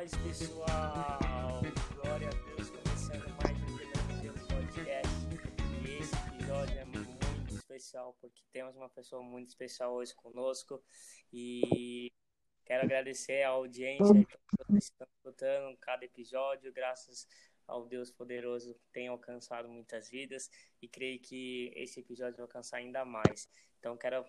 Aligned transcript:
paz, 0.00 0.12
pessoal! 0.16 1.60
Glória 1.94 2.28
a 2.28 2.56
Deus, 2.56 2.70
começando 2.70 3.28
mais 3.42 3.58
um 3.58 3.78
Evangelho 3.78 4.32
Podcast. 4.48 5.12
E 5.84 5.98
esse 5.98 6.16
episódio 6.16 6.78
é 6.78 6.84
muito 6.86 7.54
especial 7.54 8.16
porque 8.18 8.42
temos 8.50 8.74
uma 8.76 8.88
pessoa 8.88 9.22
muito 9.22 9.48
especial 9.48 9.92
hoje 9.92 10.14
conosco. 10.14 10.82
E 11.30 12.10
quero 12.64 12.84
agradecer 12.84 13.42
a 13.42 13.50
audiência 13.50 14.14
que 14.24 14.38
estão 14.80 15.04
escutando 15.18 15.76
cada 15.76 16.02
episódio, 16.02 16.72
graças 16.72 17.28
ao 17.66 17.86
Deus 17.86 18.10
poderoso 18.10 18.74
tem 18.92 19.08
alcançado 19.08 19.68
muitas 19.68 20.08
vidas 20.08 20.48
e 20.80 20.88
creio 20.88 21.20
que 21.20 21.72
esse 21.76 22.00
episódio 22.00 22.36
vai 22.36 22.44
alcançar 22.44 22.78
ainda 22.78 23.04
mais. 23.04 23.50
Então 23.78 23.98
quero, 23.98 24.24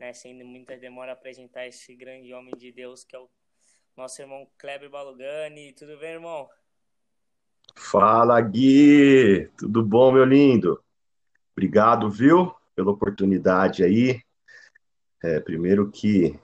né, 0.00 0.12
sem 0.12 0.34
muita 0.42 0.76
demora, 0.76 1.12
apresentar 1.12 1.64
esse 1.68 1.94
grande 1.94 2.34
homem 2.34 2.56
de 2.56 2.72
Deus 2.72 3.04
que 3.04 3.14
é 3.14 3.20
o 3.20 3.30
nosso 3.96 4.20
irmão 4.20 4.48
Kleber 4.58 4.90
Balugani. 4.90 5.72
Tudo 5.72 5.98
bem, 5.98 6.12
irmão? 6.12 6.48
Fala, 7.76 8.40
Gui! 8.40 9.50
Tudo 9.58 9.84
bom, 9.84 10.12
meu 10.12 10.24
lindo? 10.24 10.82
Obrigado, 11.52 12.10
viu, 12.10 12.54
pela 12.74 12.90
oportunidade 12.90 13.84
aí. 13.84 14.22
É, 15.22 15.38
primeiro 15.40 15.90
que 15.90 16.38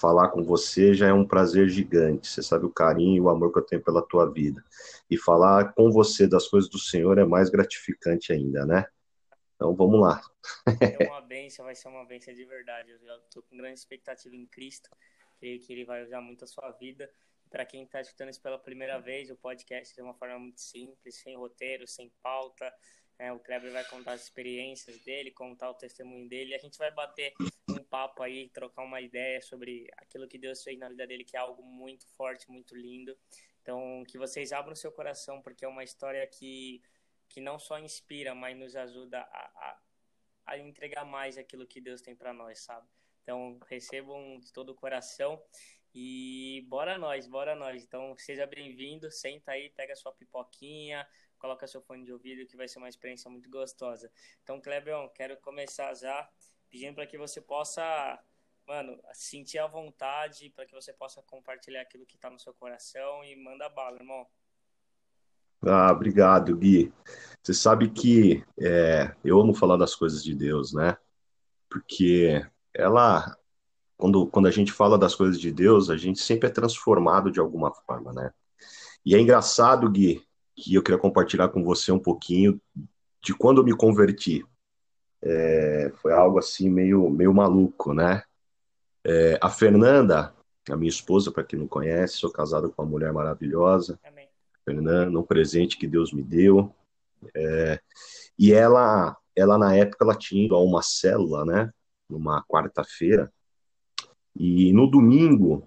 falar 0.00 0.28
com 0.30 0.42
você 0.42 0.94
já 0.94 1.08
é 1.08 1.12
um 1.12 1.26
prazer 1.26 1.68
gigante. 1.68 2.28
Você 2.28 2.42
sabe 2.42 2.66
o 2.66 2.72
carinho 2.72 3.16
e 3.16 3.20
o 3.20 3.28
amor 3.28 3.52
que 3.52 3.58
eu 3.58 3.64
tenho 3.64 3.82
pela 3.82 4.02
tua 4.02 4.30
vida. 4.30 4.64
E 5.10 5.16
falar 5.16 5.72
com 5.74 5.90
você 5.90 6.26
das 6.26 6.48
coisas 6.48 6.68
do 6.70 6.78
Senhor 6.78 7.18
é 7.18 7.24
mais 7.24 7.50
gratificante 7.50 8.32
ainda, 8.32 8.64
né? 8.64 8.86
Então 9.54 9.74
vamos 9.74 10.00
lá. 10.00 10.20
É 10.80 11.08
uma 11.08 11.20
bênção, 11.22 11.64
vai 11.64 11.74
ser 11.74 11.88
uma 11.88 12.04
bênção 12.04 12.34
de 12.34 12.44
verdade. 12.44 12.90
Eu 12.90 13.16
estou 13.18 13.42
com 13.42 13.56
grande 13.56 13.78
expectativa 13.78 14.34
em 14.34 14.46
Cristo 14.46 14.90
creio 15.42 15.58
que 15.58 15.72
ele 15.72 15.84
vai 15.84 16.04
usar 16.04 16.20
muito 16.20 16.44
a 16.44 16.46
sua 16.46 16.70
vida. 16.70 17.12
Para 17.50 17.66
quem 17.66 17.82
está 17.82 18.00
escutando 18.00 18.30
isso 18.30 18.40
pela 18.40 18.56
primeira 18.56 19.00
vez, 19.00 19.28
o 19.28 19.36
podcast 19.36 19.98
é 19.98 20.02
uma 20.02 20.14
forma 20.14 20.38
muito 20.38 20.60
simples, 20.60 21.16
sem 21.16 21.36
roteiro, 21.36 21.84
sem 21.84 22.12
pauta. 22.22 22.72
É, 23.18 23.32
o 23.32 23.40
Kleber 23.40 23.72
vai 23.72 23.84
contar 23.84 24.12
as 24.12 24.22
experiências 24.22 25.00
dele, 25.00 25.32
contar 25.32 25.68
o 25.68 25.74
testemunho 25.74 26.28
dele. 26.28 26.54
A 26.54 26.58
gente 26.58 26.78
vai 26.78 26.92
bater 26.92 27.34
um 27.68 27.82
papo 27.82 28.22
aí, 28.22 28.48
trocar 28.50 28.84
uma 28.84 29.00
ideia 29.00 29.42
sobre 29.42 29.88
aquilo 29.96 30.28
que 30.28 30.38
Deus 30.38 30.62
fez 30.62 30.78
na 30.78 30.88
vida 30.88 31.08
dele, 31.08 31.24
que 31.24 31.36
é 31.36 31.40
algo 31.40 31.62
muito 31.64 32.06
forte, 32.16 32.48
muito 32.48 32.76
lindo. 32.76 33.18
Então, 33.62 34.04
que 34.06 34.16
vocês 34.16 34.52
abram 34.52 34.76
seu 34.76 34.92
coração, 34.92 35.42
porque 35.42 35.64
é 35.64 35.68
uma 35.68 35.82
história 35.82 36.24
que, 36.24 36.80
que 37.28 37.40
não 37.40 37.58
só 37.58 37.80
inspira, 37.80 38.32
mas 38.32 38.56
nos 38.56 38.76
ajuda 38.76 39.20
a, 39.20 39.24
a, 39.26 39.80
a 40.46 40.58
entregar 40.58 41.04
mais 41.04 41.36
aquilo 41.36 41.66
que 41.66 41.80
Deus 41.80 42.00
tem 42.00 42.14
para 42.14 42.32
nós, 42.32 42.60
sabe? 42.60 42.88
Então, 43.22 43.58
recebam 43.68 44.38
de 44.40 44.52
todo 44.52 44.70
o 44.70 44.74
coração 44.74 45.40
e 45.94 46.64
bora 46.68 46.96
nós, 46.98 47.26
bora 47.26 47.54
nós. 47.54 47.82
Então, 47.82 48.14
seja 48.16 48.46
bem-vindo, 48.46 49.10
senta 49.10 49.52
aí, 49.52 49.70
pega 49.70 49.94
sua 49.94 50.12
pipoquinha, 50.12 51.06
coloca 51.38 51.66
seu 51.66 51.82
fone 51.82 52.04
de 52.04 52.12
ouvido 52.12 52.46
que 52.46 52.56
vai 52.56 52.68
ser 52.68 52.78
uma 52.78 52.88
experiência 52.88 53.30
muito 53.30 53.50
gostosa. 53.50 54.10
Então, 54.42 54.60
Clebeon, 54.60 55.08
quero 55.10 55.36
começar 55.38 55.94
já 55.94 56.28
pedindo 56.70 56.94
para 56.94 57.06
que 57.06 57.18
você 57.18 57.40
possa, 57.40 58.18
mano, 58.66 58.98
sentir 59.12 59.58
a 59.58 59.66
vontade, 59.66 60.50
para 60.50 60.64
que 60.64 60.74
você 60.74 60.92
possa 60.92 61.22
compartilhar 61.22 61.82
aquilo 61.82 62.06
que 62.06 62.16
está 62.16 62.30
no 62.30 62.40
seu 62.40 62.54
coração 62.54 63.22
e 63.24 63.36
manda 63.36 63.68
bala, 63.68 63.98
irmão. 63.98 64.26
Ah, 65.64 65.92
obrigado, 65.92 66.56
Gui. 66.56 66.92
Você 67.42 67.54
sabe 67.54 67.90
que 67.90 68.42
é, 68.58 69.14
eu 69.22 69.38
amo 69.38 69.54
falar 69.54 69.76
das 69.76 69.94
coisas 69.94 70.24
de 70.24 70.34
Deus, 70.34 70.72
né? 70.72 70.96
Porque 71.68 72.44
ela, 72.74 73.36
quando, 73.96 74.26
quando 74.26 74.46
a 74.46 74.50
gente 74.50 74.72
fala 74.72 74.98
das 74.98 75.14
coisas 75.14 75.40
de 75.40 75.50
Deus, 75.52 75.90
a 75.90 75.96
gente 75.96 76.20
sempre 76.20 76.48
é 76.48 76.52
transformado 76.52 77.30
de 77.30 77.40
alguma 77.40 77.72
forma, 77.72 78.12
né? 78.12 78.32
E 79.04 79.14
é 79.14 79.20
engraçado, 79.20 79.90
Gui, 79.90 80.24
que 80.54 80.74
eu 80.74 80.82
queria 80.82 80.98
compartilhar 80.98 81.48
com 81.48 81.64
você 81.64 81.90
um 81.90 81.98
pouquinho 81.98 82.60
de 83.22 83.34
quando 83.34 83.60
eu 83.60 83.64
me 83.64 83.76
converti. 83.76 84.44
É, 85.20 85.92
foi 85.96 86.12
algo 86.12 86.38
assim 86.38 86.68
meio, 86.68 87.08
meio 87.10 87.32
maluco, 87.32 87.94
né? 87.94 88.22
É, 89.04 89.38
a 89.40 89.50
Fernanda, 89.50 90.34
a 90.68 90.76
minha 90.76 90.88
esposa, 90.88 91.30
para 91.30 91.44
quem 91.44 91.58
não 91.58 91.66
conhece, 91.66 92.16
sou 92.16 92.30
casado 92.30 92.70
com 92.70 92.82
uma 92.82 92.90
mulher 92.90 93.12
maravilhosa. 93.12 93.98
Amém. 94.04 94.28
Fernanda, 94.64 95.18
um 95.18 95.24
presente 95.24 95.76
que 95.76 95.86
Deus 95.86 96.12
me 96.12 96.22
deu. 96.22 96.72
É, 97.34 97.80
e 98.38 98.52
ela, 98.52 99.16
ela 99.34 99.58
na 99.58 99.74
época, 99.74 100.04
ela 100.04 100.14
tinha 100.14 100.44
ido 100.44 100.54
a 100.54 100.62
uma 100.62 100.82
célula, 100.82 101.44
né? 101.44 101.72
Numa 102.12 102.44
quarta-feira, 102.44 103.32
e 104.36 104.72
no 104.72 104.86
domingo 104.90 105.66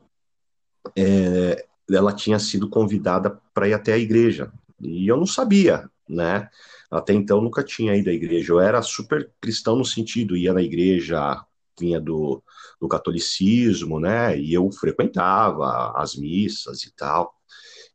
é, 0.97 1.65
ela 1.89 2.13
tinha 2.13 2.39
sido 2.39 2.69
convidada 2.69 3.39
para 3.53 3.67
ir 3.67 3.73
até 3.73 3.93
a 3.93 3.97
igreja. 3.97 4.51
E 4.81 5.07
eu 5.07 5.17
não 5.17 5.25
sabia, 5.25 5.89
né? 6.09 6.49
Até 6.89 7.13
então 7.13 7.41
nunca 7.41 7.63
tinha 7.63 7.95
ido 7.95 8.09
à 8.09 8.13
igreja. 8.13 8.53
Eu 8.53 8.59
era 8.59 8.81
super 8.81 9.31
cristão 9.39 9.75
no 9.75 9.85
sentido, 9.85 10.37
ia 10.37 10.53
na 10.53 10.61
igreja, 10.61 11.43
vinha 11.79 11.99
do, 11.99 12.43
do 12.79 12.87
catolicismo, 12.87 13.99
né? 13.99 14.37
E 14.37 14.53
eu 14.53 14.71
frequentava 14.71 15.91
as 15.95 16.15
missas 16.15 16.83
e 16.83 16.93
tal, 16.95 17.33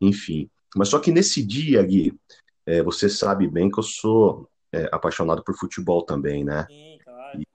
enfim. 0.00 0.48
Mas 0.76 0.88
só 0.88 0.98
que 0.98 1.10
nesse 1.10 1.44
dia, 1.44 1.82
Gui, 1.82 2.14
é, 2.66 2.82
você 2.82 3.08
sabe 3.08 3.48
bem 3.48 3.70
que 3.70 3.78
eu 3.78 3.82
sou 3.82 4.48
é, 4.72 4.88
apaixonado 4.92 5.42
por 5.42 5.56
futebol 5.56 6.02
também, 6.02 6.44
né? 6.44 6.66
Sim 6.68 6.99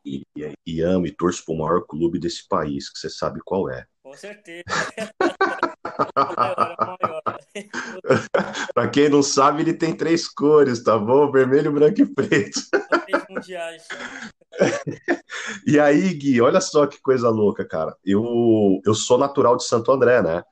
e, 0.06 0.24
e, 0.36 0.54
e 0.66 0.82
amo 0.82 1.06
e 1.06 1.12
torço 1.12 1.44
para 1.46 1.54
o 1.54 1.58
maior 1.58 1.86
clube 1.86 2.20
desse 2.20 2.48
país, 2.48 2.90
que 2.90 3.00
você 3.00 3.10
sabe 3.10 3.40
qual 3.44 3.70
é. 3.70 3.86
Com 4.04 4.14
certeza. 4.14 4.64
para 8.74 8.90
quem 8.90 9.08
não 9.10 9.22
sabe, 9.24 9.62
ele 9.62 9.74
tem 9.74 9.96
três 9.96 10.28
cores, 10.28 10.84
tá 10.84 10.98
bom? 10.98 11.32
Vermelho, 11.32 11.72
branco 11.72 12.02
e 12.02 12.06
preto. 12.06 12.60
e 15.66 15.80
aí, 15.80 16.14
Gui, 16.14 16.42
olha 16.42 16.60
só 16.62 16.88
que 16.88 17.02
coisa 17.02 17.30
louca, 17.30 17.66
cara. 17.66 17.96
Eu, 18.04 18.82
eu 18.86 18.94
sou 18.94 19.18
natural 19.18 19.58
de 19.58 19.66
Santo 19.66 19.92
André, 19.92 20.22
né? 20.22 20.44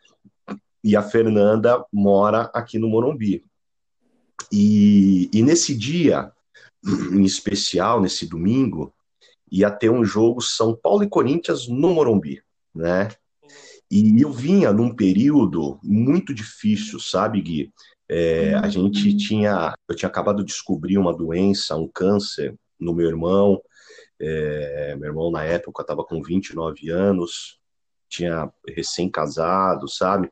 E 0.84 0.96
a 0.96 1.02
Fernanda 1.02 1.84
mora 1.92 2.52
aqui 2.54 2.78
no 2.78 2.90
Morumbi. 2.90 3.44
E, 4.52 5.30
e 5.34 5.42
nesse 5.42 5.76
dia, 5.76 6.32
em 6.86 7.24
especial, 7.24 8.00
nesse 8.02 8.28
domingo, 8.28 8.94
ia 9.54 9.70
ter 9.70 9.92
um 9.92 10.04
jogo 10.04 10.42
São 10.42 10.76
Paulo 10.76 11.04
e 11.04 11.08
Corinthians 11.08 11.68
no 11.68 11.94
Morumbi, 11.94 12.42
né? 12.74 13.10
E 13.90 14.20
eu 14.20 14.32
vinha 14.32 14.74
num 14.74 14.96
período 14.96 15.80
muito 15.84 16.34
difícil, 16.34 17.00
sabe, 17.00 17.40
Gui? 17.40 17.72
É, 18.10 18.56
a 18.56 18.68
gente 18.68 19.16
tinha, 19.16 19.76
eu 19.88 19.96
tinha 19.96 20.10
acabado 20.10 20.40
de 20.40 20.46
descobrir 20.46 20.98
uma 20.98 21.16
doença, 21.16 21.76
um 21.76 21.88
câncer 21.88 22.56
no 22.80 22.96
meu 22.96 23.08
irmão. 23.08 23.62
É, 24.20 24.96
meu 24.96 25.10
irmão 25.10 25.30
na 25.30 25.44
época 25.44 25.84
estava 25.84 26.04
com 26.04 26.24
29 26.24 26.90
anos, 26.90 27.60
tinha 28.10 28.52
recém-casado, 28.68 29.88
sabe? 29.88 30.32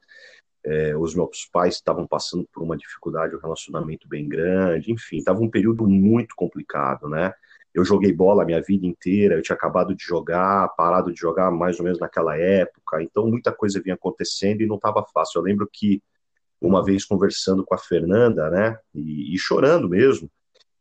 É, 0.65 0.97
os 0.97 1.13
meus 1.13 1.45
pais 1.51 1.75
estavam 1.75 2.07
passando 2.07 2.47
por 2.51 2.63
uma 2.63 2.77
dificuldade, 2.77 3.35
um 3.35 3.39
relacionamento 3.39 4.07
bem 4.07 4.27
grande, 4.27 4.91
enfim, 4.91 5.17
estava 5.17 5.41
um 5.41 5.49
período 5.49 5.87
muito 5.87 6.33
complicado, 6.35 7.07
né? 7.07 7.31
Eu 7.73 7.85
joguei 7.85 8.11
bola 8.11 8.43
a 8.43 8.45
minha 8.45 8.61
vida 8.61 8.85
inteira, 8.85 9.35
eu 9.35 9.41
tinha 9.41 9.55
acabado 9.55 9.95
de 9.95 10.03
jogar, 10.03 10.67
parado 10.69 11.13
de 11.13 11.19
jogar 11.19 11.49
mais 11.51 11.79
ou 11.79 11.85
menos 11.85 11.99
naquela 11.99 12.37
época, 12.37 13.01
então 13.01 13.27
muita 13.27 13.51
coisa 13.51 13.81
vinha 13.81 13.95
acontecendo 13.95 14.61
e 14.61 14.67
não 14.67 14.75
estava 14.75 15.05
fácil. 15.13 15.39
Eu 15.39 15.43
lembro 15.43 15.69
que 15.71 16.01
uma 16.59 16.83
vez 16.83 17.05
conversando 17.05 17.65
com 17.65 17.73
a 17.73 17.77
Fernanda, 17.77 18.49
né, 18.49 18.77
e, 18.93 19.33
e 19.33 19.37
chorando 19.39 19.89
mesmo, 19.89 20.29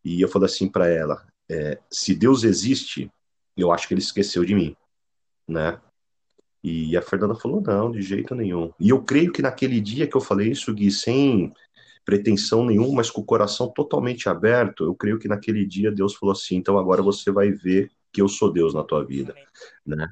e 0.05 0.21
eu 0.21 0.29
falei 0.29 0.47
assim 0.47 0.69
para 0.69 0.89
ela: 0.89 1.25
é, 1.49 1.79
se 1.91 2.15
Deus 2.15 2.45
existe, 2.45 3.11
eu 3.57 3.73
acho 3.73 3.87
que 3.87 3.95
ele 3.95 4.01
esqueceu 4.01 4.45
de 4.45 4.55
mim, 4.55 4.77
né? 5.47 5.81
E 6.63 6.95
a 6.97 7.03
Fernanda 7.03 7.35
falou: 7.35 7.61
não, 7.61 7.91
de 7.91 8.03
jeito 8.03 8.35
nenhum. 8.35 8.73
E 8.79 8.91
eu 8.91 9.03
creio 9.03 9.33
que 9.33 9.43
naquele 9.43 9.81
dia 9.81 10.07
que 10.07 10.17
eu 10.17 10.21
falei 10.21 10.51
isso, 10.51 10.75
Gui, 10.75 10.91
sem 10.91 11.53
pretensão 12.05 12.65
nenhuma, 12.65 12.97
mas 12.97 13.11
com 13.11 13.21
o 13.21 13.25
coração 13.25 13.69
totalmente 13.69 14.29
aberto, 14.29 14.85
eu 14.85 14.95
creio 14.95 15.19
que 15.19 15.29
naquele 15.29 15.65
dia 15.67 15.93
Deus 15.93 16.15
falou 16.15 16.33
assim: 16.33 16.57
então 16.57 16.79
agora 16.79 17.03
você 17.03 17.31
vai 17.31 17.51
ver 17.51 17.91
que 18.13 18.21
eu 18.21 18.29
sou 18.29 18.53
Deus 18.53 18.75
na 18.75 18.83
tua 18.83 19.05
vida, 19.05 19.35
né? 19.87 20.09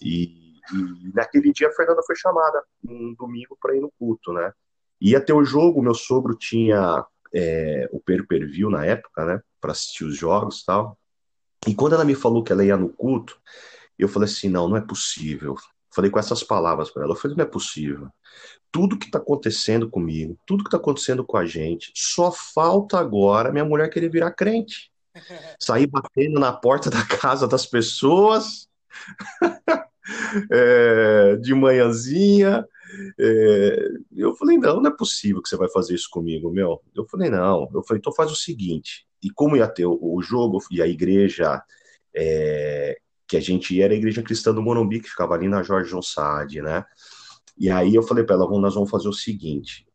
E, 0.00 0.58
e 0.72 1.12
naquele 1.14 1.52
dia 1.52 1.68
a 1.68 1.72
Fernanda 1.72 2.02
foi 2.06 2.16
chamada 2.16 2.62
um 2.88 3.14
domingo 3.14 3.56
para 3.60 3.76
ir 3.76 3.80
no 3.80 3.92
culto, 3.98 4.32
né? 4.32 4.52
Ia 5.00 5.20
ter 5.20 5.32
o 5.32 5.44
jogo, 5.44 5.82
meu 5.82 5.94
sogro 5.94 6.34
tinha 6.34 7.04
é, 7.34 7.88
o 7.92 8.00
per-per-view 8.00 8.70
na 8.70 8.84
época, 8.84 9.24
né? 9.24 9.40
Para 9.60 9.72
assistir 9.72 10.04
os 10.04 10.16
jogos 10.16 10.64
tal. 10.64 10.98
E 11.66 11.74
quando 11.74 11.94
ela 11.94 12.04
me 12.04 12.14
falou 12.14 12.42
que 12.42 12.52
ela 12.52 12.64
ia 12.64 12.76
no 12.76 12.88
culto, 12.88 13.38
eu 13.98 14.08
falei 14.08 14.28
assim: 14.28 14.48
não, 14.48 14.68
não 14.68 14.76
é 14.76 14.80
possível. 14.80 15.56
Falei 15.96 16.10
com 16.10 16.18
essas 16.18 16.44
palavras 16.44 16.90
para 16.90 17.02
ela. 17.02 17.12
Eu 17.14 17.16
falei: 17.16 17.36
não 17.36 17.44
é 17.44 17.48
possível 17.48 18.08
tudo 18.70 18.98
que 18.98 19.06
está 19.06 19.18
acontecendo 19.18 19.88
comigo, 19.88 20.38
tudo 20.44 20.62
que 20.62 20.68
está 20.68 20.76
acontecendo 20.76 21.24
com 21.24 21.38
a 21.38 21.46
gente, 21.46 21.90
só 21.94 22.30
falta 22.30 22.98
agora 22.98 23.50
minha 23.50 23.64
mulher 23.64 23.88
querer 23.88 24.10
virar 24.10 24.32
crente. 24.32 24.92
Sair 25.58 25.86
batendo 25.86 26.38
na 26.38 26.52
porta 26.52 26.90
da 26.90 27.02
casa 27.02 27.48
das 27.48 27.64
pessoas 27.64 28.68
é, 30.52 31.36
de 31.40 31.54
manhãzinha, 31.54 32.66
é, 33.18 33.88
Eu 34.14 34.34
falei, 34.34 34.58
não, 34.58 34.80
não 34.80 34.90
é 34.90 34.94
possível 34.94 35.40
que 35.40 35.48
você 35.48 35.56
vai 35.56 35.70
fazer 35.70 35.94
isso 35.94 36.08
comigo, 36.10 36.50
meu. 36.50 36.82
Eu 36.94 37.06
falei, 37.06 37.30
não. 37.30 37.70
Eu 37.72 37.82
falei, 37.82 37.98
então 37.98 38.12
faz 38.12 38.30
o 38.30 38.36
seguinte. 38.36 39.06
E 39.22 39.30
como 39.30 39.56
ia 39.56 39.66
ter 39.66 39.86
o, 39.86 39.98
o 40.00 40.20
jogo 40.20 40.58
e 40.70 40.82
a 40.82 40.86
igreja 40.86 41.62
é, 42.14 42.98
que 43.26 43.36
a 43.36 43.40
gente 43.40 43.74
ia, 43.74 43.84
era 43.86 43.94
a 43.94 43.96
igreja 43.96 44.22
cristã 44.22 44.54
do 44.54 44.62
Morumbi, 44.62 45.00
que 45.00 45.10
ficava 45.10 45.34
ali 45.34 45.48
na 45.48 45.62
Jorge 45.62 45.90
João 45.90 46.02
Saad, 46.02 46.62
né? 46.62 46.84
E 47.58 47.70
aí 47.70 47.94
eu 47.94 48.02
falei 48.02 48.24
para 48.24 48.36
ela, 48.36 48.48
nós 48.60 48.74
vamos 48.74 48.90
fazer 48.90 49.08
o 49.08 49.12
seguinte. 49.12 49.86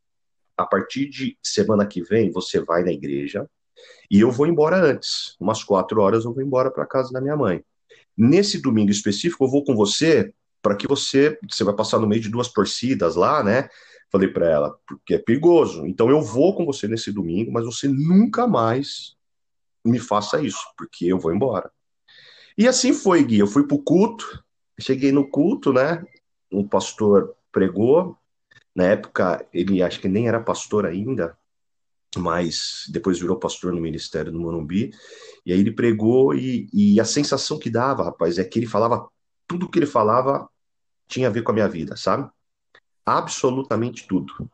A 0.57 0.65
partir 0.65 1.09
de 1.09 1.37
semana 1.41 1.85
que 1.85 2.01
vem, 2.01 2.31
você 2.31 2.59
vai 2.59 2.83
na 2.83 2.91
igreja 2.91 3.49
e 4.09 4.19
eu 4.19 4.31
vou 4.31 4.47
embora 4.47 4.77
antes. 4.77 5.35
Umas 5.39 5.63
quatro 5.63 6.01
horas 6.01 6.25
eu 6.25 6.33
vou 6.33 6.43
embora 6.43 6.69
para 6.69 6.85
casa 6.85 7.11
da 7.11 7.21
minha 7.21 7.35
mãe. 7.35 7.63
Nesse 8.17 8.61
domingo 8.61 8.91
específico, 8.91 9.45
eu 9.45 9.49
vou 9.49 9.63
com 9.63 9.75
você 9.75 10.33
para 10.61 10.75
que 10.75 10.87
você, 10.87 11.39
você 11.49 11.63
vai 11.63 11.75
passar 11.75 11.99
no 11.99 12.07
meio 12.07 12.21
de 12.21 12.29
duas 12.29 12.49
torcidas 12.49 13.15
lá, 13.15 13.43
né? 13.43 13.69
Falei 14.11 14.27
para 14.27 14.49
ela, 14.49 14.77
porque 14.85 15.15
é 15.15 15.17
perigoso. 15.17 15.85
Então 15.87 16.09
eu 16.09 16.21
vou 16.21 16.55
com 16.55 16.65
você 16.65 16.87
nesse 16.87 17.11
domingo, 17.11 17.51
mas 17.51 17.65
você 17.65 17.87
nunca 17.87 18.45
mais 18.45 19.15
me 19.83 19.97
faça 19.97 20.41
isso, 20.41 20.61
porque 20.77 21.05
eu 21.05 21.17
vou 21.17 21.33
embora. 21.33 21.71
E 22.57 22.67
assim 22.67 22.93
foi, 22.93 23.23
Gui. 23.23 23.39
Eu 23.39 23.47
fui 23.47 23.65
pro 23.67 23.79
culto, 23.79 24.43
cheguei 24.79 25.11
no 25.11 25.27
culto, 25.27 25.71
né? 25.71 26.03
Um 26.51 26.67
pastor 26.67 27.35
pregou. 27.51 28.17
Na 28.75 28.85
época, 28.85 29.45
ele 29.53 29.83
acho 29.83 29.99
que 29.99 30.07
nem 30.07 30.27
era 30.27 30.39
pastor 30.39 30.85
ainda, 30.85 31.37
mas 32.17 32.85
depois 32.89 33.19
virou 33.19 33.37
pastor 33.37 33.73
no 33.73 33.81
ministério 33.81 34.31
do 34.31 34.39
Morumbi. 34.39 34.91
E 35.45 35.51
aí 35.51 35.59
ele 35.59 35.71
pregou 35.71 36.33
e, 36.33 36.69
e 36.73 36.99
a 36.99 37.05
sensação 37.05 37.59
que 37.59 37.69
dava, 37.69 38.03
rapaz, 38.03 38.37
é 38.37 38.43
que 38.43 38.59
ele 38.59 38.67
falava 38.67 39.09
tudo 39.47 39.69
que 39.69 39.79
ele 39.79 39.85
falava 39.85 40.49
tinha 41.07 41.27
a 41.27 41.31
ver 41.31 41.41
com 41.41 41.51
a 41.51 41.53
minha 41.53 41.67
vida, 41.67 41.97
sabe? 41.97 42.29
Absolutamente 43.05 44.07
tudo. 44.07 44.49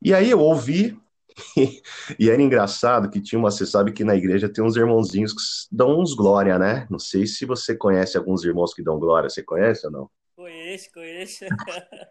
E 0.00 0.14
aí 0.14 0.30
eu 0.30 0.38
ouvi, 0.38 0.96
e 2.18 2.30
era 2.30 2.40
engraçado 2.40 3.10
que 3.10 3.20
tinha 3.20 3.38
uma, 3.38 3.50
você 3.50 3.66
sabe 3.66 3.92
que 3.92 4.04
na 4.04 4.14
igreja 4.14 4.48
tem 4.48 4.64
uns 4.64 4.76
irmãozinhos 4.76 5.32
que 5.32 5.74
dão 5.74 6.00
uns 6.00 6.14
glória, 6.14 6.58
né? 6.58 6.86
Não 6.90 6.98
sei 6.98 7.26
se 7.26 7.44
você 7.44 7.74
conhece 7.74 8.16
alguns 8.16 8.44
irmãos 8.44 8.74
que 8.74 8.82
dão 8.82 8.98
glória, 8.98 9.28
você 9.28 9.42
conhece 9.42 9.86
ou 9.86 9.92
não? 9.92 10.10
Conheço, 10.36 10.90
conheço. 10.92 11.44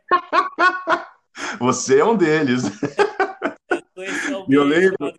você 1.59 1.99
é 1.99 2.05
um 2.05 2.15
deles. 2.15 2.63
E 4.47 4.53
eu 4.53 4.63
lembro, 4.63 5.13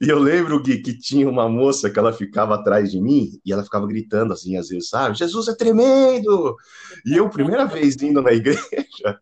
e 0.00 0.08
eu 0.08 0.18
lembro, 0.18 0.62
Gui, 0.62 0.78
que 0.82 0.96
tinha 0.96 1.28
uma 1.28 1.48
moça 1.48 1.90
que 1.90 1.98
ela 1.98 2.12
ficava 2.12 2.54
atrás 2.54 2.90
de 2.90 3.00
mim 3.00 3.40
e 3.44 3.52
ela 3.52 3.64
ficava 3.64 3.86
gritando 3.86 4.32
assim, 4.32 4.56
às 4.56 4.68
vezes, 4.68 4.88
sabe? 4.88 5.18
Jesus 5.18 5.48
é 5.48 5.54
tremendo! 5.54 6.56
E 7.04 7.16
eu, 7.16 7.28
primeira 7.28 7.66
vez 7.66 7.96
indo 7.96 8.22
na 8.22 8.32
igreja, 8.32 9.20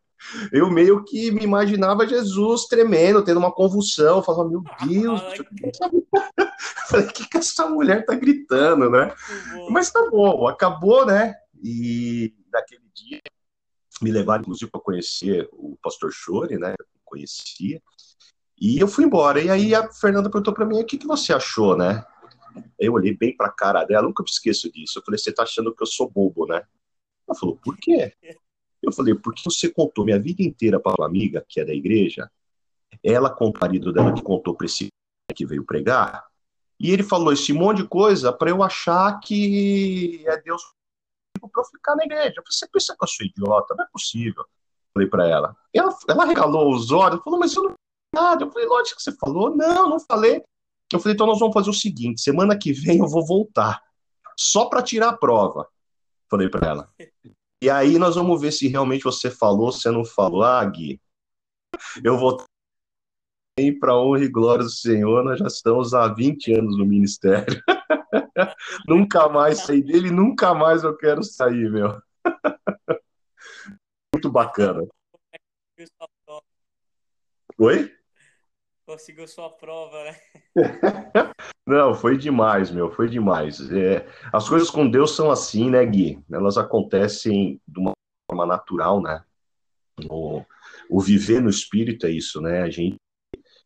eu 0.53 0.71
meio 0.71 1.05
que 1.05 1.31
me 1.31 1.43
imaginava 1.43 2.07
Jesus 2.07 2.67
tremendo, 2.67 3.25
tendo 3.25 3.39
uma 3.39 3.53
convulsão, 3.53 4.23
falava, 4.23 4.49
meu 4.49 4.63
Deus, 4.87 5.21
falei, 6.89 7.07
o 7.07 7.13
que, 7.13 7.29
que 7.29 7.39
essa 7.39 7.69
mulher 7.69 8.05
tá 8.05 8.15
gritando, 8.15 8.91
né? 8.91 9.15
Mas 9.71 9.91
tá 9.91 10.09
bom, 10.11 10.47
acabou, 10.47 11.07
né? 11.07 11.35
E 11.63 12.35
naquele 12.53 12.85
dia 12.95 13.21
me 14.01 14.11
levaram, 14.11 14.43
inclusive, 14.43 14.71
para 14.71 14.81
conhecer 14.81 15.49
o 15.53 15.77
pastor 15.83 16.13
Chore, 16.13 16.59
né? 16.59 16.75
Eu 16.79 16.87
conhecia. 17.05 17.83
E 18.61 18.79
eu 18.79 18.89
fui 18.89 19.05
embora. 19.05 19.41
E 19.41 19.51
aí 19.51 19.75
a 19.75 19.91
Fernanda 19.93 20.31
perguntou 20.31 20.55
para 20.55 20.67
mim: 20.67 20.81
o 20.81 20.85
que, 20.85 20.99
que 20.99 21.07
você 21.07 21.33
achou, 21.33 21.77
né? 21.77 22.05
Eu 22.79 22.95
olhei 22.95 23.17
bem 23.17 23.37
para 23.37 23.47
a 23.47 23.53
cara 23.53 23.85
dela, 23.85 24.07
nunca 24.07 24.23
me 24.23 24.29
esqueço 24.29 24.71
disso. 24.71 24.99
Eu 24.99 25.03
falei: 25.05 25.19
você 25.19 25.33
tá 25.33 25.43
achando 25.43 25.75
que 25.75 25.83
eu 25.83 25.87
sou 25.87 26.11
bobo, 26.11 26.47
né? 26.47 26.63
Ela 27.29 27.39
falou: 27.39 27.57
por 27.57 27.77
quê? 27.77 28.13
Eu 28.83 28.93
falei: 28.93 29.15
porque 29.15 29.43
você 29.45 29.69
contou 29.71 30.05
minha 30.05 30.19
vida 30.19 30.43
inteira 30.43 30.81
para 30.81 30.95
uma 30.99 31.07
amiga 31.07 31.45
que 31.49 31.61
é 31.61 31.65
da 31.65 31.75
igreja. 31.75 32.31
Ela 33.03 33.31
com 33.31 33.49
o 33.49 33.53
marido 33.61 33.93
dela 33.93 34.13
que 34.15 34.23
contou 34.23 34.55
para 34.55 34.67
esse 34.67 34.89
que 35.35 35.47
veio 35.47 35.65
pregar. 35.65 36.27
E 36.81 36.91
ele 36.91 37.03
falou 37.03 37.33
esse 37.33 37.53
monte 37.53 37.79
de 37.79 37.89
coisa 37.89 38.33
para 38.33 38.51
eu 38.51 38.63
achar 38.63 39.19
que 39.21 40.25
é 40.27 40.41
Deus 40.41 40.63
para 41.41 41.63
eu 41.63 41.65
ficar 41.67 41.97
na 41.97 42.05
igreja. 42.05 42.43
Você 42.47 42.67
pensa 42.69 42.97
que 42.97 43.05
eu 43.05 43.09
sou 43.09 43.27
idiota? 43.27 43.75
Não 43.77 43.85
é 43.85 43.89
possível. 43.93 44.45
Falei 44.93 45.09
para 45.09 45.27
ela. 45.27 45.57
Ela, 45.73 45.97
ela 46.09 46.25
regalou 46.25 46.73
os 46.73 46.91
olhos, 46.91 47.23
falou, 47.23 47.39
mas 47.39 47.55
eu 47.55 47.65
não 47.65 47.75
nada. 48.15 48.45
Eu 48.45 48.51
falei, 48.51 48.67
lógico 48.67 48.97
que 48.97 49.03
você 49.03 49.13
falou. 49.13 49.55
Não, 49.55 49.89
não 49.89 50.01
falei. 50.01 50.43
Eu 50.93 50.99
falei, 50.99 51.15
então 51.15 51.27
nós 51.27 51.39
vamos 51.39 51.55
fazer 51.55 51.71
o 51.71 51.75
seguinte: 51.75 52.21
semana 52.21 52.59
que 52.59 52.73
vem 52.73 52.99
eu 52.99 53.09
vou 53.09 53.25
voltar, 53.25 53.83
só 54.37 54.67
para 54.67 54.83
tirar 54.83 55.11
a 55.11 55.17
prova. 55.17 55.69
Falei 56.31 56.49
para 56.49 56.69
ela. 56.69 56.95
E 57.63 57.69
aí 57.69 57.99
nós 57.99 58.15
vamos 58.15 58.41
ver 58.41 58.53
se 58.53 58.69
realmente 58.69 59.05
você 59.05 59.31
falou, 59.31 59.73
se 59.73 59.91
não 59.91 60.05
falou. 60.05 60.43
Ah, 60.43 60.65
Gui, 60.65 61.01
eu 62.05 62.17
vou 62.17 62.39
para 63.81 63.97
honra 63.97 64.25
e 64.25 64.29
glória 64.29 64.65
do 64.65 64.71
Senhor, 64.71 65.25
nós 65.25 65.41
já 65.41 65.47
estamos 65.47 65.93
há 65.93 66.07
20 66.07 66.53
anos 66.53 66.79
no 66.79 66.87
ministério. 66.87 67.61
nunca 68.87 69.29
mais 69.29 69.59
saí 69.59 69.83
dele, 69.83 70.11
nunca 70.11 70.55
mais 70.55 70.85
eu 70.85 70.97
quero 70.97 71.25
sair, 71.25 71.69
meu. 71.71 72.01
Muito 74.15 74.31
bacana. 74.31 74.87
Oi? 77.59 77.98
Conseguiu 78.89 79.29
sua 79.29 79.51
prova, 79.51 80.03
né? 80.03 80.17
Não, 81.69 81.95
foi 81.95 82.17
demais, 82.17 82.71
meu, 82.71 82.91
foi 82.91 83.07
demais. 83.07 83.61
É, 83.71 84.09
as 84.33 84.49
coisas 84.49 84.71
com 84.71 84.91
Deus 84.91 85.15
são 85.15 85.31
assim, 85.31 85.69
né, 85.69 85.85
Gui? 85.85 86.19
Elas 86.33 86.57
acontecem 86.57 87.61
de 87.69 87.81
uma 87.81 87.93
forma 88.27 88.47
natural, 88.47 89.03
né? 89.03 89.23
O, 90.09 90.43
o 90.89 91.03
viver 91.03 91.43
no 91.43 91.51
espírito 91.51 92.07
é 92.07 92.11
isso, 92.11 92.41
né? 92.41 92.63
A 92.63 92.71
gente, 92.71 92.97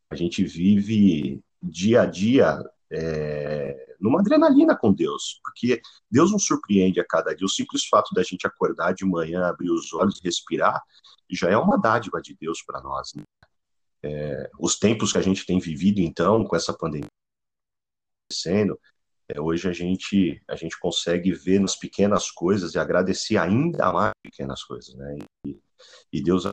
a 0.09 0.15
gente 0.15 0.43
vive 0.43 1.39
dia 1.61 2.01
a 2.01 2.05
dia 2.05 2.59
é, 2.91 3.95
numa 4.01 4.19
adrenalina 4.19 4.75
com 4.75 4.91
Deus, 4.91 5.39
porque 5.41 5.81
Deus 6.11 6.33
nos 6.33 6.45
surpreende 6.45 6.99
a 6.99 7.05
cada 7.07 7.33
dia. 7.33 7.45
O 7.45 7.49
simples 7.49 7.85
fato 7.85 8.13
da 8.13 8.23
gente 8.23 8.45
acordar 8.45 8.93
de 8.93 9.05
manhã, 9.05 9.45
abrir 9.45 9.71
os 9.71 9.93
olhos 9.93 10.19
e 10.19 10.23
respirar, 10.25 10.83
já 11.31 11.49
é 11.49 11.55
uma 11.55 11.77
dádiva 11.77 12.21
de 12.21 12.35
Deus 12.35 12.61
para 12.61 12.81
nós. 12.81 13.13
Né? 13.15 13.23
É, 14.03 14.49
os 14.59 14.77
tempos 14.77 15.11
que 15.11 15.17
a 15.17 15.21
gente 15.21 15.45
tem 15.45 15.59
vivido, 15.59 15.99
então, 15.99 16.43
com 16.43 16.55
essa 16.55 16.73
pandemia 16.73 17.07
acontecendo, 18.25 18.79
é, 19.29 19.39
hoje 19.39 19.69
a 19.69 19.71
gente, 19.73 20.41
a 20.47 20.55
gente 20.55 20.77
consegue 20.79 21.31
ver 21.31 21.59
nas 21.59 21.75
pequenas 21.75 22.29
coisas 22.29 22.73
e 22.73 22.79
agradecer 22.79 23.37
ainda 23.37 23.91
mais 23.91 24.11
pequenas 24.21 24.63
coisas, 24.63 24.93
né? 24.95 25.17
E, 25.47 25.59
e 26.11 26.23
Deus 26.23 26.45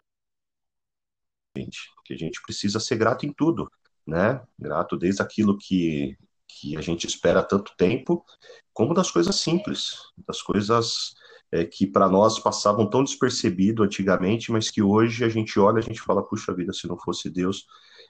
que 2.04 2.14
a 2.14 2.16
gente 2.16 2.40
precisa 2.42 2.78
ser 2.78 2.96
grato 2.96 3.26
em 3.26 3.32
tudo, 3.32 3.70
né? 4.06 4.40
Grato 4.58 4.96
desde 4.96 5.22
aquilo 5.22 5.58
que, 5.58 6.16
que 6.58 6.76
a 6.76 6.80
gente 6.80 7.06
espera 7.06 7.40
há 7.40 7.44
tanto 7.44 7.74
tempo, 7.76 8.24
como 8.72 8.94
das 8.94 9.10
coisas 9.10 9.36
simples, 9.36 9.94
das 10.26 10.42
coisas 10.42 11.14
é, 11.52 11.64
que 11.64 11.86
para 11.86 12.08
nós 12.08 12.38
passavam 12.38 12.88
tão 12.88 13.02
despercebido 13.02 13.82
antigamente, 13.82 14.52
mas 14.52 14.70
que 14.70 14.82
hoje 14.82 15.24
a 15.24 15.28
gente 15.28 15.58
olha, 15.58 15.78
a 15.78 15.82
gente 15.82 16.00
fala, 16.00 16.26
puxa 16.26 16.54
vida, 16.54 16.72
se 16.72 16.86
não 16.86 16.98
fosse 16.98 17.28
Deus, 17.28 17.66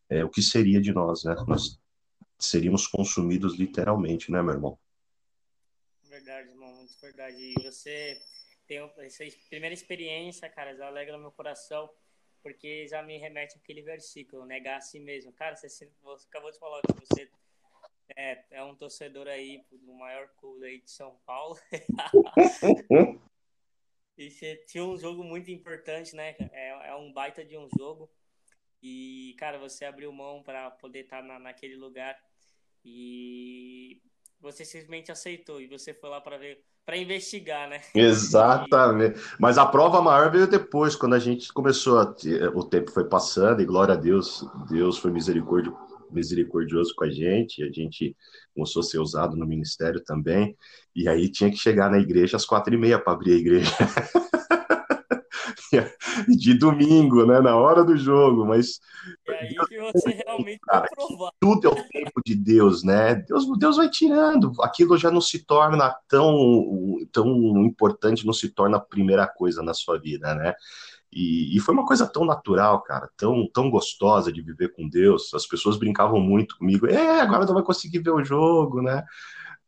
é, 0.09 0.25
o 0.25 0.29
que 0.29 0.43
seria 0.43 0.81
de 0.81 0.93
nós, 0.93 1.25
né? 1.25 1.35
Nós 1.47 1.81
seríamos 2.39 2.87
consumidos 2.87 3.59
literalmente, 3.59 4.31
né, 4.31 4.43
meu 4.43 4.55
irmão? 4.55 4.79
Verdade, 6.05 6.49
irmão, 6.49 6.75
muito 6.75 6.95
verdade. 7.01 7.37
E 7.37 7.63
você 7.63 8.21
tem 8.67 8.79
essa 8.99 9.25
primeira 9.49 9.75
experiência, 9.75 10.49
cara, 10.49 10.75
já 10.75 10.87
alegra 10.87 11.19
meu 11.19 11.33
coração, 11.33 11.89
porque 12.43 12.87
já 12.89 13.03
me 13.03 13.19
remete 13.19 13.57
àquele 13.57 13.83
versículo, 13.83 14.45
negar 14.47 14.79
a 14.79 14.81
si 14.81 14.99
mesmo. 14.99 15.33
Cara, 15.33 15.57
você, 15.57 15.69
você 15.69 16.27
acabou 16.29 16.51
de 16.51 16.59
falar 16.59 16.81
que 16.83 16.93
você 16.93 17.31
é, 18.17 18.45
é 18.51 18.63
um 18.63 18.75
torcedor 18.75 19.27
aí 19.27 19.63
do 19.71 19.93
maior 19.95 20.29
clube 20.39 20.65
aí 20.67 20.81
de 20.81 20.91
São 20.91 21.17
Paulo. 21.27 21.57
E 24.21 24.31
você 24.31 24.55
tinha 24.67 24.85
um 24.85 24.99
jogo 24.99 25.25
muito 25.25 25.51
importante, 25.51 26.15
né? 26.15 26.35
É, 26.53 26.91
é 26.91 26.95
um 26.95 27.11
baita 27.11 27.43
de 27.43 27.57
um 27.57 27.67
jogo. 27.79 28.07
E, 28.83 29.35
cara, 29.39 29.59
você 29.59 29.87
abriu 29.87 30.13
mão 30.13 30.43
para 30.43 30.71
poder 30.73 31.05
estar 31.05 31.23
tá 31.23 31.27
na, 31.27 31.39
naquele 31.39 31.75
lugar. 31.75 32.15
E 32.85 34.03
você 34.39 34.63
simplesmente 34.63 35.11
aceitou. 35.11 35.59
E 35.59 35.67
você 35.67 35.95
foi 35.95 36.11
lá 36.11 36.21
para 36.21 36.37
ver, 36.37 36.63
para 36.85 36.99
investigar, 36.99 37.67
né? 37.67 37.81
Exatamente. 37.95 39.19
E... 39.19 39.23
Mas 39.39 39.57
a 39.57 39.65
prova 39.65 40.03
maior 40.03 40.31
veio 40.31 40.47
depois, 40.47 40.95
quando 40.95 41.15
a 41.15 41.19
gente 41.19 41.51
começou 41.51 41.99
a. 41.99 42.15
O 42.55 42.65
tempo 42.65 42.91
foi 42.91 43.09
passando, 43.09 43.63
e 43.63 43.65
glória 43.65 43.95
a 43.95 43.97
Deus, 43.97 44.47
Deus 44.69 44.99
foi 44.99 45.11
misericórdia 45.11 45.73
misericordioso 46.13 46.95
com 46.95 47.05
a 47.05 47.11
gente, 47.11 47.63
a 47.63 47.71
gente 47.71 48.17
começou 48.55 48.81
a 48.81 48.85
ser 48.85 48.99
usado 48.99 49.37
no 49.37 49.47
ministério 49.47 50.03
também, 50.03 50.57
e 50.95 51.09
aí 51.09 51.31
tinha 51.31 51.51
que 51.51 51.57
chegar 51.57 51.91
na 51.91 51.99
igreja 51.99 52.37
às 52.37 52.45
quatro 52.45 52.75
e 52.75 52.79
meia 52.79 52.99
para 52.99 53.13
abrir 53.13 53.33
a 53.33 53.39
igreja. 53.39 53.71
de 56.29 56.55
domingo, 56.55 57.25
né, 57.25 57.41
na 57.41 57.57
hora 57.57 57.85
do 57.85 57.97
jogo, 57.97 58.45
mas 58.45 58.81
aí 59.29 59.55
que 59.55 59.81
você 59.81 60.11
realmente 60.27 60.59
cara, 60.61 60.89
tudo 61.41 61.69
é 61.69 61.71
o 61.71 61.75
tempo 61.89 62.21
de 62.25 62.35
Deus, 62.35 62.83
né? 62.83 63.15
Deus, 63.15 63.47
Deus 63.59 63.77
vai 63.77 63.89
tirando. 63.89 64.53
Aquilo 64.63 64.99
já 64.99 65.11
não 65.11 65.21
se 65.21 65.45
torna 65.45 65.95
tão, 66.09 66.99
tão 67.13 67.29
importante, 67.65 68.27
não 68.27 68.33
se 68.33 68.49
torna 68.49 68.77
a 68.77 68.81
primeira 68.81 69.27
coisa 69.27 69.63
na 69.63 69.75
sua 69.75 69.99
vida, 69.99 70.35
né? 70.35 70.55
E, 71.13 71.57
e, 71.57 71.61
foi 71.61 71.75
uma 71.75 71.85
coisa 71.85 72.07
tão 72.07 72.25
natural, 72.25 72.83
cara, 72.83 73.11
tão, 73.17 73.49
tão 73.53 73.69
gostosa 73.69 74.33
de 74.33 74.41
viver 74.41 74.69
com 74.69 74.89
Deus. 74.89 75.35
As 75.35 75.47
pessoas 75.47 75.77
brincavam 75.77 76.21
muito 76.21 76.57
comigo. 76.57 76.87
É, 76.87 77.21
agora 77.21 77.45
não 77.45 77.55
vai 77.55 77.65
conseguir 77.65 77.99
ver 77.99 78.11
o 78.11 78.25
jogo, 78.25 78.81
né? 78.81 79.05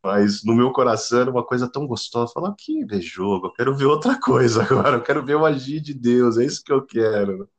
Mas 0.01 0.45
no 0.45 0.55
meu 0.55 0.73
coração 0.73 1.21
era 1.21 1.31
uma 1.31 1.45
coisa 1.45 1.71
tão 1.71 1.87
gostosa. 1.87 2.33
Falar, 2.33 2.55
que 2.57 2.85
ver 2.85 3.01
jogo, 3.01 3.49
eu 3.49 3.53
quero 3.53 3.77
ver 3.77 3.87
outra 3.87 4.21
coisa 4.21 4.63
agora. 4.65 4.97
Eu 4.97 5.03
quero 5.03 5.25
ver 5.25 5.35
o 5.35 5.45
agir 5.45 5.81
de 5.81 5.93
Deus, 5.95 6.39
é 6.39 6.45
isso 6.45 6.63
que 6.63 6.73
eu 6.73 6.85
quero. 6.85 7.51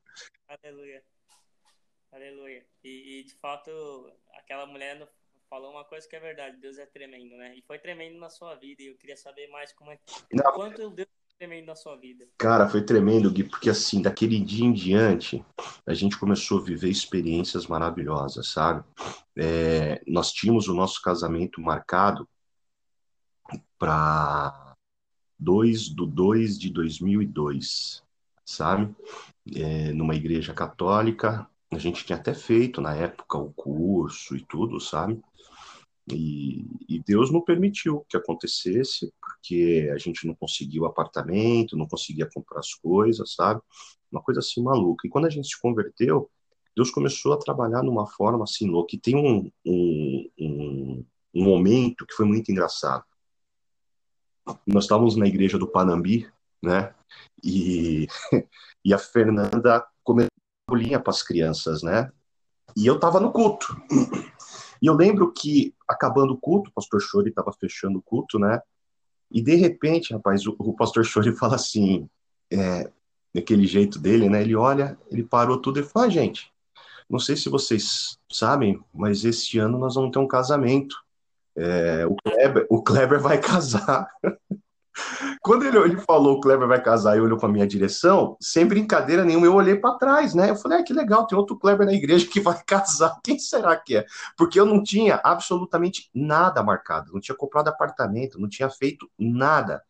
Aleluia. 0.48 1.04
Aleluia. 2.12 2.66
E, 2.84 3.20
e 3.20 3.24
de 3.24 3.36
fato, 3.36 3.70
aquela 4.34 4.66
mulher 4.66 5.06
falou 5.50 5.72
uma 5.72 5.84
coisa 5.84 6.08
que 6.08 6.16
é 6.16 6.20
verdade. 6.20 6.58
Deus 6.58 6.78
é 6.78 6.86
tremendo, 6.86 7.36
né? 7.36 7.54
E 7.56 7.62
foi 7.62 7.80
tremendo 7.80 8.18
na 8.18 8.30
sua 8.30 8.56
vida. 8.56 8.82
E 8.82 8.88
eu 8.88 8.98
queria 8.98 9.18
saber 9.18 9.48
mais 9.48 9.74
como 9.74 9.92
é. 9.92 10.00
Não. 10.32 10.54
Quanto 10.54 10.90
Deus 10.90 11.08
tremendo 11.38 11.66
na 11.66 11.76
sua 11.76 11.96
vida? 11.98 12.26
Cara, 12.38 12.70
foi 12.70 12.82
tremendo, 12.84 13.32
Gui, 13.32 13.44
porque 13.44 13.70
assim, 13.70 14.02
daquele 14.02 14.40
dia 14.40 14.66
em 14.66 14.74
diante, 14.74 15.44
a 15.86 15.94
gente 15.94 16.18
começou 16.18 16.60
a 16.60 16.64
viver 16.64 16.90
experiências 16.90 17.68
maravilhosas, 17.68 18.48
sabe? 18.48 18.84
É, 19.36 20.02
nós 20.08 20.32
tínhamos 20.32 20.68
o 20.68 20.74
nosso 20.74 21.02
casamento 21.02 21.62
marcado 21.62 22.28
para 23.78 24.76
2 25.38 25.90
do 25.90 26.06
2 26.06 26.58
de 26.58 26.70
2002, 26.70 28.04
sabe? 28.46 28.96
É, 29.56 29.92
numa 29.92 30.16
igreja 30.16 30.54
católica. 30.54 31.48
A 31.72 31.78
gente 31.80 32.06
tinha 32.06 32.18
até 32.18 32.34
feito 32.36 32.80
na 32.80 32.94
época 32.94 33.38
o 33.38 33.52
curso 33.52 34.36
e 34.36 34.46
tudo, 34.46 34.80
sabe? 34.80 35.20
E, 36.12 36.66
e, 36.90 37.00
Deus 37.00 37.32
não 37.32 37.42
permitiu 37.42 38.06
que 38.10 38.18
acontecesse, 38.18 39.14
porque 39.22 39.90
a 39.94 39.98
gente 39.98 40.28
não 40.28 40.36
conseguiu 40.36 40.86
apartamento, 40.86 41.78
não 41.78 41.88
conseguia 41.88 42.30
comprar 42.34 42.60
as 42.60 42.74
coisas, 42.74 43.34
sabe? 43.34 43.62
Uma 44.12 44.22
coisa 44.22 44.42
assim 44.42 44.62
maluca. 44.62 45.08
E 45.08 45.10
quando 45.10 45.26
a 45.26 45.30
gente 45.30 45.48
se 45.48 45.60
converteu, 45.60 46.30
Deus 46.76 46.92
começou 46.92 47.34
a 47.34 47.38
trabalhar 47.38 47.84
numa 47.84 48.06
forma 48.06 48.44
assim 48.44 48.68
louca. 48.68 48.96
E 48.96 49.00
tem 49.00 49.16
um, 49.16 49.50
um, 49.66 50.30
um, 50.40 51.06
um 51.36 51.44
momento 51.44 52.06
que 52.06 52.14
foi 52.14 52.26
muito 52.26 52.52
engraçado. 52.52 53.06
Nós 54.68 54.84
estávamos 54.84 55.16
na 55.16 55.26
igreja 55.26 55.58
do 55.58 55.68
Panambi, 55.68 56.30
né? 56.62 56.94
E, 57.42 58.08
e 58.84 58.94
a 58.94 58.98
Fernanda 58.98 59.86
começou 60.04 60.32
a 60.68 60.72
bolinha 60.72 61.00
para 61.00 61.12
as 61.12 61.24
crianças, 61.24 61.82
né? 61.82 62.12
E 62.76 62.86
eu 62.86 62.96
estava 62.96 63.20
no 63.20 63.32
culto. 63.32 63.68
E 64.84 64.86
eu 64.86 64.94
lembro 64.94 65.32
que, 65.32 65.74
acabando 65.88 66.34
o 66.34 66.38
culto, 66.38 66.70
o 66.70 66.74
pastor 66.74 67.00
Chori 67.00 67.30
estava 67.30 67.54
fechando 67.54 68.00
o 68.00 68.02
culto, 68.02 68.38
né? 68.38 68.60
E 69.32 69.42
de 69.42 69.56
repente, 69.56 70.12
rapaz, 70.12 70.46
o, 70.46 70.54
o 70.60 70.74
pastor 70.74 71.06
Chori 71.06 71.32
fala 71.40 71.56
assim, 71.56 72.10
é, 72.52 72.92
daquele 73.34 73.66
jeito 73.66 73.98
dele, 73.98 74.28
né? 74.28 74.42
Ele 74.42 74.58
olha, 74.58 74.98
ele 75.10 75.24
parou 75.24 75.58
tudo 75.58 75.80
e 75.80 75.84
fala, 75.84 76.08
ah, 76.08 76.10
gente, 76.10 76.52
não 77.10 77.18
sei 77.18 77.38
se 77.38 77.48
vocês 77.48 78.18
sabem, 78.30 78.78
mas 78.94 79.24
esse 79.24 79.58
ano 79.58 79.78
nós 79.78 79.96
vamos 79.96 80.12
ter 80.12 80.20
um 80.20 80.28
casamento. 80.28 80.98
É, 81.56 82.06
o, 82.06 82.18
Kleber, 82.18 82.68
o 82.70 82.84
Kleber 82.84 83.22
vai 83.22 83.40
casar. 83.40 84.10
Quando 85.42 85.66
ele, 85.66 85.78
ele 85.78 85.98
falou 85.98 86.38
o 86.38 86.42
Kleber 86.42 86.68
vai 86.68 86.82
casar 86.82 87.18
e 87.18 87.22
olhou 87.22 87.38
para 87.38 87.50
minha 87.50 87.68
direção, 87.68 88.38
sem 88.40 88.66
brincadeira 88.66 89.26
nenhuma, 89.26 89.46
eu 89.46 89.56
olhei 89.56 89.76
para 89.76 89.96
trás, 89.96 90.34
né? 90.34 90.50
Eu 90.50 90.56
falei, 90.56 90.80
ah, 90.80 90.84
que 90.84 90.94
legal, 90.94 91.26
tem 91.28 91.38
outro 91.38 91.58
Kleber 91.58 91.86
na 91.86 91.94
igreja 91.94 92.28
que 92.28 92.40
vai 92.40 92.62
casar. 92.66 93.20
Quem 93.24 93.40
será 93.40 93.76
que 93.76 93.98
é? 93.98 94.06
Porque 94.38 94.60
eu 94.60 94.66
não 94.66 94.82
tinha 94.84 95.20
absolutamente 95.24 96.10
nada 96.14 96.64
marcado, 96.64 97.12
não 97.14 97.20
tinha 97.20 97.36
comprado 97.36 97.68
apartamento, 97.68 98.40
não 98.40 98.50
tinha 98.50 98.70
feito 98.70 99.10
nada. 99.18 99.82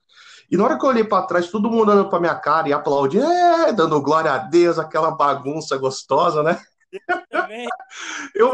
E 0.50 0.58
na 0.58 0.66
hora 0.66 0.78
que 0.78 0.86
eu 0.86 0.90
olhei 0.90 1.04
para 1.04 1.26
trás, 1.26 1.50
todo 1.50 1.70
mundo 1.70 1.92
olhando 1.92 2.10
para 2.10 2.20
minha 2.20 2.36
cara 2.36 2.70
e 2.70 2.74
aplaudindo, 2.74 3.26
é, 3.26 3.72
dando 3.74 4.02
glória 4.02 4.32
a 4.32 4.38
Deus, 4.38 4.78
aquela 4.78 5.12
bagunça 5.12 5.78
gostosa, 5.78 6.44
né? 6.44 6.60
Eu, 8.34 8.52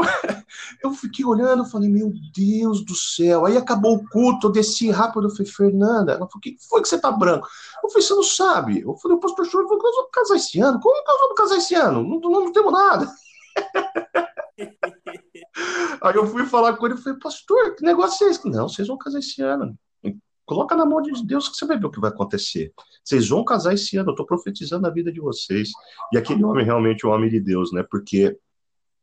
eu 0.84 0.92
fiquei 0.94 1.26
olhando, 1.26 1.66
falei, 1.66 1.90
meu 1.90 2.12
Deus 2.36 2.84
do 2.84 2.96
céu. 2.96 3.46
Aí 3.46 3.58
acabou 3.58 3.96
o 3.96 4.10
culto, 4.10 4.48
eu 4.48 4.52
desci 4.52 4.90
rápido, 4.90 5.28
eu 5.28 5.30
falei, 5.30 5.52
Fernanda, 5.52 6.14
ela 6.14 6.28
falou, 6.28 6.38
o 6.38 6.40
que 6.40 6.58
foi 6.68 6.82
que 6.82 6.88
você 6.88 7.00
tá 7.00 7.12
branco? 7.12 7.48
Eu 7.84 7.90
falei, 7.90 8.06
você 8.06 8.14
não 8.14 8.24
sabe. 8.24 8.82
Eu 8.82 8.96
falei, 8.98 9.18
o 9.18 9.20
pastor 9.20 9.46
Choro 9.46 9.68
falou, 9.68 9.84
nós 9.84 9.96
vamos 9.96 10.12
casar 10.12 10.36
esse 10.36 10.60
ano. 10.60 10.80
Como 10.80 11.04
que 11.04 11.12
nós 11.12 11.22
vamos 11.22 11.36
casar 11.36 11.58
esse 11.58 11.76
ano? 11.76 12.04
Não, 12.04 12.20
não, 12.20 12.32
não 12.46 12.52
temos 12.52 12.72
nada. 12.72 13.12
Aí 16.02 16.16
eu 16.16 16.26
fui 16.28 16.46
falar 16.46 16.78
com 16.78 16.86
ele, 16.86 16.96
eu 16.96 17.00
falei, 17.00 17.20
pastor, 17.20 17.76
que 17.76 17.84
negócio 17.84 18.26
é 18.28 18.32
esse? 18.32 18.48
Não, 18.48 18.70
vocês 18.70 18.88
vão 18.88 18.98
casar 18.98 19.20
esse 19.20 19.42
ano. 19.42 19.78
Coloca 20.50 20.76
na 20.76 20.84
mão 20.84 21.00
de 21.00 21.12
Deus 21.24 21.48
que 21.48 21.56
você 21.56 21.64
vai 21.64 21.78
ver 21.78 21.86
o 21.86 21.92
que 21.92 22.00
vai 22.00 22.10
acontecer. 22.10 22.74
Vocês 23.04 23.30
vão 23.30 23.44
casar 23.44 23.76
esse 23.76 23.96
ano, 23.98 24.10
eu 24.10 24.14
estou 24.14 24.26
profetizando 24.26 24.88
a 24.88 24.90
vida 24.90 25.12
de 25.12 25.20
vocês. 25.20 25.70
E 26.12 26.18
aquele 26.18 26.44
homem 26.44 26.66
realmente 26.66 27.06
é 27.06 27.08
um 27.08 27.12
homem 27.12 27.30
de 27.30 27.40
Deus, 27.40 27.72
né? 27.72 27.84
Porque 27.84 28.36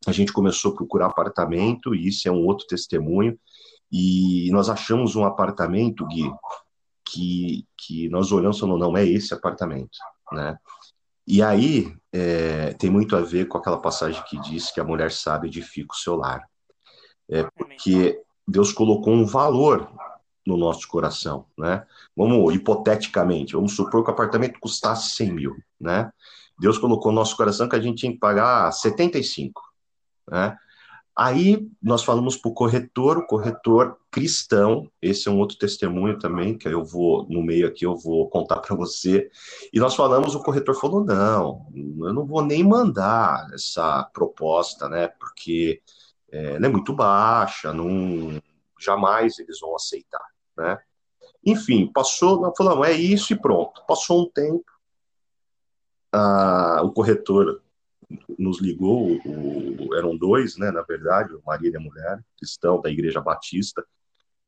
a 0.05 0.11
gente 0.11 0.33
começou 0.33 0.73
a 0.73 0.75
procurar 0.75 1.07
apartamento, 1.07 1.95
e 1.95 2.09
isso 2.09 2.27
é 2.27 2.33
um 2.33 2.45
outro 2.45 2.67
testemunho. 2.67 3.39
E 3.93 4.51
nós 4.51 4.69
achamos 4.69 5.15
um 5.15 5.25
apartamento, 5.25 6.05
Gui, 6.09 6.29
que, 7.05 7.65
que 7.79 8.09
nós 8.09 8.33
olhamos 8.33 8.57
e 8.57 8.61
falamos, 8.61 8.81
não, 8.81 8.97
é 8.97 9.07
esse 9.07 9.33
apartamento, 9.33 9.97
né? 10.33 10.59
E 11.29 11.41
aí 11.45 11.95
é, 12.13 12.73
tem 12.73 12.91
muito 12.91 13.15
a 13.15 13.21
ver 13.21 13.47
com 13.47 13.57
aquela 13.57 13.79
passagem 13.79 14.21
que 14.29 14.37
diz 14.41 14.73
que 14.73 14.81
a 14.81 14.85
mulher 14.85 15.13
sabe 15.13 15.47
edifica 15.47 15.95
o 15.95 15.97
seu 15.97 16.17
lar. 16.17 16.45
É 17.31 17.45
porque 17.57 18.21
Deus 18.49 18.73
colocou 18.73 19.15
um 19.15 19.25
valor 19.25 19.89
no 20.47 20.57
nosso 20.57 20.87
coração, 20.87 21.47
né? 21.59 21.85
Vamos, 22.17 22.55
hipoteticamente, 22.55 23.55
vamos 23.55 23.75
supor 23.75 24.05
que 24.05 24.11
o 24.11 24.13
apartamento 24.13 24.61
custasse 24.61 25.11
100 25.17 25.33
mil, 25.33 25.57
né? 25.81 26.11
Deus 26.59 26.79
colocou 26.79 27.13
no 27.13 27.19
nosso 27.19 27.37
coração 27.37 27.69
que 27.69 27.77
a 27.77 27.81
gente 27.81 27.99
tinha 27.99 28.13
que 28.13 28.19
pagar 28.19 28.71
75, 28.73 29.61
né? 30.31 30.57
Aí 31.19 31.67
nós 31.83 32.05
falamos 32.05 32.37
para 32.37 32.51
o 32.51 32.55
corretor, 32.55 33.17
o 33.17 33.27
corretor 33.27 33.97
cristão, 34.11 34.91
esse 35.01 35.29
é 35.29 35.31
um 35.31 35.39
outro 35.39 35.57
testemunho 35.57 36.19
também, 36.19 36.57
que 36.59 36.69
eu 36.69 36.85
vou, 36.85 37.27
no 37.29 37.43
meio 37.43 37.67
aqui, 37.67 37.87
eu 37.87 37.97
vou 37.97 38.29
contar 38.29 38.59
para 38.59 38.77
você. 38.77 39.31
E 39.73 39.81
nós 39.81 39.97
falamos, 39.97 40.35
o 40.35 40.43
corretor 40.43 40.75
falou: 40.79 41.03
não, 41.03 41.67
eu 41.75 42.13
não 42.13 42.27
vou 42.27 42.43
nem 42.45 42.63
mandar 42.63 43.49
essa 43.55 44.05
proposta, 44.13 44.91
né? 44.91 45.09
Porque 45.09 45.81
é, 46.31 46.57
ela 46.57 46.67
é 46.67 46.69
muito 46.69 46.93
baixa, 46.93 47.73
não, 47.73 48.39
jamais 48.79 49.39
eles 49.39 49.59
vão 49.61 49.75
aceitar 49.75 50.36
né? 50.57 50.79
Enfim, 51.45 51.91
passou, 51.93 52.41
nós 52.41 52.55
falamos, 52.57 52.87
é 52.89 52.93
isso 52.93 53.33
e 53.33 53.39
pronto. 53.39 53.85
Passou 53.87 54.23
um 54.23 54.31
tempo, 54.31 54.65
a, 56.13 56.83
o 56.83 56.93
corretor 56.93 57.63
nos 58.39 58.61
ligou, 58.61 59.19
o, 59.25 59.95
eram 59.95 60.17
dois, 60.17 60.57
né, 60.57 60.71
na 60.71 60.83
verdade, 60.83 61.35
o 61.35 61.43
marido 61.45 61.75
e 61.75 61.77
a 61.77 61.81
mulher, 61.81 62.25
cristão 62.37 62.81
da 62.81 62.91
Igreja 62.91 63.21
Batista, 63.21 63.85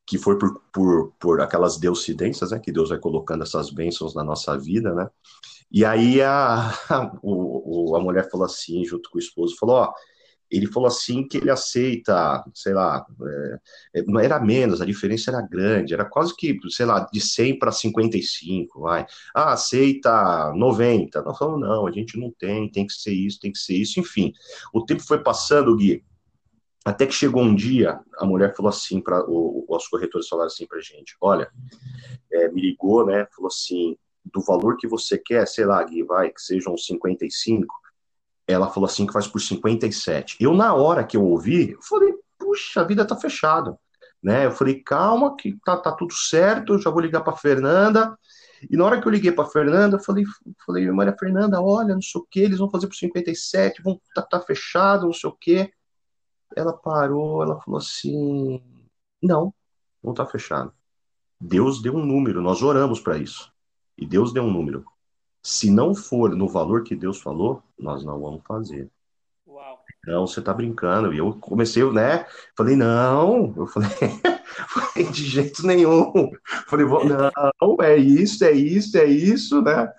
que 0.07 0.17
foi 0.17 0.38
por, 0.38 0.62
por, 0.73 1.12
por 1.19 1.41
aquelas 1.41 1.77
deucidências, 1.77 2.50
né, 2.50 2.59
que 2.59 2.73
Deus 2.73 2.88
vai 2.88 2.99
colocando 2.99 3.43
essas 3.43 3.71
bênçãos 3.71 4.15
na 4.15 4.23
nossa 4.23 4.57
vida, 4.57 4.95
né, 4.95 5.11
e 5.71 5.85
aí 5.85 6.23
a, 6.23 6.71
a, 6.88 7.19
o, 7.23 7.97
a 7.97 8.00
mulher 8.00 8.31
falou 8.31 8.47
assim, 8.47 8.85
junto 8.85 9.11
com 9.11 9.19
o 9.19 9.21
esposo, 9.21 9.57
falou, 9.59 9.77
ó, 9.77 9.93
ele 10.50 10.67
falou 10.67 10.87
assim 10.87 11.26
que 11.26 11.37
ele 11.37 11.50
aceita, 11.50 12.45
sei 12.55 12.73
lá, 12.73 13.05
é, 13.95 14.02
não 14.07 14.19
era 14.19 14.40
menos, 14.40 14.81
a 14.81 14.87
diferença 14.87 15.31
era 15.31 15.43
grande, 15.43 15.93
era 15.93 16.05
quase 16.05 16.35
que, 16.35 16.59
sei 16.71 16.87
lá, 16.87 17.07
de 17.12 17.21
100 17.21 17.59
para 17.59 17.71
55, 17.71 18.81
vai. 18.81 19.07
Ah, 19.35 19.52
aceita 19.52 20.52
90. 20.55 21.23
Nós 21.23 21.38
falamos, 21.38 21.61
não, 21.61 21.87
a 21.87 21.93
gente 21.93 22.19
não 22.19 22.31
tem, 22.31 22.71
tem 22.71 22.87
que 22.87 22.93
ser 22.93 23.12
isso, 23.12 23.38
tem 23.40 23.52
que 23.52 23.59
ser 23.59 23.75
isso, 23.75 24.00
enfim. 24.00 24.33
O 24.73 24.85
tempo 24.85 25.02
foi 25.02 25.23
passando, 25.23 25.76
Gui, 25.76 26.02
até 26.85 27.07
que 27.07 27.12
chegou 27.12 27.43
um 27.43 27.55
dia, 27.55 28.00
a 28.19 28.25
mulher 28.25 28.57
falou 28.57 28.71
assim 28.71 29.00
para 29.00 29.23
os 29.28 29.88
corretores 29.88 30.28
falaram 30.28 30.47
assim 30.47 30.67
para 30.67 30.81
gente, 30.81 31.14
olha, 31.21 31.50
é, 32.33 32.50
me 32.50 32.62
ligou, 32.62 33.05
né, 33.05 33.26
falou 33.35 33.49
assim, 33.49 33.97
do 34.25 34.40
valor 34.40 34.76
que 34.78 34.88
você 34.88 35.19
quer, 35.19 35.47
sei 35.47 35.67
lá, 35.67 35.83
Gui, 35.83 36.02
vai, 36.02 36.31
que 36.31 36.40
sejam 36.40 36.76
55, 36.76 37.75
ela 38.49 38.71
falou 38.71 38.87
assim 38.87 39.07
que 39.07 39.12
faz 39.12 39.26
por 39.26 39.40
57. 39.40 40.38
Eu, 40.40 40.55
na 40.55 40.75
hora 40.75 41.05
que 41.05 41.17
eu 41.17 41.23
ouvi, 41.23 41.73
eu 41.73 41.83
falei, 41.83 42.14
puxa, 42.38 42.81
a 42.81 42.85
vida 42.85 43.05
tá 43.05 43.14
fechada. 43.14 43.78
Né? 44.23 44.47
Eu 44.47 44.52
falei, 44.52 44.83
calma, 44.83 45.37
que 45.37 45.57
tá, 45.64 45.76
tá 45.76 45.93
tudo 45.93 46.14
certo, 46.14 46.73
eu 46.73 46.78
já 46.81 46.90
vou 46.90 47.00
ligar 47.02 47.21
para 47.21 47.37
Fernanda. 47.37 48.19
E 48.69 48.76
na 48.76 48.87
hora 48.87 49.00
que 49.00 49.07
eu 49.07 49.12
liguei 49.12 49.31
para 49.31 49.45
Fernanda, 49.45 49.97
eu 49.97 50.00
falei, 50.00 50.25
falei, 50.67 50.90
Maria 50.90 51.14
Fernanda, 51.17 51.61
olha, 51.61 51.95
não 51.95 52.02
sei 52.02 52.21
o 52.21 52.26
que, 52.28 52.40
eles 52.40 52.59
vão 52.59 52.71
fazer 52.71 52.88
por 52.88 52.97
57, 52.97 53.83
vão 53.83 54.00
tá, 54.14 54.23
tá 54.23 54.40
fechado, 54.40 55.05
não 55.05 55.12
sei 55.12 55.28
o 55.31 55.37
que. 55.38 55.71
Ela 56.57 56.73
parou, 56.73 57.43
ela 57.43 57.61
falou 57.61 57.78
assim, 57.78 58.61
não, 59.23 59.55
não 60.02 60.14
tá 60.14 60.25
fechado. 60.25 60.73
Deus 61.38 61.81
deu 61.83 61.95
um 61.95 62.05
número, 62.05 62.40
nós 62.40 62.62
oramos 62.62 62.99
para 62.99 63.19
isso. 63.19 63.52
E 63.97 64.07
Deus 64.07 64.33
deu 64.33 64.43
um 64.43 64.50
número. 64.50 64.85
Se 65.42 65.71
não 65.71 65.95
for 65.95 66.35
no 66.35 66.49
valor 66.49 66.83
que 66.83 66.95
Deus 66.97 67.21
falou, 67.21 67.62
nós 67.78 68.04
não 68.04 68.21
vamos 68.21 68.42
fazer. 68.47 68.90
Uau. 69.47 69.80
não, 70.07 70.26
você 70.26 70.42
tá 70.42 70.52
brincando. 70.52 71.12
E 71.12 71.18
eu 71.18 71.35
comecei, 71.40 71.83
né? 71.92 72.26
Falei, 72.57 72.76
não. 72.76 73.54
Eu 73.57 73.66
falei, 73.66 73.88
falei 74.68 75.11
de 75.11 75.25
jeito 75.25 75.66
nenhum. 75.66 76.30
Falei, 76.66 76.87
não, 76.87 77.76
é 77.83 77.97
isso, 77.97 78.45
é 78.45 78.52
isso, 78.52 78.99
é 78.99 79.04
isso, 79.04 79.62
né? 79.62 79.92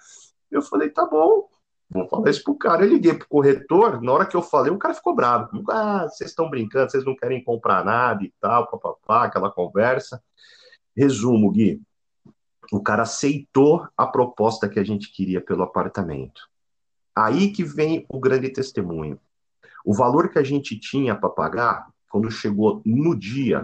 Eu 0.51 0.61
falei, 0.61 0.89
tá 0.89 1.05
bom, 1.05 1.47
vou 1.89 2.07
falar 2.07 2.29
isso 2.29 2.43
pro 2.43 2.55
cara. 2.55 2.83
Eu 2.83 2.89
liguei 2.89 3.13
pro 3.13 3.27
corretor, 3.27 4.01
na 4.01 4.11
hora 4.11 4.25
que 4.25 4.35
eu 4.35 4.41
falei, 4.41 4.71
o 4.71 4.77
cara 4.77 4.93
ficou 4.93 5.15
bravo. 5.15 5.63
Ah, 5.69 6.07
vocês 6.07 6.31
estão 6.31 6.49
brincando, 6.49 6.91
vocês 6.91 7.05
não 7.05 7.15
querem 7.15 7.43
comprar 7.43 7.83
nada 7.83 8.23
e 8.23 8.33
tal, 8.39 8.67
papapá, 8.67 9.25
aquela 9.25 9.51
conversa. 9.51 10.21
Resumo, 10.95 11.51
Gui. 11.51 11.81
O 12.71 12.81
cara 12.81 13.03
aceitou 13.03 13.87
a 13.97 14.05
proposta 14.05 14.69
que 14.69 14.79
a 14.79 14.83
gente 14.83 15.11
queria 15.11 15.41
pelo 15.41 15.63
apartamento. 15.63 16.47
Aí 17.15 17.51
que 17.51 17.63
vem 17.63 18.05
o 18.07 18.19
grande 18.19 18.49
testemunho. 18.49 19.19
O 19.83 19.93
valor 19.93 20.29
que 20.29 20.37
a 20.37 20.43
gente 20.43 20.79
tinha 20.79 21.15
para 21.15 21.29
pagar, 21.29 21.87
quando 22.09 22.29
chegou 22.29 22.81
no 22.85 23.15
dia, 23.15 23.61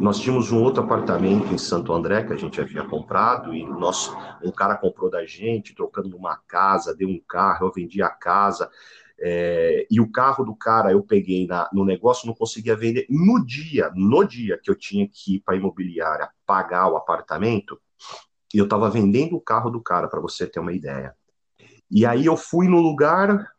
nós 0.00 0.18
tínhamos 0.18 0.50
um 0.50 0.62
outro 0.62 0.82
apartamento 0.82 1.52
em 1.52 1.58
Santo 1.58 1.92
André 1.92 2.24
que 2.24 2.32
a 2.32 2.36
gente 2.36 2.60
havia 2.60 2.84
comprado 2.84 3.54
e 3.54 3.64
nós, 3.64 4.12
um 4.42 4.50
cara 4.50 4.76
comprou 4.76 5.10
da 5.10 5.24
gente, 5.24 5.74
trocando 5.74 6.08
numa 6.08 6.36
casa, 6.48 6.94
deu 6.94 7.08
um 7.08 7.20
carro, 7.28 7.66
eu 7.66 7.72
vendi 7.72 8.02
a 8.02 8.10
casa. 8.10 8.70
É, 9.18 9.86
e 9.90 10.00
o 10.00 10.10
carro 10.10 10.44
do 10.44 10.54
cara 10.54 10.92
eu 10.92 11.02
peguei 11.02 11.46
na, 11.46 11.70
no 11.72 11.84
negócio, 11.84 12.26
não 12.26 12.34
conseguia 12.34 12.76
vender. 12.76 13.06
No 13.08 13.44
dia, 13.44 13.90
no 13.94 14.24
dia 14.24 14.58
que 14.62 14.70
eu 14.70 14.74
tinha 14.74 15.08
que 15.08 15.36
ir 15.36 15.40
para 15.40 15.54
a 15.54 15.56
imobiliária 15.56 16.28
pagar 16.44 16.88
o 16.88 16.96
apartamento, 16.96 17.80
eu 18.58 18.64
estava 18.64 18.90
vendendo 18.90 19.36
o 19.36 19.40
carro 19.40 19.70
do 19.70 19.80
cara, 19.80 20.08
para 20.08 20.20
você 20.20 20.46
ter 20.46 20.60
uma 20.60 20.72
ideia. 20.72 21.14
E 21.90 22.04
aí 22.04 22.26
eu 22.26 22.36
fui 22.36 22.68
no 22.68 22.80
lugar, 22.80 23.52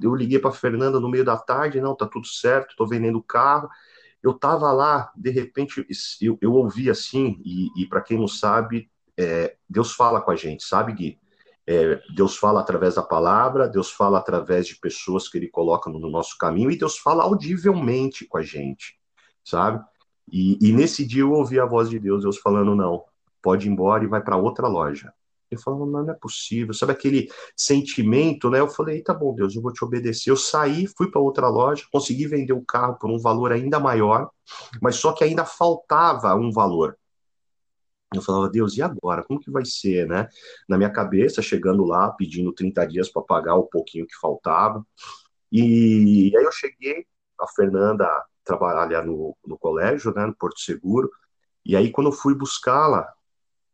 eu 0.00 0.14
liguei 0.14 0.38
para 0.38 0.52
Fernanda 0.52 1.00
no 1.00 1.08
meio 1.08 1.24
da 1.24 1.36
tarde, 1.36 1.80
não, 1.80 1.94
tá 1.94 2.06
tudo 2.06 2.26
certo, 2.26 2.74
tô 2.76 2.86
vendendo 2.86 3.18
o 3.18 3.22
carro. 3.22 3.68
Eu 4.22 4.34
tava 4.34 4.70
lá, 4.72 5.10
de 5.16 5.30
repente, 5.30 5.86
eu, 6.20 6.38
eu 6.40 6.52
ouvi 6.52 6.90
assim, 6.90 7.40
e, 7.44 7.68
e 7.76 7.86
para 7.86 8.02
quem 8.02 8.18
não 8.18 8.28
sabe, 8.28 8.90
é, 9.16 9.56
Deus 9.68 9.92
fala 9.92 10.20
com 10.20 10.30
a 10.30 10.36
gente, 10.36 10.62
sabe, 10.64 10.92
Gui? 10.92 11.18
É, 11.66 12.00
Deus 12.14 12.36
fala 12.36 12.60
através 12.60 12.96
da 12.96 13.02
palavra, 13.02 13.68
Deus 13.68 13.90
fala 13.90 14.18
através 14.18 14.66
de 14.66 14.76
pessoas 14.76 15.28
que 15.28 15.38
Ele 15.38 15.48
coloca 15.48 15.90
no 15.90 16.10
nosso 16.10 16.36
caminho, 16.36 16.70
e 16.70 16.78
Deus 16.78 16.98
fala 16.98 17.22
audivelmente 17.22 18.26
com 18.26 18.38
a 18.38 18.42
gente, 18.42 18.98
sabe? 19.44 19.82
E, 20.30 20.58
e 20.60 20.72
nesse 20.72 21.06
dia 21.06 21.22
eu 21.22 21.32
ouvi 21.32 21.58
a 21.58 21.66
voz 21.66 21.88
de 21.88 21.98
Deus, 21.98 22.22
Deus 22.22 22.38
falando, 22.38 22.74
não, 22.74 23.04
pode 23.42 23.66
ir 23.68 23.70
embora 23.70 24.04
e 24.04 24.08
vai 24.08 24.22
para 24.22 24.36
outra 24.36 24.68
loja. 24.68 25.12
Ele 25.50 25.60
falou, 25.60 25.84
não, 25.86 26.04
não 26.04 26.12
é 26.12 26.16
possível. 26.16 26.72
Sabe 26.72 26.92
aquele 26.92 27.28
sentimento, 27.56 28.48
né? 28.48 28.60
Eu 28.60 28.68
falei, 28.68 29.02
tá 29.02 29.12
bom, 29.12 29.34
Deus, 29.34 29.54
eu 29.54 29.62
vou 29.62 29.72
te 29.72 29.84
obedecer. 29.84 30.30
Eu 30.30 30.36
saí, 30.36 30.86
fui 30.86 31.10
para 31.10 31.20
outra 31.20 31.48
loja, 31.48 31.84
consegui 31.90 32.26
vender 32.26 32.52
o 32.52 32.64
carro 32.64 32.96
por 32.96 33.10
um 33.10 33.18
valor 33.18 33.52
ainda 33.52 33.80
maior, 33.80 34.30
mas 34.80 34.96
só 34.96 35.12
que 35.12 35.24
ainda 35.24 35.44
faltava 35.44 36.34
um 36.36 36.52
valor. 36.52 36.96
Eu 38.14 38.22
falava, 38.22 38.48
Deus, 38.48 38.76
e 38.76 38.82
agora? 38.82 39.22
Como 39.22 39.40
que 39.40 39.50
vai 39.50 39.64
ser, 39.64 40.06
né? 40.06 40.28
Na 40.68 40.76
minha 40.76 40.90
cabeça, 40.90 41.42
chegando 41.42 41.84
lá, 41.84 42.10
pedindo 42.10 42.52
30 42.52 42.84
dias 42.86 43.08
para 43.08 43.22
pagar 43.22 43.54
o 43.56 43.64
pouquinho 43.64 44.06
que 44.06 44.16
faltava. 44.20 44.84
E 45.50 46.32
aí 46.36 46.44
eu 46.44 46.52
cheguei, 46.52 47.06
a 47.40 47.46
Fernanda 47.48 48.06
trabalha 48.44 49.02
no, 49.02 49.36
no 49.46 49.58
colégio, 49.58 50.12
né, 50.14 50.26
no 50.26 50.34
Porto 50.34 50.60
Seguro, 50.60 51.10
e 51.64 51.76
aí 51.76 51.90
quando 51.90 52.08
eu 52.08 52.12
fui 52.12 52.34
buscá-la, 52.34 53.12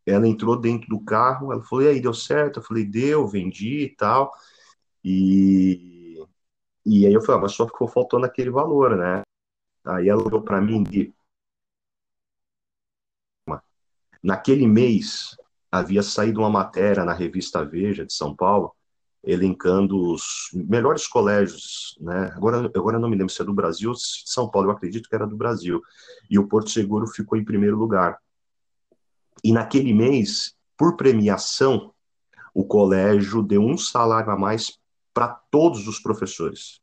ela 0.06 0.28
entrou 0.28 0.56
dentro 0.56 0.88
do 0.88 1.00
carro, 1.00 1.52
ela 1.52 1.62
falou, 1.64 1.84
e 1.84 1.88
aí, 1.88 2.00
deu 2.00 2.14
certo? 2.14 2.60
Eu 2.60 2.62
falei, 2.62 2.84
deu, 2.84 3.26
vendi 3.26 3.84
e 3.84 3.96
tal. 3.96 4.32
E, 5.04 6.16
e 6.84 7.06
aí 7.06 7.12
eu 7.12 7.20
falei, 7.20 7.40
ah, 7.40 7.42
mas 7.42 7.52
só 7.52 7.66
ficou 7.66 7.88
faltando 7.88 8.26
aquele 8.26 8.50
valor, 8.50 8.96
né? 8.96 9.22
Aí 9.84 10.08
ela 10.08 10.22
olhou 10.22 10.42
para 10.42 10.60
mim 10.60 10.84
e 10.92 11.12
naquele 14.22 14.66
mês 14.66 15.36
havia 15.70 16.02
saído 16.02 16.40
uma 16.40 16.50
matéria 16.50 17.04
na 17.04 17.12
revista 17.12 17.64
Veja 17.64 18.04
de 18.04 18.12
São 18.12 18.34
Paulo, 18.34 18.75
elencando 19.22 20.12
os 20.12 20.50
melhores 20.52 21.06
colégios, 21.06 21.96
né? 22.00 22.32
Agora, 22.34 22.70
agora 22.75 22.98
não 22.98 23.08
me 23.08 23.16
lembro 23.16 23.32
se 23.32 23.42
é 23.42 23.44
do 23.44 23.54
Brasil 23.54 23.90
ou 23.90 23.97
de 23.97 24.02
São 24.25 24.49
Paulo, 24.49 24.69
eu 24.69 24.73
acredito 24.73 25.08
que 25.08 25.14
era 25.14 25.26
do 25.26 25.36
Brasil. 25.36 25.80
E 26.30 26.38
o 26.38 26.47
Porto 26.49 26.71
Seguro 26.71 27.06
ficou 27.06 27.38
em 27.38 27.45
primeiro 27.45 27.76
lugar. 27.76 28.19
E 29.47 29.52
naquele 29.52 29.95
mês, 29.95 30.56
por 30.76 30.97
premiação, 30.97 31.95
o 32.52 32.65
colégio 32.65 33.45
deu 33.45 33.63
um 33.63 33.78
salário 33.78 34.32
a 34.32 34.37
mais 34.37 34.76
para 35.15 35.28
todos 35.28 35.87
os 35.87 36.00
professores. 36.00 36.80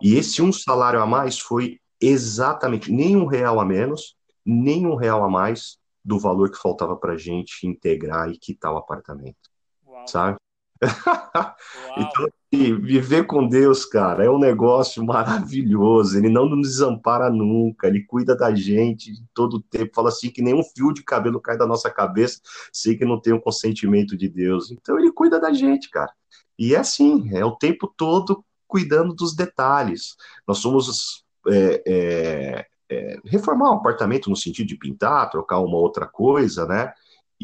E 0.00 0.14
esse 0.14 0.40
um 0.40 0.50
salário 0.50 0.98
a 0.98 1.04
mais 1.04 1.38
foi 1.38 1.78
exatamente 2.00 2.90
nem 2.90 3.14
um 3.14 3.26
real 3.26 3.60
a 3.60 3.66
menos, 3.66 4.16
nem 4.46 4.86
um 4.86 4.94
real 4.94 5.22
a 5.22 5.28
mais 5.28 5.76
do 6.02 6.18
valor 6.18 6.50
que 6.50 6.56
faltava 6.56 6.96
para 6.96 7.12
a 7.12 7.18
gente 7.18 7.66
integrar 7.66 8.30
e 8.30 8.38
quitar 8.38 8.72
o 8.72 8.78
apartamento. 8.78 9.50
Uau. 9.86 10.08
Sabe? 10.08 10.38
então, 11.96 12.28
viver 12.52 13.26
com 13.26 13.48
Deus, 13.48 13.84
cara, 13.84 14.24
é 14.24 14.30
um 14.30 14.38
negócio 14.38 15.04
maravilhoso. 15.04 16.18
Ele 16.18 16.28
não 16.28 16.48
nos 16.48 16.68
desampara 16.68 17.30
nunca, 17.30 17.86
ele 17.86 18.04
cuida 18.04 18.36
da 18.36 18.54
gente 18.54 19.12
todo 19.32 19.54
o 19.54 19.62
tempo. 19.62 19.94
Fala 19.94 20.08
assim 20.08 20.30
que 20.30 20.42
nenhum 20.42 20.62
fio 20.62 20.92
de 20.92 21.02
cabelo 21.02 21.40
cai 21.40 21.56
da 21.56 21.66
nossa 21.66 21.90
cabeça, 21.90 22.40
sei 22.72 22.96
que 22.96 23.04
não 23.04 23.20
tem 23.20 23.32
o 23.32 23.36
um 23.36 23.40
consentimento 23.40 24.16
de 24.16 24.28
Deus. 24.28 24.70
Então, 24.70 24.98
ele 24.98 25.12
cuida 25.12 25.40
da 25.40 25.52
gente, 25.52 25.90
cara. 25.90 26.12
E 26.58 26.74
é 26.74 26.78
assim, 26.78 27.34
é 27.34 27.44
o 27.44 27.56
tempo 27.56 27.92
todo 27.96 28.44
cuidando 28.66 29.14
dos 29.14 29.34
detalhes. 29.34 30.16
Nós 30.46 30.58
somos 30.58 31.24
é, 31.48 31.82
é, 31.86 32.66
é, 32.90 33.18
reformar 33.24 33.70
um 33.70 33.76
apartamento 33.76 34.30
no 34.30 34.36
sentido 34.36 34.68
de 34.68 34.76
pintar, 34.76 35.30
trocar 35.30 35.58
uma 35.58 35.76
outra 35.76 36.06
coisa, 36.06 36.66
né? 36.66 36.92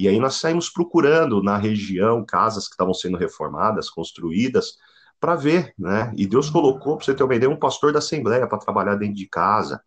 E 0.01 0.09
aí 0.09 0.19
nós 0.19 0.37
saímos 0.37 0.71
procurando 0.71 1.43
na 1.43 1.59
região 1.59 2.25
casas 2.25 2.67
que 2.67 2.73
estavam 2.73 2.95
sendo 2.95 3.19
reformadas, 3.19 3.91
construídas, 3.91 4.79
para 5.21 5.37
ver, 5.37 5.75
né? 5.79 6.11
E 6.17 6.27
Deus 6.27 6.49
colocou, 6.49 6.97
para 6.97 7.05
você 7.05 7.15
ter 7.15 7.23
uma 7.23 7.35
ideia, 7.35 7.51
um 7.51 7.59
pastor 7.59 7.93
da 7.93 7.99
Assembleia 7.99 8.47
para 8.47 8.57
trabalhar 8.57 8.95
dentro 8.95 9.17
de 9.17 9.27
casa, 9.27 9.85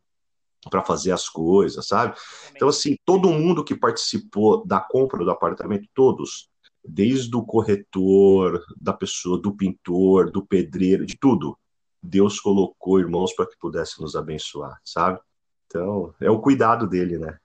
para 0.70 0.84
fazer 0.84 1.12
as 1.12 1.28
coisas, 1.28 1.88
sabe? 1.88 2.16
Então, 2.56 2.68
assim, 2.68 2.96
todo 3.04 3.28
mundo 3.32 3.64
que 3.64 3.76
participou 3.76 4.64
da 4.64 4.80
compra 4.80 5.26
do 5.26 5.32
apartamento, 5.32 5.90
todos, 5.96 6.48
desde 6.88 7.36
o 7.36 7.44
corretor, 7.44 8.64
da 8.80 8.94
pessoa, 8.94 9.42
do 9.42 9.52
pintor, 9.52 10.30
do 10.30 10.46
pedreiro, 10.46 11.08
de 11.08 11.18
tudo, 11.18 11.58
Deus 12.00 12.40
colocou 12.40 13.00
irmãos 13.00 13.34
para 13.34 13.48
que 13.48 13.58
pudesse 13.58 14.00
nos 14.00 14.16
abençoar, 14.16 14.80
sabe? 14.86 15.20
Então, 15.66 16.14
é 16.22 16.30
o 16.30 16.40
cuidado 16.40 16.86
dele, 16.86 17.18
né? 17.18 17.36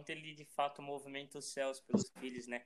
Quanto 0.00 0.10
ele 0.10 0.34
de 0.34 0.46
fato 0.46 0.80
movimenta 0.80 1.38
os 1.38 1.52
céus 1.52 1.78
pelos 1.80 2.10
filhos, 2.18 2.46
né? 2.46 2.64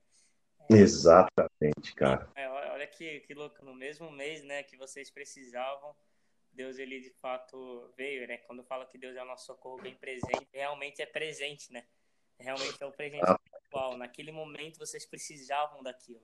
É, 0.70 0.76
Exatamente, 0.76 1.94
cara. 1.96 2.30
É, 2.36 2.48
olha 2.48 2.86
que, 2.86 3.20
que 3.20 3.34
louco, 3.34 3.64
no 3.64 3.74
mesmo 3.74 4.10
mês, 4.10 4.44
né, 4.44 4.62
que 4.62 4.76
vocês 4.76 5.10
precisavam, 5.10 5.94
Deus 6.52 6.78
ele 6.78 7.00
de 7.00 7.10
fato 7.10 7.92
veio, 7.96 8.26
né? 8.28 8.38
Quando 8.38 8.62
fala 8.62 8.86
que 8.86 8.96
Deus 8.96 9.16
é 9.16 9.22
o 9.22 9.26
nosso 9.26 9.46
socorro 9.46 9.82
bem 9.82 9.96
presente, 9.96 10.48
realmente 10.52 11.02
é 11.02 11.06
presente, 11.06 11.72
né? 11.72 11.84
Realmente 12.38 12.80
é 12.80 12.86
o 12.86 12.92
presente 12.92 13.24
ah. 13.26 13.40
atual. 13.52 13.96
Naquele 13.96 14.30
momento 14.30 14.78
vocês 14.78 15.04
precisavam 15.04 15.82
daquilo, 15.82 16.22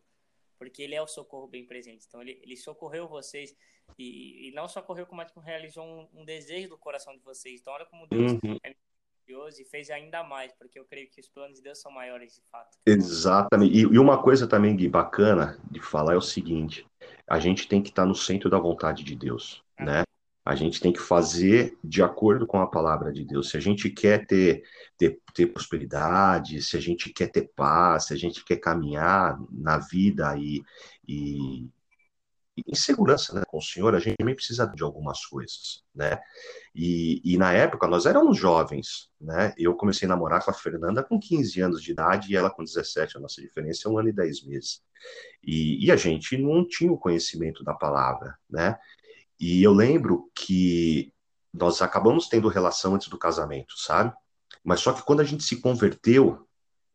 porque 0.57 0.83
Ele 0.83 0.95
é 0.95 1.03
o 1.03 1.09
socorro 1.09 1.49
bem 1.49 1.67
presente. 1.67 2.07
Então 2.07 2.23
Ele, 2.23 2.39
ele 2.43 2.57
socorreu 2.57 3.09
vocês 3.09 3.57
e, 3.99 4.49
e 4.49 4.53
não 4.53 4.69
socorreu 4.69 5.07
como 5.07 5.23
é 5.23 5.25
que 5.25 5.39
realizou 5.41 5.85
um, 5.85 6.21
um, 6.21 6.25
desejo 6.25 6.69
do 6.69 6.79
coração 6.79 7.17
de 7.17 7.23
vocês. 7.25 7.61
Então 7.61 7.73
olha 7.73 7.87
como 7.87 8.07
Deus 8.07 8.33
uhum. 8.33 8.57
é 8.63 8.73
e 9.59 9.65
fez 9.65 9.91
ainda 9.91 10.23
mais, 10.23 10.53
porque 10.53 10.79
eu 10.79 10.85
creio 10.85 11.09
que 11.09 11.21
os 11.21 11.29
planos 11.29 11.57
de 11.57 11.63
Deus 11.63 11.81
são 11.81 11.93
maiores 11.93 12.35
de 12.35 12.43
fato. 12.51 12.79
Exatamente. 12.85 13.75
E, 13.75 13.81
e 13.81 13.99
uma 13.99 14.23
coisa 14.23 14.47
também, 14.47 14.77
Gui, 14.77 14.89
bacana 14.89 15.59
de 15.71 15.81
falar 15.81 16.15
é 16.15 16.17
o 16.17 16.23
seguinte: 16.23 16.87
a 17.29 17.39
gente 17.39 17.69
tem 17.69 17.83
que 17.83 17.91
estar 17.91 18.05
no 18.05 18.15
centro 18.15 18.51
da 18.51 18.59
vontade 18.59 19.05
de 19.05 19.15
Deus, 19.15 19.63
ah. 19.79 19.85
né? 19.85 20.03
A 20.45 20.55
gente 20.55 20.81
tem 20.81 20.93
que 20.93 21.01
fazer 21.01 21.77
de 21.85 22.03
acordo 22.03 22.47
com 22.47 22.59
a 22.59 22.67
palavra 22.67 23.13
de 23.13 23.25
Deus. 23.25 23.51
Se 23.51 23.57
a 23.57 23.61
gente 23.61 23.91
quer 23.91 24.27
ter, 24.27 24.65
ter, 24.97 25.21
ter 25.35 25.47
prosperidade, 25.47 26.63
se 26.63 26.77
a 26.77 26.81
gente 26.81 27.13
quer 27.13 27.29
ter 27.29 27.51
paz, 27.55 28.07
se 28.07 28.15
a 28.15 28.17
gente 28.17 28.43
quer 28.45 28.57
caminhar 28.57 29.39
na 29.51 29.79
vida 29.79 30.35
e, 30.39 30.63
e, 31.07 31.69
em 32.67 32.75
segurança 32.75 33.35
né, 33.35 33.43
com 33.47 33.59
o 33.59 33.63
Senhor, 33.63 33.95
a 33.95 33.99
gente 33.99 34.17
também 34.17 34.35
precisa 34.35 34.67
de 34.67 34.83
algumas 34.83 35.25
coisas, 35.25 35.83
né? 35.95 36.21
E, 36.75 37.21
e, 37.25 37.37
na 37.37 37.53
época 37.53 37.87
nós 37.87 38.07
éramos 38.07 38.39
jovens, 38.39 39.11
né? 39.21 39.53
Eu 39.57 39.75
comecei 39.75 40.07
a 40.07 40.09
namorar 40.09 40.45
com 40.45 40.51
a 40.51 40.55
Fernanda 40.55 41.03
com 41.03 41.19
15 41.19 41.61
anos 41.61 41.83
de 41.83 41.93
idade 41.93 42.33
e 42.33 42.37
ela 42.37 42.51
com 42.51 42.63
17, 42.63 43.17
a 43.17 43.21
nossa 43.21 43.41
diferença 43.41 43.89
é 43.89 43.91
um 43.91 43.99
ano 43.99 44.09
e 44.09 44.13
10 44.13 44.47
meses. 44.47 44.83
E, 45.43 45.85
e 45.85 45.91
a 45.91 45.97
gente 45.97 46.37
não 46.37 46.67
tinha 46.67 46.93
o 46.93 46.99
conhecimento 46.99 47.65
da 47.65 47.75
palavra, 47.75 48.37
né? 48.49 48.79
E 49.39 49.63
eu 49.63 49.73
lembro 49.73 50.31
que 50.35 51.13
nós 51.53 51.83
acabamos 51.83 52.29
tendo 52.29 52.49
relação 52.49 52.95
antes 52.95 53.09
do 53.09 53.19
casamento, 53.19 53.79
sabe? 53.79 54.15
Mas 54.63 54.81
só 54.81 54.93
que 54.93 55.03
quando 55.03 55.21
a 55.21 55.25
gente 55.25 55.43
se 55.43 55.57
converteu, 55.57 56.47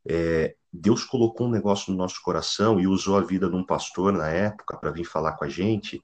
é, 0.08 0.56
Deus 0.76 1.04
colocou 1.06 1.48
um 1.48 1.52
negócio 1.52 1.92
no 1.92 1.98
nosso 1.98 2.22
coração 2.22 2.80
e 2.80 2.88
usou 2.88 3.18
a 3.18 3.22
vida 3.22 3.50
de 3.50 3.56
um 3.56 3.66
pastor 3.66 4.12
na 4.12 4.30
época 4.30 4.78
para 4.78 4.92
vir 4.92 5.06
falar 5.06 5.34
com 5.34 5.46
a 5.46 5.50
gente 5.50 6.04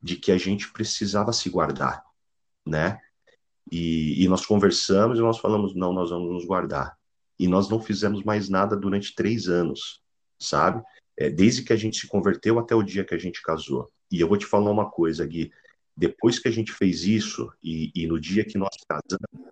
de 0.00 0.16
que 0.16 0.30
a 0.30 0.38
gente 0.38 0.72
precisava 0.72 1.32
se 1.32 1.48
guardar, 1.50 2.02
né? 2.64 3.00
E, 3.70 4.22
e, 4.22 4.28
nós 4.28 4.44
conversamos 4.44 5.18
e 5.18 5.22
nós 5.22 5.38
falamos, 5.38 5.74
não, 5.74 5.92
nós 5.92 6.10
vamos 6.10 6.30
nos 6.30 6.44
guardar. 6.44 6.96
E 7.38 7.48
nós 7.48 7.68
não 7.68 7.80
fizemos 7.80 8.22
mais 8.22 8.48
nada 8.48 8.76
durante 8.76 9.14
três 9.14 9.48
anos, 9.48 10.02
sabe? 10.38 10.82
É, 11.16 11.30
desde 11.30 11.62
que 11.62 11.72
a 11.72 11.76
gente 11.76 11.98
se 11.98 12.06
converteu 12.06 12.58
até 12.58 12.74
o 12.74 12.82
dia 12.82 13.04
que 13.04 13.14
a 13.14 13.18
gente 13.18 13.40
casou. 13.42 13.90
E 14.10 14.20
eu 14.20 14.28
vou 14.28 14.36
te 14.36 14.46
falar 14.46 14.70
uma 14.70 14.90
coisa, 14.90 15.26
Gui. 15.26 15.50
Depois 15.96 16.38
que 16.38 16.46
a 16.46 16.50
gente 16.50 16.72
fez 16.72 17.04
isso, 17.04 17.50
e, 17.62 17.90
e 17.94 18.06
no 18.06 18.20
dia 18.20 18.44
que 18.44 18.58
nós 18.58 18.76
casamos, 18.86 19.50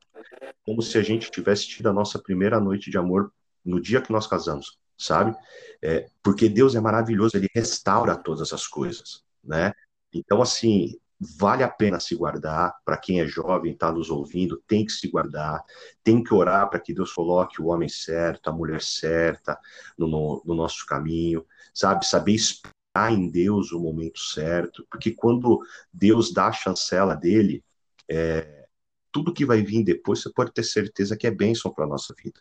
como 0.65 0.83
se 0.83 0.99
a 0.99 1.03
gente 1.03 1.31
tivesse 1.31 1.67
tido 1.67 1.89
a 1.89 1.93
nossa 1.93 2.19
primeira 2.19 2.61
noite 2.61 2.91
de 2.91 2.99
amor 2.99 3.33
no 3.65 3.81
dia 3.81 4.01
que 4.01 4.13
nós 4.13 4.27
casamos, 4.27 4.79
sabe? 4.97 5.37
É, 5.83 6.09
porque 6.23 6.49
Deus 6.49 6.75
é 6.75 6.81
maravilhoso, 6.81 7.37
ele 7.37 7.49
restaura 7.55 8.17
todas 8.17 8.53
as 8.53 8.67
coisas, 8.67 9.25
né? 9.43 9.73
Então, 10.13 10.43
assim, 10.43 10.99
vale 11.39 11.63
a 11.63 11.69
pena 11.69 12.01
se 12.01 12.15
guardar. 12.15 12.75
Para 12.85 12.97
quem 12.97 13.21
é 13.21 13.27
jovem, 13.27 13.73
está 13.73 13.93
nos 13.93 14.11
ouvindo, 14.11 14.63
tem 14.67 14.85
que 14.85 14.93
se 14.93 15.09
guardar, 15.09 15.63
tem 16.03 16.23
que 16.23 16.35
orar 16.35 16.69
para 16.69 16.81
que 16.81 16.93
Deus 16.93 17.13
coloque 17.13 17.61
o 17.63 17.67
homem 17.67 17.89
certo, 17.89 18.49
a 18.49 18.53
mulher 18.53 18.83
certa 18.83 19.59
no, 19.97 20.07
no, 20.09 20.43
no 20.45 20.55
nosso 20.55 20.85
caminho, 20.87 21.47
sabe? 21.73 22.07
Saber 22.07 22.35
esperar 22.35 23.13
em 23.13 23.31
Deus 23.31 23.73
o 23.73 23.81
momento 23.81 24.19
certo, 24.19 24.87
porque 24.91 25.13
quando 25.13 25.61
Deus 25.93 26.33
dá 26.33 26.49
a 26.49 26.53
chancela 26.53 27.15
dele, 27.15 27.65
é, 28.09 28.67
tudo 29.11 29.33
que 29.33 29.47
vai 29.47 29.63
vir 29.63 29.85
depois, 29.85 30.21
você 30.21 30.31
pode 30.33 30.53
ter 30.53 30.65
certeza 30.65 31.17
que 31.17 31.27
é 31.27 31.31
bênção 31.31 31.73
para 31.73 31.85
a 31.85 31.89
nossa 31.89 32.15
vida. 32.15 32.41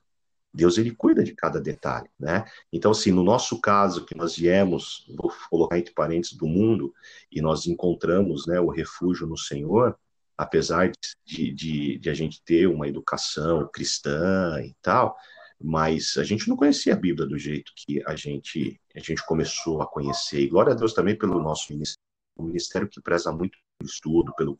Deus 0.53 0.77
ele 0.77 0.91
cuida 0.91 1.23
de 1.23 1.33
cada 1.33 1.61
detalhe, 1.61 2.09
né? 2.19 2.45
Então, 2.71 2.91
assim, 2.91 3.11
no 3.11 3.23
nosso 3.23 3.59
caso, 3.61 4.05
que 4.05 4.15
nós 4.15 4.35
viemos, 4.35 5.05
vou 5.15 5.33
colocar 5.49 5.77
entre 5.77 5.93
parênteses, 5.93 6.35
do 6.37 6.45
mundo, 6.45 6.93
e 7.31 7.41
nós 7.41 7.65
encontramos 7.67 8.45
né, 8.45 8.59
o 8.59 8.69
refúgio 8.69 9.25
no 9.25 9.37
Senhor, 9.37 9.97
apesar 10.37 10.91
de, 11.25 11.53
de, 11.53 11.97
de, 11.99 12.09
a 12.09 12.13
gente 12.13 12.41
ter 12.43 12.67
uma 12.67 12.87
educação 12.87 13.69
cristã 13.71 14.61
e 14.61 14.75
tal, 14.81 15.15
mas 15.63 16.17
a 16.17 16.23
gente 16.23 16.49
não 16.49 16.57
conhecia 16.57 16.93
a 16.93 16.97
Bíblia 16.97 17.27
do 17.27 17.37
jeito 17.37 17.71
que 17.75 18.03
a 18.05 18.15
gente, 18.15 18.81
a 18.95 18.99
gente 18.99 19.25
começou 19.25 19.81
a 19.81 19.87
conhecer. 19.87 20.41
E 20.41 20.47
glória 20.47 20.73
a 20.73 20.75
Deus 20.75 20.93
também 20.93 21.17
pelo 21.17 21.41
nosso 21.41 21.71
ministério, 21.71 22.01
um 22.37 22.45
ministério 22.45 22.89
que 22.89 23.01
preza 23.01 23.31
muito 23.31 23.57
pelo 23.77 23.89
estudo, 23.89 24.33
pelo 24.35 24.55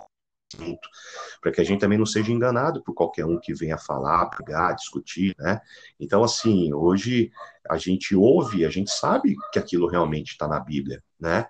para 1.40 1.52
que 1.52 1.62
a 1.62 1.64
gente 1.64 1.80
também 1.80 1.98
não 1.98 2.06
seja 2.06 2.32
enganado 2.32 2.84
por 2.84 2.94
qualquer 2.94 3.26
um 3.26 3.40
que 3.40 3.54
venha 3.54 3.78
falar, 3.78 4.28
pegar, 4.28 4.74
discutir, 4.74 5.36
né? 5.38 5.62
Então, 6.00 6.24
assim, 6.24 6.74
hoje 6.74 7.32
a 7.70 7.78
gente 7.78 8.16
ouve, 8.16 8.66
a 8.66 8.70
gente 8.70 8.92
sabe 8.92 9.36
que 9.52 9.60
aquilo 9.60 9.88
realmente 9.88 10.32
está 10.32 10.48
na 10.48 10.60
Bíblia, 10.60 11.04
né? 11.20 11.48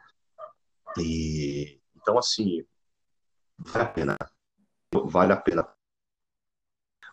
E 0.97 1.79
então, 1.95 2.17
assim, 2.17 2.65
vale 3.59 3.83
a 3.83 3.87
pena, 3.87 4.17
vale 5.05 5.33
a 5.33 5.37
pena, 5.37 5.67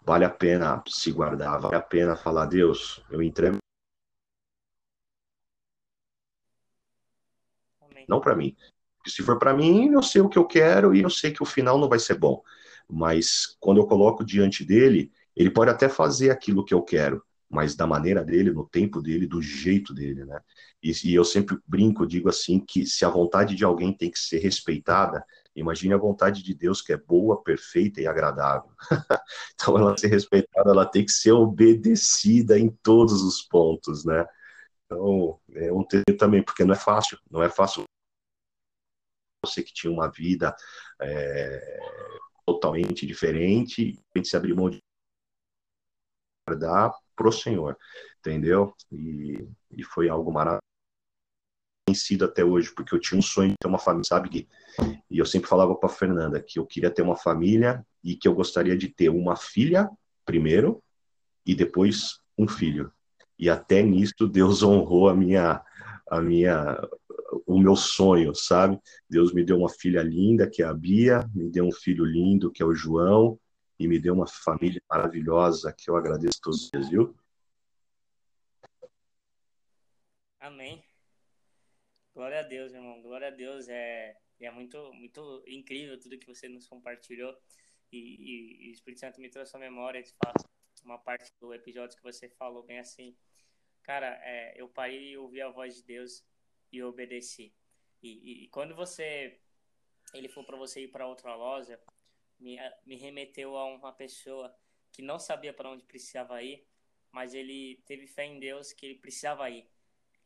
vale 0.02 0.24
a 0.24 0.30
pena 0.30 0.82
se 0.88 1.12
guardar, 1.12 1.60
vale 1.60 1.76
a 1.76 1.82
pena 1.82 2.16
falar, 2.16 2.46
Deus, 2.46 3.04
eu 3.10 3.22
entrego 3.22 3.58
não 8.08 8.20
para 8.20 8.34
mim, 8.34 8.56
porque 9.08 9.10
se 9.10 9.22
for 9.22 9.38
para 9.38 9.54
mim, 9.54 9.92
eu 9.92 10.02
sei 10.02 10.20
o 10.20 10.28
que 10.28 10.38
eu 10.38 10.44
quero 10.44 10.94
e 10.94 11.00
eu 11.02 11.10
sei 11.10 11.32
que 11.32 11.42
o 11.42 11.46
final 11.46 11.78
não 11.78 11.88
vai 11.88 11.98
ser 11.98 12.14
bom. 12.14 12.42
Mas 12.88 13.56
quando 13.58 13.78
eu 13.78 13.86
coloco 13.86 14.24
diante 14.24 14.64
dele, 14.64 15.10
ele 15.34 15.50
pode 15.50 15.70
até 15.70 15.88
fazer 15.88 16.30
aquilo 16.30 16.64
que 16.64 16.74
eu 16.74 16.82
quero, 16.82 17.22
mas 17.48 17.74
da 17.74 17.86
maneira 17.86 18.22
dele, 18.22 18.50
no 18.50 18.66
tempo 18.66 19.00
dele, 19.00 19.26
do 19.26 19.40
jeito 19.40 19.94
dele, 19.94 20.24
né? 20.24 20.40
E, 20.82 20.92
e 21.04 21.14
eu 21.14 21.24
sempre 21.24 21.58
brinco, 21.66 22.06
digo 22.06 22.28
assim, 22.28 22.60
que 22.60 22.86
se 22.86 23.04
a 23.04 23.08
vontade 23.08 23.54
de 23.54 23.64
alguém 23.64 23.92
tem 23.92 24.10
que 24.10 24.18
ser 24.18 24.38
respeitada, 24.38 25.24
imagine 25.56 25.94
a 25.94 25.98
vontade 25.98 26.42
de 26.42 26.54
Deus 26.54 26.82
que 26.82 26.92
é 26.92 26.96
boa, 26.96 27.42
perfeita 27.42 28.00
e 28.00 28.06
agradável. 28.06 28.70
então, 29.54 29.76
ela 29.78 29.96
ser 29.96 30.08
respeitada, 30.08 30.70
ela 30.70 30.86
tem 30.86 31.04
que 31.04 31.12
ser 31.12 31.32
obedecida 31.32 32.58
em 32.58 32.70
todos 32.82 33.22
os 33.22 33.42
pontos, 33.42 34.04
né? 34.04 34.26
Então, 34.86 35.38
é 35.54 35.72
um 35.72 35.84
tema 35.84 36.04
também, 36.18 36.42
porque 36.42 36.64
não 36.64 36.74
é 36.74 36.78
fácil, 36.78 37.18
não 37.30 37.42
é 37.42 37.50
fácil 37.50 37.84
você 39.48 39.62
que 39.62 39.72
tinha 39.72 39.92
uma 39.92 40.08
vida 40.08 40.54
é, 41.00 41.80
totalmente 42.46 43.06
diferente, 43.06 43.98
a 44.14 44.18
gente 44.18 44.28
se 44.28 44.36
abriu 44.36 44.56
mão 44.56 44.70
de 44.70 44.80
dar 46.58 46.92
pro 47.14 47.32
Senhor, 47.32 47.76
entendeu? 48.18 48.74
E, 48.90 49.48
e 49.70 49.82
foi 49.82 50.08
algo 50.08 50.32
maravilhoso 50.32 50.62
sido 51.94 52.24
até 52.24 52.44
hoje, 52.44 52.72
porque 52.74 52.94
eu 52.94 53.00
tinha 53.00 53.18
um 53.18 53.22
sonho 53.22 53.50
de 53.50 53.56
ter 53.60 53.68
uma 53.68 53.78
família, 53.78 54.04
sabe, 54.04 54.28
Gui? 54.28 54.48
E 55.10 55.18
eu 55.18 55.26
sempre 55.26 55.48
falava 55.48 55.74
para 55.74 55.88
Fernanda 55.88 56.40
que 56.40 56.58
eu 56.58 56.66
queria 56.66 56.90
ter 56.90 57.02
uma 57.02 57.16
família 57.16 57.84
e 58.02 58.14
que 58.14 58.28
eu 58.28 58.34
gostaria 58.34 58.76
de 58.76 58.88
ter 58.88 59.08
uma 59.08 59.36
filha 59.36 59.88
primeiro 60.24 60.82
e 61.46 61.54
depois 61.54 62.20
um 62.36 62.46
filho. 62.46 62.92
E 63.38 63.48
até 63.48 63.82
nisso 63.82 64.28
Deus 64.28 64.62
honrou 64.64 65.08
a 65.08 65.14
minha 65.14 65.62
a 66.10 66.22
minha 66.22 66.80
o 67.48 67.58
meu 67.58 67.74
sonho, 67.74 68.34
sabe? 68.34 68.78
Deus 69.08 69.32
me 69.32 69.42
deu 69.42 69.56
uma 69.56 69.70
filha 69.70 70.02
linda, 70.02 70.48
que 70.48 70.62
é 70.62 70.66
a 70.66 70.74
Bia, 70.74 71.26
me 71.34 71.48
deu 71.48 71.64
um 71.64 71.72
filho 71.72 72.04
lindo, 72.04 72.52
que 72.52 72.62
é 72.62 72.66
o 72.66 72.74
João, 72.74 73.40
e 73.78 73.88
me 73.88 73.98
deu 73.98 74.12
uma 74.12 74.26
família 74.26 74.82
maravilhosa, 74.88 75.72
que 75.72 75.88
eu 75.88 75.96
agradeço 75.96 76.38
todos 76.42 76.64
os 76.64 76.70
dias, 76.70 76.90
viu? 76.90 77.16
Amém. 80.38 80.84
Glória 82.14 82.40
a 82.40 82.42
Deus, 82.42 82.74
irmão. 82.74 83.00
Glória 83.00 83.28
a 83.28 83.30
Deus. 83.30 83.66
É, 83.68 84.14
é 84.40 84.50
muito, 84.50 84.92
muito 84.92 85.42
incrível 85.46 85.98
tudo 85.98 86.18
que 86.18 86.26
você 86.26 86.48
nos 86.50 86.66
compartilhou. 86.66 87.34
E, 87.90 87.96
e, 87.96 88.66
e 88.66 88.70
o 88.70 88.72
Espírito 88.72 89.00
Santo 89.00 89.20
me 89.22 89.30
trouxe 89.30 89.56
a 89.56 89.58
memória, 89.58 90.02
de 90.02 90.12
fato, 90.22 90.46
uma 90.84 90.98
parte 90.98 91.32
do 91.40 91.54
episódio 91.54 91.96
que 91.96 92.02
você 92.02 92.28
falou 92.28 92.62
bem 92.62 92.78
assim. 92.78 93.16
Cara, 93.82 94.20
é, 94.22 94.60
eu 94.60 94.68
parei 94.68 95.12
e 95.12 95.16
ouvi 95.16 95.40
a 95.40 95.48
voz 95.48 95.76
de 95.76 95.82
Deus 95.82 96.22
e 96.72 96.82
obedeci. 96.82 97.52
E, 98.02 98.08
e, 98.08 98.44
e 98.44 98.48
quando 98.48 98.74
você 98.74 99.38
ele 100.14 100.28
falou 100.28 100.46
para 100.46 100.56
você 100.56 100.84
ir 100.84 100.88
para 100.88 101.06
outra 101.06 101.34
loja, 101.34 101.78
me, 102.38 102.56
me 102.86 102.96
remeteu 102.96 103.56
a 103.56 103.64
uma 103.66 103.92
pessoa 103.92 104.54
que 104.92 105.02
não 105.02 105.18
sabia 105.18 105.52
para 105.52 105.70
onde 105.70 105.84
precisava 105.84 106.42
ir, 106.42 106.66
mas 107.12 107.34
ele 107.34 107.82
teve 107.86 108.06
fé 108.06 108.24
em 108.24 108.38
Deus 108.38 108.72
que 108.72 108.86
ele 108.86 108.94
precisava 108.96 109.48
ir, 109.50 109.68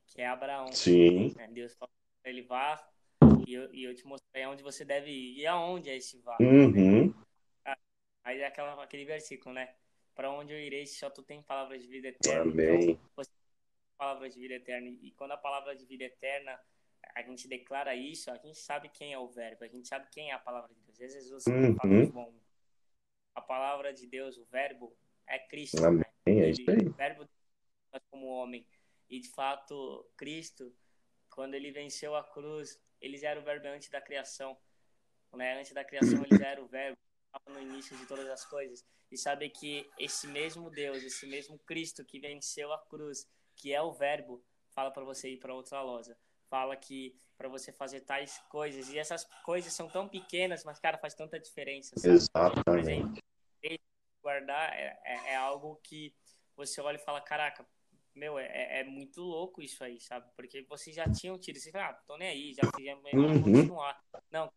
que 0.06 0.20
é 0.20 0.26
Abraão. 0.26 0.70
Sim. 0.72 1.34
Né? 1.34 1.48
Deus 1.48 1.74
falou 1.74 1.92
para 2.22 2.30
ele 2.30 2.42
vá 2.42 2.88
e 3.46 3.54
eu, 3.54 3.74
e 3.74 3.84
eu 3.84 3.94
te 3.94 4.06
mostrei 4.06 4.44
aonde 4.44 4.62
você 4.62 4.84
deve 4.84 5.10
ir 5.10 5.40
e 5.40 5.46
aonde 5.46 5.90
é 5.90 5.96
esse 5.96 6.18
vá. 6.18 6.36
Uhum. 6.40 7.12
Aí 8.24 8.38
é 8.38 8.46
aquela, 8.46 8.80
aquele 8.82 9.04
versículo, 9.04 9.54
né? 9.54 9.74
Para 10.14 10.30
onde 10.30 10.52
eu 10.52 10.60
irei 10.60 10.86
se 10.86 10.98
só 10.98 11.10
tu 11.10 11.22
tem 11.22 11.42
palavras 11.42 11.82
de 11.82 11.88
vida 11.88 12.08
eterna. 12.08 12.42
Amém. 12.42 12.90
Então, 12.90 13.00
você 13.16 13.30
palavra 14.02 14.28
de 14.28 14.40
vida 14.40 14.54
eterna. 14.54 14.88
E 15.00 15.12
quando 15.12 15.30
a 15.30 15.36
palavra 15.36 15.76
de 15.76 15.86
vida 15.86 16.02
eterna, 16.02 16.58
a 17.14 17.22
gente 17.22 17.46
declara 17.46 17.94
isso, 17.94 18.32
a 18.32 18.36
gente 18.36 18.58
sabe 18.58 18.88
quem 18.88 19.12
é 19.12 19.18
o 19.18 19.28
verbo, 19.28 19.62
a 19.64 19.68
gente 19.68 19.86
sabe 19.86 20.08
quem 20.10 20.30
é 20.30 20.34
a 20.34 20.40
palavra 20.40 20.74
de 20.74 20.80
Deus. 20.82 21.00
Às 21.00 21.14
vezes 21.14 21.30
você 21.30 21.50
uhum. 21.52 21.76
fala, 21.76 22.04
João, 22.04 22.34
a 23.36 23.40
palavra 23.40 23.94
de 23.94 24.06
Deus, 24.08 24.36
o 24.38 24.44
verbo, 24.46 24.92
é 25.28 25.38
Cristo. 25.38 25.84
Amém. 25.84 26.04
Né? 26.26 26.32
É 26.40 26.50
isso 26.50 26.68
aí. 26.68 26.88
O 26.88 26.92
verbo 26.92 27.28
como 28.10 28.26
homem. 28.26 28.66
E 29.08 29.20
de 29.20 29.28
fato, 29.28 30.04
Cristo, 30.16 30.74
quando 31.30 31.54
ele 31.54 31.70
venceu 31.70 32.16
a 32.16 32.24
cruz, 32.24 32.80
eles 33.00 33.22
eram 33.22 33.42
o 33.42 33.44
verbo 33.44 33.68
antes 33.68 33.88
da 33.88 34.00
criação. 34.00 34.56
Né? 35.32 35.60
Antes 35.60 35.72
da 35.72 35.84
criação, 35.84 36.24
eles 36.24 36.40
eram 36.40 36.64
o 36.64 36.68
verbo 36.68 36.96
no 37.48 37.60
início 37.60 37.96
de 37.96 38.04
todas 38.06 38.28
as 38.28 38.44
coisas. 38.44 38.84
E 39.12 39.16
sabe 39.16 39.48
que 39.48 39.88
esse 39.98 40.26
mesmo 40.26 40.70
Deus, 40.70 41.02
esse 41.04 41.26
mesmo 41.26 41.58
Cristo 41.60 42.04
que 42.04 42.18
venceu 42.18 42.72
a 42.72 42.78
cruz, 42.86 43.28
que 43.62 43.72
é 43.72 43.80
o 43.80 43.92
verbo, 43.92 44.44
fala 44.74 44.90
para 44.90 45.04
você 45.04 45.30
ir 45.30 45.36
para 45.36 45.54
outra 45.54 45.80
loja. 45.80 46.18
Fala 46.50 46.76
que 46.76 47.16
para 47.38 47.48
você 47.48 47.70
fazer 47.72 48.00
tais 48.00 48.38
coisas. 48.50 48.88
E 48.88 48.98
essas 48.98 49.24
coisas 49.44 49.72
são 49.72 49.88
tão 49.88 50.08
pequenas, 50.08 50.64
mas, 50.64 50.80
cara, 50.80 50.98
faz 50.98 51.14
tanta 51.14 51.38
diferença. 51.38 51.96
Sabe? 51.96 52.14
Exatamente. 52.14 52.64
Por 52.64 52.78
exemplo, 52.78 53.22
guardar 54.20 54.72
é, 54.74 55.00
é, 55.04 55.32
é, 55.32 55.36
algo 55.36 55.80
que 55.84 56.12
você 56.56 56.80
olha 56.80 56.96
e 56.96 57.04
fala, 57.04 57.20
caraca, 57.20 57.64
meu, 58.12 58.36
é, 58.36 58.46
é, 58.46 58.80
é 58.80 58.84
muito 58.84 59.22
louco 59.22 59.62
isso 59.62 59.82
aí, 59.84 60.00
sabe? 60.00 60.28
Porque 60.34 60.66
vocês 60.68 60.94
já 60.94 61.08
tinham 61.10 61.38
tido, 61.38 61.58
você 61.60 61.70
fala, 61.70 61.90
ah, 61.90 61.94
tô 62.06 62.16
nem 62.16 62.28
aí, 62.28 62.54
já 62.54 62.62
fizemos, 62.76 63.12
uhum. 63.12 63.42
continuar. 63.42 64.04
Não, 64.28 64.52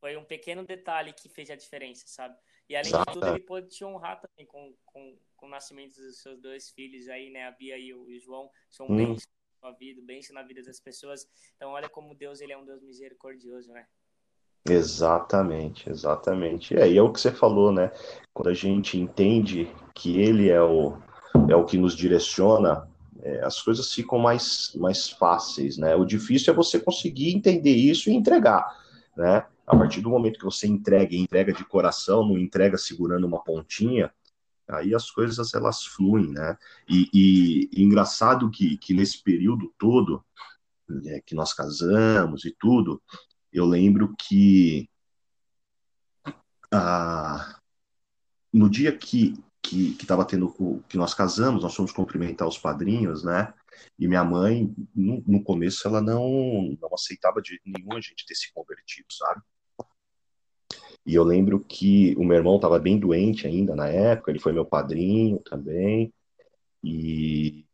foi 0.00 0.16
um 0.16 0.24
pequeno 0.24 0.64
detalhe 0.64 1.12
que 1.12 1.28
fez 1.28 1.50
a 1.50 1.56
diferença, 1.56 2.04
sabe? 2.06 2.36
E 2.68 2.76
além 2.76 2.88
Exato. 2.88 3.06
de 3.06 3.12
tudo, 3.14 3.28
ele 3.28 3.40
pôde 3.40 3.68
te 3.68 3.84
honrar 3.84 4.20
também 4.20 4.46
com, 4.46 4.74
com, 4.86 5.18
com 5.42 5.48
o 5.48 5.50
nascimento 5.50 5.96
dos 5.96 6.22
seus 6.22 6.40
dois 6.40 6.70
filhos 6.70 7.08
aí, 7.08 7.28
né? 7.28 7.48
A 7.48 7.50
Bia 7.50 7.76
e 7.76 7.92
o, 7.92 8.08
e 8.08 8.20
João 8.20 8.48
são 8.70 8.86
hum. 8.86 8.96
bens 8.96 9.26
na 9.26 9.68
sua 9.68 9.76
vida, 9.76 10.00
bens 10.00 10.30
na 10.30 10.42
vida 10.44 10.62
das 10.62 10.78
pessoas. 10.78 11.26
Então, 11.56 11.70
olha 11.70 11.88
como 11.88 12.14
Deus 12.14 12.40
ele 12.40 12.52
é 12.52 12.56
um 12.56 12.64
Deus 12.64 12.80
misericordioso, 12.80 13.72
né? 13.72 13.84
Exatamente, 14.70 15.90
exatamente. 15.90 16.78
É, 16.78 16.88
e 16.88 16.96
é 16.96 17.02
o 17.02 17.12
que 17.12 17.20
você 17.20 17.32
falou, 17.32 17.72
né? 17.72 17.90
Quando 18.32 18.50
a 18.50 18.54
gente 18.54 18.96
entende 18.96 19.68
que 19.92 20.20
Ele 20.20 20.48
é 20.48 20.62
o, 20.62 20.96
é 21.48 21.56
o 21.56 21.64
que 21.64 21.76
nos 21.76 21.96
direciona, 21.96 22.88
é, 23.20 23.44
as 23.44 23.60
coisas 23.60 23.92
ficam 23.92 24.20
mais, 24.20 24.72
mais 24.76 25.10
fáceis, 25.10 25.76
né? 25.76 25.96
O 25.96 26.04
difícil 26.04 26.52
é 26.52 26.56
você 26.56 26.78
conseguir 26.78 27.34
entender 27.34 27.74
isso 27.74 28.08
e 28.08 28.14
entregar, 28.14 28.64
né? 29.16 29.44
A 29.66 29.76
partir 29.76 30.00
do 30.00 30.10
momento 30.10 30.38
que 30.38 30.44
você 30.44 30.68
entrega, 30.68 31.16
entrega 31.16 31.52
de 31.52 31.64
coração, 31.64 32.24
não 32.24 32.38
entrega 32.38 32.78
segurando 32.78 33.26
uma 33.26 33.42
pontinha, 33.42 34.12
aí 34.68 34.94
as 34.94 35.10
coisas 35.10 35.54
elas 35.54 35.84
fluem, 35.84 36.30
né? 36.30 36.56
E, 36.88 37.68
e, 37.72 37.82
engraçado 37.82 38.50
que, 38.50 38.76
que 38.78 38.94
nesse 38.94 39.22
período 39.22 39.72
todo 39.78 40.24
né, 40.88 41.20
que 41.24 41.34
nós 41.34 41.52
casamos 41.54 42.44
e 42.44 42.54
tudo, 42.58 43.02
eu 43.52 43.66
lembro 43.66 44.14
que 44.18 44.88
ah, 46.72 47.58
no 48.52 48.68
dia 48.70 48.96
que 48.96 49.34
que 49.62 49.96
estava 50.02 50.24
tendo 50.24 50.52
que 50.88 50.98
nós 50.98 51.14
casamos, 51.14 51.62
nós 51.62 51.74
fomos 51.74 51.92
cumprimentar 51.92 52.46
os 52.48 52.58
padrinhos, 52.58 53.22
né? 53.22 53.54
E 53.98 54.08
minha 54.08 54.24
mãe, 54.24 54.74
no, 54.94 55.22
no 55.26 55.42
começo, 55.42 55.86
ela 55.86 56.02
não, 56.02 56.76
não 56.80 56.92
aceitava 56.92 57.40
de 57.40 57.60
nenhum 57.64 57.96
a 57.96 58.00
gente 58.00 58.26
ter 58.26 58.34
se 58.34 58.52
convertido, 58.52 59.06
sabe? 59.12 59.40
E 61.04 61.14
eu 61.14 61.24
lembro 61.24 61.60
que 61.60 62.14
o 62.16 62.24
meu 62.24 62.36
irmão 62.36 62.56
estava 62.56 62.78
bem 62.78 62.98
doente 62.98 63.46
ainda 63.46 63.74
na 63.74 63.88
época, 63.88 64.30
ele 64.30 64.38
foi 64.38 64.52
meu 64.52 64.64
padrinho 64.64 65.38
também. 65.40 66.12
E, 66.82 67.64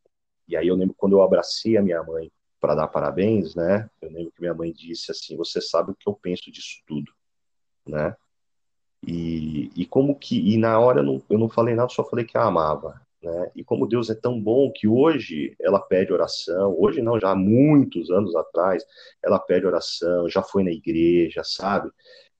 e 0.46 0.56
aí 0.56 0.66
eu 0.68 0.76
lembro 0.76 0.94
quando 0.96 1.12
eu 1.12 1.22
abracei 1.22 1.76
a 1.76 1.82
minha 1.82 2.02
mãe 2.02 2.30
para 2.60 2.74
dar 2.74 2.88
parabéns, 2.88 3.54
né? 3.54 3.88
Eu 4.00 4.10
lembro 4.10 4.32
que 4.32 4.40
minha 4.40 4.54
mãe 4.54 4.72
disse 4.72 5.10
assim: 5.10 5.36
Você 5.36 5.60
sabe 5.60 5.92
o 5.92 5.94
que 5.94 6.08
eu 6.08 6.14
penso 6.14 6.50
disso 6.50 6.82
tudo, 6.86 7.12
né? 7.86 8.16
E, 9.06 9.70
e 9.76 9.86
como 9.86 10.18
que. 10.18 10.54
E 10.54 10.56
na 10.56 10.78
hora 10.78 11.00
eu 11.00 11.04
não, 11.04 11.22
eu 11.30 11.38
não 11.38 11.48
falei 11.48 11.74
nada, 11.74 11.88
só 11.90 12.04
falei 12.04 12.24
que 12.24 12.36
a 12.36 12.44
amava. 12.44 13.00
Né? 13.22 13.50
E 13.56 13.64
como 13.64 13.86
Deus 13.86 14.10
é 14.10 14.14
tão 14.14 14.40
bom 14.40 14.70
que 14.72 14.86
hoje 14.86 15.54
ela 15.60 15.80
pede 15.80 16.12
oração, 16.12 16.74
hoje 16.78 17.02
não, 17.02 17.18
já 17.18 17.30
há 17.30 17.34
muitos 17.34 18.10
anos 18.10 18.34
atrás, 18.36 18.84
ela 19.22 19.38
pede 19.38 19.66
oração, 19.66 20.28
já 20.28 20.42
foi 20.42 20.62
na 20.62 20.70
igreja, 20.70 21.42
sabe? 21.44 21.90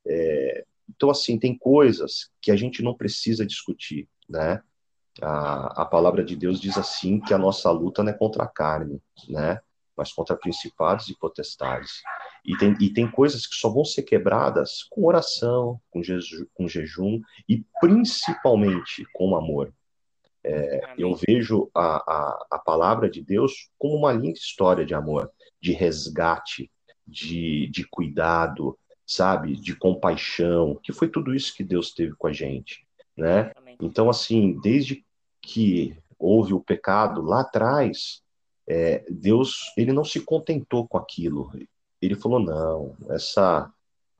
É, 0.06 0.64
então, 0.88 1.10
assim, 1.10 1.38
tem 1.38 1.56
coisas 1.56 2.30
que 2.40 2.50
a 2.50 2.56
gente 2.56 2.82
não 2.82 2.94
precisa 2.94 3.44
discutir, 3.44 4.08
né? 4.28 4.62
A, 5.20 5.82
a 5.82 5.84
palavra 5.84 6.24
de 6.24 6.36
Deus 6.36 6.60
diz 6.60 6.78
assim 6.78 7.20
que 7.20 7.34
a 7.34 7.38
nossa 7.38 7.70
luta 7.70 8.02
não 8.02 8.10
é 8.10 8.14
contra 8.14 8.44
a 8.44 8.48
carne, 8.48 9.02
né? 9.28 9.60
Mas 9.96 10.12
contra 10.12 10.36
principados 10.36 11.08
e 11.08 11.18
potestades. 11.18 12.00
E 12.44 12.56
tem, 12.56 12.76
e 12.80 12.90
tem 12.90 13.10
coisas 13.10 13.46
que 13.46 13.56
só 13.56 13.68
vão 13.68 13.84
ser 13.84 14.04
quebradas 14.04 14.84
com 14.90 15.04
oração, 15.04 15.80
com, 15.90 16.02
jeju, 16.02 16.48
com 16.54 16.68
jejum 16.68 17.20
e 17.48 17.64
principalmente 17.80 19.04
com 19.12 19.34
amor. 19.36 19.74
É, 20.44 20.94
eu 20.96 21.16
vejo 21.16 21.68
a, 21.74 21.96
a, 21.96 22.46
a 22.52 22.58
palavra 22.60 23.10
de 23.10 23.20
Deus 23.20 23.68
como 23.76 23.96
uma 23.96 24.12
linda 24.12 24.38
história 24.38 24.86
de 24.86 24.94
amor, 24.94 25.30
de 25.60 25.72
resgate, 25.72 26.70
de, 27.04 27.68
de 27.68 27.84
cuidado, 27.84 28.78
sabe, 29.08 29.56
de 29.56 29.74
compaixão, 29.74 30.78
que 30.82 30.92
foi 30.92 31.08
tudo 31.08 31.34
isso 31.34 31.56
que 31.56 31.64
Deus 31.64 31.94
teve 31.94 32.14
com 32.14 32.26
a 32.26 32.32
gente, 32.32 32.86
né? 33.16 33.50
Então, 33.80 34.10
assim, 34.10 34.60
desde 34.60 35.02
que 35.40 35.96
houve 36.18 36.52
o 36.52 36.60
pecado 36.60 37.22
lá 37.22 37.40
atrás, 37.40 38.20
é, 38.68 39.02
Deus 39.08 39.72
ele 39.78 39.94
não 39.94 40.04
se 40.04 40.20
contentou 40.20 40.86
com 40.86 40.98
aquilo. 40.98 41.50
Ele 42.02 42.14
falou 42.14 42.38
não, 42.38 42.94
essa 43.08 43.72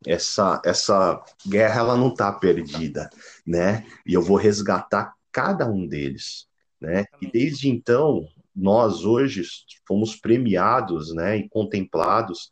essa 0.06 0.62
essa 0.64 1.22
guerra 1.46 1.80
ela 1.80 1.96
não 1.96 2.08
está 2.08 2.32
perdida, 2.32 3.10
né? 3.46 3.84
E 4.06 4.14
eu 4.14 4.22
vou 4.22 4.38
resgatar 4.38 5.12
cada 5.30 5.68
um 5.70 5.86
deles, 5.86 6.46
né? 6.80 7.04
E 7.20 7.30
desde 7.30 7.68
então 7.68 8.26
nós 8.56 9.04
hoje 9.04 9.42
fomos 9.86 10.16
premiados, 10.16 11.14
né, 11.14 11.36
e 11.36 11.48
contemplados 11.48 12.48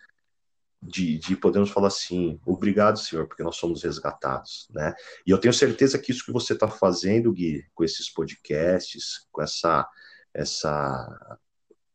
de, 0.86 1.18
de 1.18 1.36
podermos 1.36 1.70
falar 1.70 1.88
assim, 1.88 2.40
obrigado, 2.44 2.98
Senhor, 2.98 3.26
porque 3.26 3.42
nós 3.42 3.56
somos 3.56 3.82
resgatados, 3.82 4.68
né? 4.70 4.94
E 5.26 5.30
eu 5.30 5.38
tenho 5.38 5.52
certeza 5.52 5.98
que 5.98 6.12
isso 6.12 6.24
que 6.24 6.32
você 6.32 6.52
está 6.52 6.68
fazendo, 6.68 7.32
Gui, 7.32 7.64
com 7.74 7.84
esses 7.84 8.10
podcasts, 8.10 9.26
com 9.32 9.42
essa 9.42 9.88
essa 10.32 11.38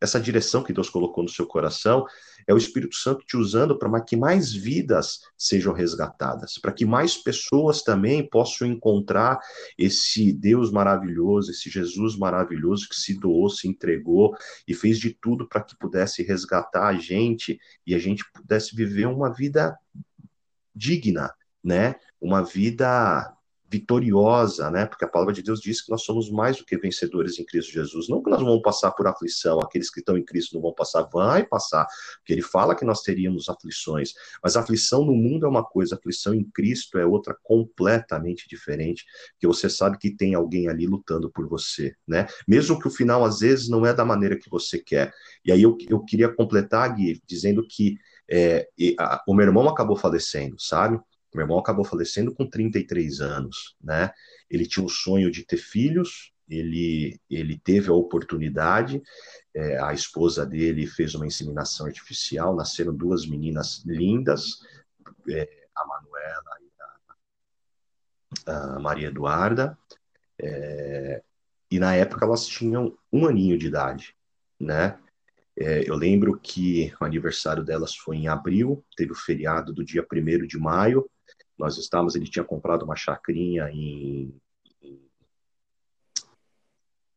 essa 0.02 0.20
direção 0.20 0.64
que 0.64 0.72
Deus 0.72 0.90
colocou 0.90 1.22
no 1.22 1.30
seu 1.30 1.46
coração, 1.46 2.04
é 2.44 2.52
o 2.52 2.56
Espírito 2.56 2.96
Santo 2.96 3.24
te 3.24 3.36
usando 3.36 3.78
para 3.78 4.00
que 4.00 4.16
mais 4.16 4.52
vidas 4.52 5.20
sejam 5.38 5.72
resgatadas, 5.72 6.58
para 6.58 6.72
que 6.72 6.84
mais 6.84 7.16
pessoas 7.16 7.82
também 7.82 8.28
possam 8.28 8.66
encontrar 8.66 9.38
esse 9.78 10.32
Deus 10.32 10.72
maravilhoso, 10.72 11.52
esse 11.52 11.70
Jesus 11.70 12.16
maravilhoso 12.16 12.88
que 12.88 12.96
se 12.96 13.14
doou, 13.18 13.48
se 13.48 13.68
entregou 13.68 14.36
e 14.66 14.74
fez 14.74 14.98
de 14.98 15.10
tudo 15.10 15.48
para 15.48 15.62
que 15.62 15.76
pudesse 15.76 16.24
resgatar 16.24 16.88
a 16.88 16.94
gente 16.94 17.60
e 17.86 17.94
a 17.94 17.98
gente 17.98 18.24
pudesse 18.32 18.74
viver 18.74 19.06
uma 19.06 19.32
vida 19.32 19.78
digna, 20.74 21.32
né? 21.62 21.94
Uma 22.20 22.42
vida 22.42 23.32
vitoriosa, 23.72 24.70
né? 24.70 24.84
Porque 24.84 25.04
a 25.04 25.08
palavra 25.08 25.32
de 25.32 25.42
Deus 25.42 25.58
diz 25.58 25.80
que 25.80 25.90
nós 25.90 26.02
somos 26.02 26.30
mais 26.30 26.58
do 26.58 26.64
que 26.64 26.76
vencedores 26.76 27.38
em 27.38 27.44
Cristo 27.44 27.72
Jesus. 27.72 28.06
Não 28.06 28.22
que 28.22 28.28
nós 28.28 28.42
vamos 28.42 28.60
passar 28.60 28.90
por 28.90 29.06
aflição, 29.06 29.58
aqueles 29.60 29.90
que 29.90 30.00
estão 30.00 30.18
em 30.18 30.24
Cristo 30.24 30.54
não 30.54 30.60
vão 30.60 30.74
passar, 30.74 31.08
vai 31.10 31.42
passar, 31.42 31.86
porque 32.18 32.34
ele 32.34 32.42
fala 32.42 32.76
que 32.76 32.84
nós 32.84 33.00
teríamos 33.00 33.48
aflições. 33.48 34.12
Mas 34.42 34.56
aflição 34.56 35.06
no 35.06 35.14
mundo 35.14 35.46
é 35.46 35.48
uma 35.48 35.64
coisa, 35.64 35.94
aflição 35.94 36.34
em 36.34 36.44
Cristo 36.44 36.98
é 36.98 37.06
outra 37.06 37.34
completamente 37.42 38.46
diferente, 38.46 39.06
que 39.40 39.46
você 39.46 39.70
sabe 39.70 39.96
que 39.96 40.14
tem 40.14 40.34
alguém 40.34 40.68
ali 40.68 40.86
lutando 40.86 41.30
por 41.30 41.48
você, 41.48 41.94
né? 42.06 42.26
Mesmo 42.46 42.78
que 42.78 42.86
o 42.86 42.90
final 42.90 43.24
às 43.24 43.40
vezes 43.40 43.70
não 43.70 43.86
é 43.86 43.94
da 43.94 44.04
maneira 44.04 44.36
que 44.36 44.50
você 44.50 44.78
quer. 44.78 45.14
E 45.42 45.50
aí 45.50 45.62
eu, 45.62 45.78
eu 45.88 46.00
queria 46.00 46.28
completar, 46.28 46.94
Gui, 46.94 47.22
dizendo 47.26 47.66
que 47.66 47.96
é, 48.30 48.68
a, 48.98 49.22
o 49.26 49.34
meu 49.34 49.46
irmão 49.46 49.68
acabou 49.68 49.96
falecendo, 49.96 50.56
sabe? 50.58 51.00
Meu 51.34 51.44
irmão 51.44 51.58
acabou 51.58 51.84
falecendo 51.84 52.34
com 52.34 52.48
33 52.48 53.20
anos, 53.20 53.76
né? 53.80 54.12
Ele 54.50 54.66
tinha 54.66 54.84
o 54.84 54.88
sonho 54.88 55.30
de 55.30 55.44
ter 55.44 55.56
filhos, 55.56 56.32
ele, 56.48 57.18
ele 57.30 57.58
teve 57.58 57.88
a 57.88 57.94
oportunidade, 57.94 59.02
é, 59.54 59.78
a 59.78 59.92
esposa 59.94 60.44
dele 60.44 60.86
fez 60.86 61.14
uma 61.14 61.26
inseminação 61.26 61.86
artificial, 61.86 62.54
nasceram 62.54 62.94
duas 62.94 63.26
meninas 63.26 63.82
lindas, 63.86 64.58
é, 65.28 65.48
a 65.74 65.86
Manuela 65.86 66.56
e 66.60 66.70
a, 68.50 68.76
a 68.76 68.78
Maria 68.78 69.08
Eduarda, 69.08 69.78
é, 70.38 71.22
e 71.70 71.78
na 71.78 71.94
época 71.94 72.26
elas 72.26 72.46
tinham 72.46 72.98
um 73.10 73.26
aninho 73.26 73.56
de 73.56 73.66
idade, 73.66 74.14
né? 74.60 74.98
É, 75.56 75.88
eu 75.88 75.94
lembro 75.94 76.38
que 76.38 76.92
o 77.00 77.04
aniversário 77.04 77.62
delas 77.62 77.94
foi 77.94 78.16
em 78.16 78.28
abril, 78.28 78.84
teve 78.96 79.12
o 79.12 79.16
feriado 79.16 79.72
do 79.72 79.84
dia 79.84 80.06
1 80.10 80.46
de 80.46 80.58
maio, 80.58 81.08
nós 81.62 81.78
estávamos, 81.78 82.16
ele 82.16 82.28
tinha 82.28 82.44
comprado 82.44 82.82
uma 82.82 82.96
chacrinha 82.96 83.70
em, 83.70 84.34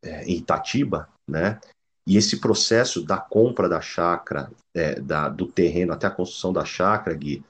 é, 0.04 0.24
em 0.24 0.38
Itatiba, 0.38 1.10
né? 1.28 1.60
E 2.08 2.16
esse 2.16 2.40
processo 2.40 3.04
da 3.04 3.18
compra 3.18 3.68
da 3.68 3.82
chácara, 3.82 4.52
é, 4.76 5.00
da, 5.00 5.28
do 5.28 5.48
terreno 5.48 5.92
até 5.92 6.06
a 6.06 6.12
construção 6.12 6.54
da 6.54 6.64
chácara, 6.64 7.18
Gui, 7.18 7.44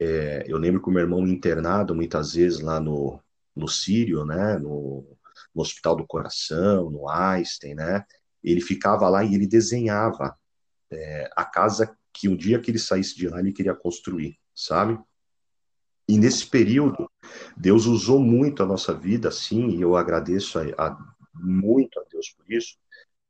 é, 0.00 0.44
eu 0.48 0.58
lembro 0.58 0.82
que 0.82 0.88
o 0.88 0.92
meu 0.92 1.02
irmão 1.02 1.24
internado 1.28 1.94
muitas 1.94 2.34
vezes 2.34 2.58
lá 2.58 2.80
no, 2.80 3.20
no 3.54 3.68
Sírio, 3.68 4.24
né, 4.24 4.58
no, 4.58 5.06
no 5.54 5.62
Hospital 5.62 5.94
do 5.94 6.06
Coração, 6.06 6.90
no 6.90 7.08
Einstein, 7.08 7.76
né, 7.76 8.04
ele 8.42 8.60
ficava 8.60 9.08
lá 9.08 9.22
e 9.22 9.32
ele 9.32 9.46
desenhava 9.46 10.36
é, 10.90 11.30
a 11.36 11.44
casa 11.44 11.96
que 12.12 12.28
um 12.28 12.36
dia 12.36 12.60
que 12.60 12.72
ele 12.72 12.80
saísse 12.80 13.14
de 13.14 13.28
lá 13.28 13.38
ele 13.38 13.52
queria 13.52 13.76
construir, 13.76 14.36
sabe? 14.52 14.98
E 16.08 16.18
nesse 16.18 16.46
período, 16.46 17.10
Deus 17.56 17.86
usou 17.86 18.20
muito 18.20 18.62
a 18.62 18.66
nossa 18.66 18.94
vida, 18.94 19.30
sim, 19.30 19.70
e 19.70 19.80
eu 19.80 19.96
agradeço 19.96 20.58
a, 20.58 20.62
a, 20.78 21.14
muito 21.34 21.98
a 21.98 22.04
Deus 22.10 22.30
por 22.30 22.50
isso, 22.50 22.76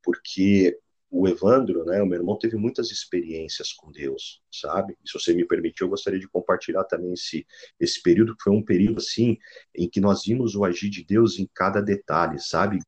porque 0.03 0.79
o 1.09 1.27
Evandro, 1.27 1.85
né, 1.85 2.01
o 2.01 2.05
meu 2.05 2.19
irmão, 2.19 2.37
teve 2.37 2.55
muitas 2.57 2.91
experiências 2.91 3.71
com 3.73 3.91
Deus, 3.91 4.41
sabe? 4.51 4.95
E 5.03 5.09
se 5.09 5.17
você 5.17 5.33
me 5.33 5.45
permitir, 5.45 5.83
eu 5.83 5.89
gostaria 5.89 6.19
de 6.19 6.27
compartilhar 6.27 6.83
também 6.83 7.13
esse, 7.13 7.47
esse 7.79 8.01
período, 8.01 8.35
que 8.35 8.43
foi 8.43 8.53
um 8.53 8.63
período, 8.63 8.97
assim, 8.99 9.37
em 9.73 9.89
que 9.89 10.01
nós 10.01 10.23
vimos 10.25 10.55
o 10.55 10.65
agir 10.65 10.89
de 10.89 11.03
Deus 11.03 11.39
em 11.39 11.49
cada 11.53 11.81
detalhe, 11.81 12.39
sabe, 12.39 12.79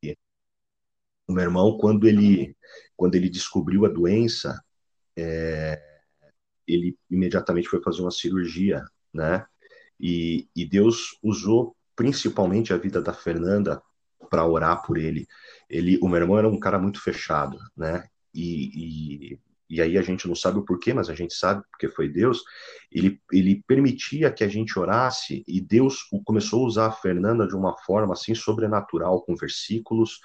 O 1.27 1.33
meu 1.33 1.43
irmão, 1.43 1.77
quando 1.77 2.07
ele, 2.07 2.55
quando 2.95 3.15
ele 3.15 3.29
descobriu 3.29 3.85
a 3.85 3.89
doença, 3.89 4.61
é, 5.17 5.81
ele 6.67 6.97
imediatamente 7.09 7.69
foi 7.69 7.81
fazer 7.81 8.01
uma 8.01 8.11
cirurgia, 8.11 8.83
né? 9.13 9.45
E, 9.99 10.47
e 10.55 10.65
Deus 10.65 11.17
usou 11.21 11.75
principalmente 11.95 12.73
a 12.73 12.77
vida 12.77 13.01
da 13.01 13.13
Fernanda 13.13 13.81
para 14.29 14.45
orar 14.45 14.81
por 14.83 14.97
ele. 14.97 15.27
Ele, 15.69 15.99
o 16.01 16.07
meu 16.07 16.21
irmão 16.21 16.37
era 16.37 16.47
um 16.47 16.59
cara 16.59 16.79
muito 16.79 17.01
fechado, 17.01 17.59
né? 17.75 18.05
E, 18.33 19.33
e, 19.33 19.39
e, 19.69 19.81
aí 19.81 19.97
a 19.97 20.01
gente 20.01 20.27
não 20.27 20.35
sabe 20.35 20.59
o 20.59 20.63
porquê, 20.63 20.93
mas 20.93 21.09
a 21.09 21.15
gente 21.15 21.33
sabe 21.33 21.63
porque 21.71 21.89
foi 21.89 22.07
Deus. 22.07 22.43
Ele, 22.91 23.19
ele 23.31 23.63
permitia 23.67 24.31
que 24.31 24.43
a 24.43 24.47
gente 24.47 24.77
orasse 24.79 25.43
e 25.47 25.59
Deus 25.59 26.07
começou 26.25 26.63
a 26.63 26.67
usar 26.67 26.85
a 26.87 26.91
Fernanda 26.91 27.47
de 27.47 27.55
uma 27.55 27.75
forma 27.79 28.13
assim 28.13 28.33
sobrenatural, 28.33 29.21
com 29.21 29.35
versículos, 29.35 30.19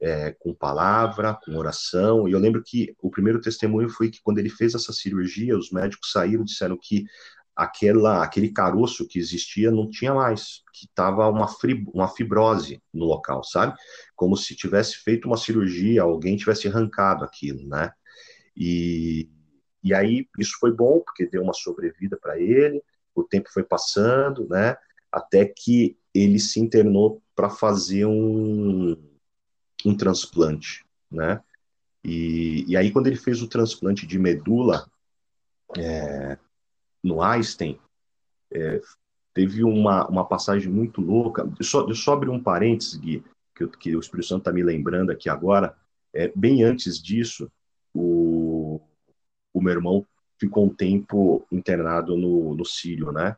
é, 0.00 0.32
com 0.38 0.54
palavra, 0.54 1.38
com 1.44 1.56
oração. 1.56 2.28
E 2.28 2.32
eu 2.32 2.38
lembro 2.38 2.62
que 2.62 2.94
o 3.00 3.10
primeiro 3.10 3.40
testemunho 3.40 3.88
foi 3.88 4.10
que 4.10 4.20
quando 4.22 4.38
ele 4.38 4.50
fez 4.50 4.74
essa 4.74 4.92
cirurgia, 4.92 5.58
os 5.58 5.70
médicos 5.70 6.12
saíram 6.12 6.44
disseram 6.44 6.78
que 6.80 7.06
aquela, 7.56 8.22
aquele 8.22 8.50
caroço 8.50 9.06
que 9.08 9.18
existia 9.18 9.70
não 9.70 9.88
tinha 9.88 10.12
mais, 10.12 10.62
que 10.74 10.84
estava 10.84 11.26
uma, 11.28 11.48
uma 11.94 12.08
fibrose 12.08 12.82
no 12.92 13.06
local, 13.06 13.42
sabe? 13.42 13.74
Como 14.14 14.36
se 14.36 14.54
tivesse 14.54 14.98
feito 14.98 15.26
uma 15.26 15.38
cirurgia, 15.38 16.02
alguém 16.02 16.36
tivesse 16.36 16.68
arrancado 16.68 17.24
aquilo, 17.24 17.66
né? 17.66 17.90
E, 18.54 19.30
e 19.82 19.94
aí 19.94 20.28
isso 20.38 20.58
foi 20.60 20.70
bom, 20.70 21.00
porque 21.00 21.26
deu 21.26 21.42
uma 21.42 21.54
sobrevida 21.54 22.18
para 22.20 22.38
ele, 22.38 22.82
o 23.14 23.24
tempo 23.24 23.48
foi 23.50 23.62
passando, 23.62 24.46
né? 24.48 24.76
Até 25.10 25.46
que 25.46 25.96
ele 26.12 26.38
se 26.38 26.60
internou 26.60 27.22
para 27.34 27.48
fazer 27.48 28.04
um, 28.04 28.96
um 29.84 29.96
transplante, 29.96 30.84
né? 31.10 31.40
E, 32.04 32.64
e 32.68 32.76
aí, 32.76 32.92
quando 32.92 33.08
ele 33.08 33.16
fez 33.16 33.42
o 33.42 33.48
transplante 33.48 34.06
de 34.06 34.18
medula, 34.18 34.88
é, 35.76 36.38
no 37.06 37.22
Einstein, 37.22 37.78
é, 38.52 38.80
teve 39.32 39.62
uma, 39.62 40.06
uma 40.08 40.24
passagem 40.24 40.70
muito 40.70 41.00
louca. 41.00 41.48
Só, 41.60 41.92
só 41.94 42.14
abrir 42.14 42.30
um 42.30 42.42
parênteses, 42.42 42.96
Gui, 42.96 43.22
que, 43.54 43.66
que 43.68 43.96
o 43.96 44.00
Espírito 44.00 44.28
Santo 44.28 44.40
está 44.40 44.52
me 44.52 44.62
lembrando 44.62 45.10
aqui 45.10 45.28
agora. 45.28 45.76
É, 46.12 46.32
bem 46.34 46.62
antes 46.62 47.00
disso, 47.02 47.50
o, 47.94 48.80
o 49.52 49.60
meu 49.60 49.74
irmão 49.74 50.06
ficou 50.38 50.66
um 50.66 50.74
tempo 50.74 51.46
internado 51.50 52.16
no, 52.16 52.54
no 52.54 52.64
Sírio, 52.64 53.12
né? 53.12 53.36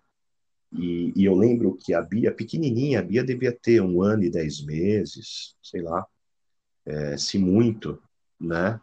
E, 0.72 1.12
e, 1.16 1.24
eu 1.24 1.34
lembro 1.34 1.76
que 1.76 1.94
a 1.94 2.02
Bia, 2.02 2.30
pequenininha, 2.30 3.00
a 3.00 3.02
Bia 3.02 3.24
devia 3.24 3.52
ter 3.52 3.80
um 3.80 4.02
ano 4.02 4.22
e 4.24 4.30
dez 4.30 4.62
meses, 4.62 5.54
sei 5.62 5.80
lá, 5.80 6.06
é, 6.84 7.16
se 7.16 7.38
muito, 7.38 8.00
né? 8.38 8.78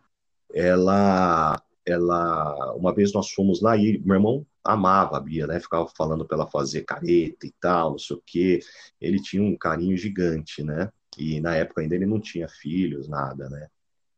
Ela, 0.53 1.61
ela, 1.85 2.73
uma 2.73 2.93
vez 2.93 3.13
nós 3.13 3.31
fomos 3.31 3.61
lá 3.61 3.77
e 3.77 3.99
meu 3.99 4.15
irmão 4.15 4.45
amava 4.65 5.17
a 5.17 5.19
Bia, 5.19 5.45
né? 5.45 5.59
Ficava 5.59 5.87
falando 5.95 6.25
para 6.25 6.37
ela 6.37 6.47
fazer 6.47 6.83
careta 6.83 7.45
e 7.45 7.53
tal, 7.61 7.91
não 7.91 7.99
sei 7.99 8.15
o 8.15 8.23
quê. 8.25 8.59
Ele 8.99 9.21
tinha 9.21 9.43
um 9.43 9.55
carinho 9.55 9.95
gigante, 9.95 10.63
né? 10.63 10.91
E 11.17 11.39
na 11.39 11.55
época 11.55 11.81
ainda 11.81 11.95
ele 11.95 12.05
não 12.05 12.19
tinha 12.19 12.47
filhos, 12.47 13.07
nada, 13.07 13.49
né? 13.49 13.67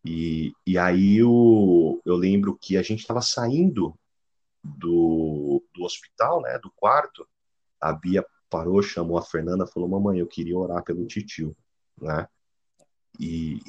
E, 0.06 0.54
e 0.66 0.78
aí 0.78 1.18
eu, 1.18 2.02
eu 2.06 2.16
lembro 2.16 2.58
que 2.58 2.78
a 2.78 2.82
gente 2.82 3.02
estava 3.02 3.22
saindo 3.22 3.94
do, 4.64 5.62
do 5.74 5.84
hospital, 5.84 6.42
né? 6.42 6.58
Do 6.60 6.72
quarto. 6.72 7.28
A 7.80 7.92
Bia 7.92 8.26
parou, 8.50 8.82
chamou 8.82 9.18
a 9.18 9.22
Fernanda, 9.22 9.68
falou: 9.68 9.90
Mamãe, 9.90 10.20
eu 10.20 10.28
queria 10.28 10.58
orar 10.58 10.84
pelo 10.84 11.06
titio, 11.06 11.56
né? 12.02 12.28
E, 13.20 13.60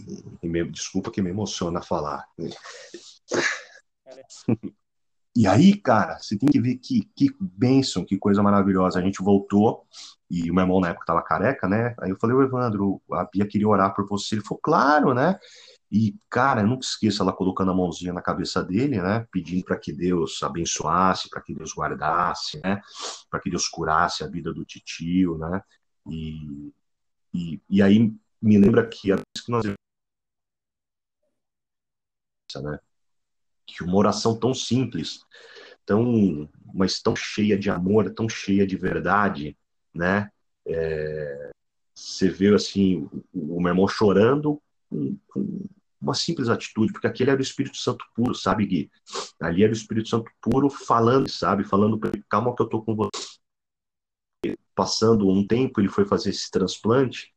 e 0.43 0.49
me, 0.49 0.65
desculpa 0.71 1.11
que 1.11 1.23
me 1.23 1.31
emociona 1.31 1.83
falar. 1.83 2.25
E 5.39 5.47
aí, 5.47 5.81
cara, 5.81 6.19
você 6.19 6.37
tem 6.37 6.49
que 6.49 6.61
ver 6.61 6.79
que, 6.79 7.03
que 7.15 7.29
bênção, 7.39 8.05
que 8.05 8.19
coisa 8.19 8.43
maravilhosa. 8.43 8.99
A 8.99 9.03
gente 9.03 9.23
voltou 9.23 9.87
e 10.29 10.51
o 10.51 10.55
meu 10.55 10.65
irmão 10.65 10.81
na 10.81 10.89
época 10.89 11.07
tava 11.07 11.23
careca, 11.23 11.69
né? 11.69 11.95
Aí 12.01 12.11
eu 12.11 12.17
falei, 12.19 12.35
o 12.35 12.43
Evandro, 12.43 13.01
a 13.13 13.25
Bia 13.25 13.47
queria 13.47 13.69
orar 13.69 13.95
por 13.95 14.05
você. 14.09 14.35
Ele 14.35 14.43
falou, 14.43 14.61
claro, 14.61 15.15
né? 15.15 15.39
E, 15.93 16.17
cara, 16.29 16.63
eu 16.63 16.67
nunca 16.67 16.85
esqueço 16.85 17.23
ela 17.23 17.33
colocando 17.33 17.71
a 17.71 17.75
mãozinha 17.75 18.13
na 18.13 18.21
cabeça 18.21 18.65
dele, 18.65 19.01
né? 19.01 19.29
Pedindo 19.31 19.63
para 19.65 19.79
que 19.79 19.93
Deus 19.93 20.43
abençoasse, 20.43 21.31
para 21.31 21.41
que 21.41 21.55
Deus 21.55 21.73
guardasse, 21.73 22.61
né? 22.65 22.83
Para 23.31 23.39
que 23.39 23.49
Deus 23.49 23.69
curasse 23.69 24.25
a 24.25 24.27
vida 24.27 24.53
do 24.53 24.65
titio, 24.65 25.39
né? 25.39 25.63
E, 26.11 26.73
e, 27.33 27.63
e 27.71 27.81
aí 27.81 28.13
me 28.43 28.59
lembra 28.59 28.85
que 28.89 29.13
a 29.13 29.15
vez 29.15 29.45
que 29.45 29.53
nós 29.53 29.65
né? 32.61 32.81
Que 33.69 33.85
uma 33.85 33.97
oração 33.97 34.35
tão 34.37 34.55
simples, 34.55 35.21
tão, 35.85 36.49
mas 36.75 37.01
tão 37.01 37.15
cheia 37.15 37.59
de 37.59 37.71
amor, 37.71 38.11
tão 38.15 38.29
cheia 38.29 38.67
de 38.67 38.77
verdade, 38.77 39.57
né? 39.95 40.31
É, 40.67 41.51
você 41.95 42.29
vê 42.29 42.55
assim 42.55 43.09
o, 43.33 43.57
o 43.57 43.61
meu 43.61 43.71
irmão 43.71 43.87
chorando 43.87 44.61
com, 44.89 45.19
com, 45.29 45.67
uma 46.01 46.15
simples 46.15 46.49
atitude, 46.49 46.93
porque 46.93 47.09
aquele 47.09 47.31
era 47.31 47.41
o 47.41 47.43
Espírito 47.43 47.77
Santo 47.77 48.05
puro, 48.15 48.35
sabe, 48.35 48.65
Gui? 48.65 48.91
Ali 49.41 49.65
era 49.65 49.73
o 49.73 49.77
Espírito 49.77 50.09
Santo 50.09 50.31
puro 50.41 50.71
falando, 50.71 51.29
sabe? 51.29 51.65
Falando 51.65 51.99
para 51.99 52.11
ele, 52.11 52.25
calma 52.29 52.55
que 52.55 52.63
eu 52.63 52.69
tô 52.69 52.83
com 52.83 52.95
você. 52.95 53.11
Passando 54.75 55.29
um 55.29 55.45
tempo, 55.45 55.81
ele 55.81 55.89
foi 55.89 56.05
fazer 56.05 56.31
esse 56.31 56.51
transplante 56.51 57.33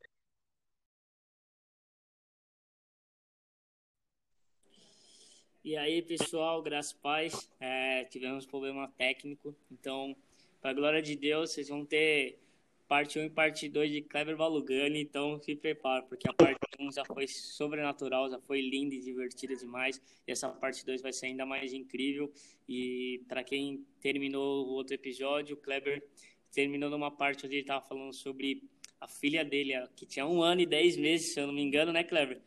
E 5.64 5.76
aí, 5.76 6.02
pessoal, 6.02 6.60
graças 6.60 6.92
paz, 6.92 7.48
é, 7.60 8.02
tivemos 8.06 8.44
problema 8.44 8.88
técnico, 8.98 9.54
então, 9.70 10.16
para 10.60 10.72
a 10.72 10.74
glória 10.74 11.00
de 11.00 11.14
Deus, 11.14 11.52
vocês 11.52 11.68
vão 11.68 11.84
ter 11.84 12.40
parte 12.88 13.16
1 13.16 13.26
e 13.26 13.30
parte 13.30 13.68
2 13.68 13.92
de 13.92 14.02
Kleber 14.02 14.36
Valugani, 14.36 15.00
então 15.00 15.40
se 15.40 15.54
prepara, 15.54 16.02
porque 16.02 16.28
a 16.28 16.32
parte 16.32 16.58
1 16.80 16.90
já 16.90 17.04
foi 17.04 17.28
sobrenatural, 17.28 18.28
já 18.28 18.40
foi 18.40 18.60
linda 18.60 18.96
e 18.96 19.00
divertida 19.00 19.54
demais, 19.54 20.02
e 20.26 20.32
essa 20.32 20.48
parte 20.48 20.84
2 20.84 21.00
vai 21.00 21.12
ser 21.12 21.26
ainda 21.26 21.46
mais 21.46 21.72
incrível, 21.72 22.28
e 22.68 23.22
para 23.28 23.44
quem 23.44 23.86
terminou 24.00 24.66
o 24.66 24.70
outro 24.70 24.96
episódio, 24.96 25.54
o 25.54 25.60
Kleber 25.60 26.04
terminou 26.50 26.90
numa 26.90 27.12
parte 27.12 27.46
onde 27.46 27.54
ele 27.54 27.62
estava 27.62 27.86
falando 27.86 28.12
sobre 28.12 28.64
a 29.00 29.06
filha 29.06 29.44
dele, 29.44 29.74
que 29.94 30.06
tinha 30.06 30.26
um 30.26 30.42
ano 30.42 30.62
e 30.62 30.66
dez 30.66 30.96
meses, 30.96 31.32
se 31.32 31.38
eu 31.38 31.46
não 31.46 31.54
me 31.54 31.62
engano, 31.62 31.92
né, 31.92 32.02
Kleber? 32.02 32.42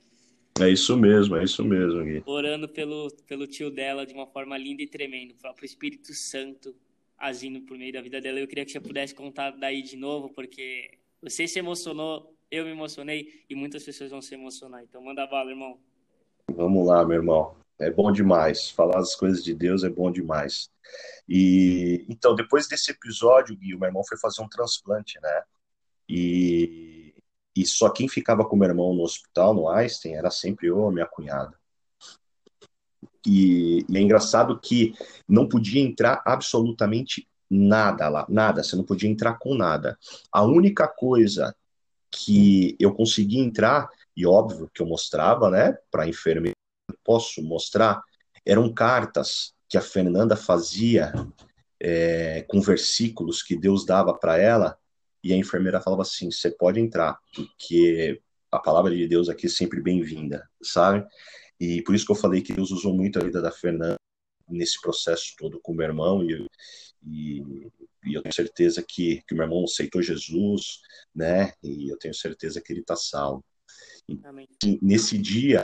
É 0.60 0.70
isso 0.70 0.96
mesmo, 0.96 1.36
é 1.36 1.44
isso 1.44 1.64
mesmo, 1.66 2.02
Gui. 2.04 2.24
Orando 2.26 2.70
pelo, 2.70 3.12
pelo 3.28 3.46
tio 3.46 3.70
dela 3.70 4.06
de 4.06 4.14
uma 4.14 4.26
forma 4.26 4.58
linda 4.58 4.82
e 4.82 4.88
tremenda, 4.88 5.34
o 5.34 5.38
próprio 5.38 5.66
Espírito 5.66 6.14
Santo 6.14 6.74
agindo 7.18 7.62
por 7.62 7.78
meio 7.78 7.92
da 7.92 8.02
vida 8.02 8.22
dela. 8.22 8.40
Eu 8.40 8.48
queria 8.48 8.66
que 8.66 8.72
você 8.72 8.80
pudesse 8.80 9.14
contar 9.14 9.52
daí 9.52 9.82
de 9.82 9.98
novo, 9.98 10.30
porque 10.30 10.92
você 11.22 11.46
se 11.46 11.60
emocionou, 11.60 12.34
eu 12.50 12.64
me 12.64 12.72
emocionei 12.72 13.44
e 13.50 13.56
muitas 13.56 13.84
pessoas 13.84 14.12
vão 14.12 14.22
se 14.22 14.34
emocionar. 14.34 14.82
Então 14.84 15.02
manda 15.02 15.28
bala, 15.28 15.50
irmão. 15.50 15.78
Vamos 16.54 16.88
lá, 16.88 17.06
meu 17.06 17.18
irmão. 17.18 17.56
É 17.78 17.92
bom 17.92 18.10
demais. 18.12 18.70
Falar 18.70 19.00
as 19.00 19.14
coisas 19.14 19.44
de 19.44 19.54
Deus 19.54 19.84
é 19.84 19.90
bom 19.90 20.10
demais. 20.10 20.70
E 21.28 22.06
então, 22.08 22.34
depois 22.34 22.68
desse 22.68 22.92
episódio, 22.92 23.58
Gui, 23.58 23.76
o 23.76 23.80
meu 23.80 23.88
irmão 23.88 24.04
foi 24.08 24.18
fazer 24.18 24.42
um 24.42 24.48
transplante, 24.48 25.20
né? 25.22 25.44
E 26.08 26.95
e 27.56 27.66
só 27.66 27.90
quem 27.90 28.10
ficava 28.10 28.44
com 28.44 28.56
meu 28.56 28.68
irmão 28.68 28.94
no 28.94 29.04
hospital, 29.04 29.54
no 29.54 29.70
Einstein, 29.70 30.16
era 30.16 30.30
sempre 30.30 30.68
eu 30.68 30.86
a 30.86 30.92
minha 30.92 31.06
cunhada. 31.06 31.58
E, 33.26 33.86
e, 33.90 33.98
é 33.98 34.02
engraçado 34.02 34.60
que 34.60 34.94
não 35.28 35.48
podia 35.48 35.82
entrar 35.82 36.22
absolutamente 36.26 37.28
nada 37.50 38.10
lá, 38.10 38.26
nada, 38.28 38.64
você 38.64 38.76
não 38.76 38.84
podia 38.84 39.10
entrar 39.10 39.36
com 39.40 39.56
nada. 39.56 39.98
A 40.32 40.44
única 40.44 40.88
coisa 40.88 41.56
que 42.12 42.76
eu 42.80 42.94
conseguia 42.94 43.44
entrar, 43.44 43.90
e 44.16 44.26
óbvio 44.26 44.70
que 44.74 44.82
eu 44.82 44.86
mostrava, 44.86 45.50
né, 45.50 45.78
para 45.90 46.08
enfermeira, 46.08 46.56
posso 47.04 47.42
mostrar, 47.42 48.02
eram 48.46 48.72
cartas 48.74 49.54
que 49.68 49.78
a 49.78 49.82
Fernanda 49.82 50.36
fazia 50.36 51.14
é, 51.80 52.46
com 52.48 52.62
versículos 52.62 53.42
que 53.42 53.56
Deus 53.56 53.86
dava 53.86 54.14
para 54.14 54.38
ela 54.38 54.78
e 55.26 55.34
a 55.34 55.36
enfermeira 55.36 55.82
falava 55.82 56.04
assim: 56.04 56.30
você 56.30 56.52
pode 56.52 56.80
entrar, 56.80 57.20
porque 57.34 58.22
a 58.52 58.60
palavra 58.60 58.96
de 58.96 59.08
Deus 59.08 59.28
aqui 59.28 59.48
é 59.48 59.50
sempre 59.50 59.82
bem-vinda, 59.82 60.48
sabe? 60.62 61.04
E 61.60 61.82
por 61.82 61.96
isso 61.96 62.06
que 62.06 62.12
eu 62.12 62.16
falei 62.16 62.44
que 62.44 62.54
Deus 62.54 62.70
usou 62.70 62.94
muito 62.94 63.18
a 63.18 63.24
vida 63.24 63.42
da 63.42 63.52
Fernanda 63.52 63.96
nesse 64.48 64.80
processo 64.80 65.34
todo 65.36 65.60
com 65.60 65.72
o 65.72 65.76
meu 65.76 65.88
irmão 65.88 66.24
e, 66.24 66.46
e, 67.04 67.42
e 68.06 68.14
eu 68.14 68.22
tenho 68.22 68.36
certeza 68.36 68.86
que, 68.88 69.24
que 69.28 69.34
meu 69.34 69.46
irmão 69.46 69.64
aceitou 69.64 70.00
Jesus, 70.00 70.82
né? 71.14 71.54
E 71.64 71.90
eu 71.90 71.98
tenho 71.98 72.14
certeza 72.14 72.62
que 72.62 72.72
ele 72.72 72.82
está 72.82 72.96
salvo. 72.96 73.44
E, 74.08 74.80
nesse 74.80 75.18
dia 75.18 75.64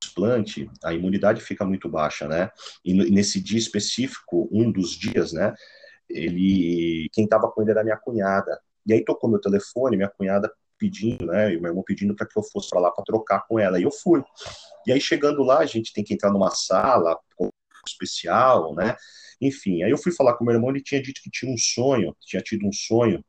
transplante, 0.00 0.68
a 0.82 0.92
imunidade 0.92 1.40
fica 1.40 1.64
muito 1.64 1.88
baixa, 1.88 2.26
né? 2.26 2.50
E 2.84 2.92
nesse 2.92 3.40
dia 3.40 3.58
específico, 3.58 4.48
um 4.50 4.72
dos 4.72 4.90
dias, 4.90 5.32
né? 5.32 5.54
Ele 6.08 7.08
quem 7.12 7.24
estava 7.24 7.50
com 7.50 7.62
ele 7.62 7.70
era 7.70 7.84
minha 7.84 7.96
cunhada. 7.96 8.60
E 8.86 8.92
aí 8.92 9.04
tocou 9.04 9.30
meu 9.30 9.40
telefone, 9.40 9.96
minha 9.96 10.08
cunhada 10.08 10.52
pedindo, 10.78 11.26
né, 11.26 11.54
e 11.54 11.60
meu 11.60 11.70
irmão 11.70 11.84
pedindo 11.84 12.14
para 12.14 12.26
que 12.26 12.38
eu 12.38 12.42
fosse 12.42 12.68
para 12.68 12.80
lá 12.80 12.90
para 12.90 13.04
trocar 13.04 13.46
com 13.46 13.58
ela. 13.58 13.78
E 13.78 13.84
eu 13.84 13.90
fui. 13.90 14.22
E 14.86 14.92
aí 14.92 15.00
chegando 15.00 15.42
lá, 15.42 15.58
a 15.58 15.66
gente 15.66 15.92
tem 15.92 16.04
que 16.04 16.14
entrar 16.14 16.30
numa 16.30 16.50
sala 16.50 17.18
especial, 17.86 18.74
né? 18.74 18.96
Enfim, 19.40 19.82
aí 19.82 19.90
eu 19.90 19.98
fui 19.98 20.12
falar 20.12 20.34
com 20.34 20.44
meu 20.44 20.54
irmão, 20.54 20.70
ele 20.70 20.82
tinha 20.82 21.02
dito 21.02 21.20
que 21.22 21.30
tinha 21.30 21.52
um 21.52 21.58
sonho, 21.58 22.16
tinha 22.20 22.42
tido 22.42 22.66
um 22.66 22.72
sonho, 22.72 23.24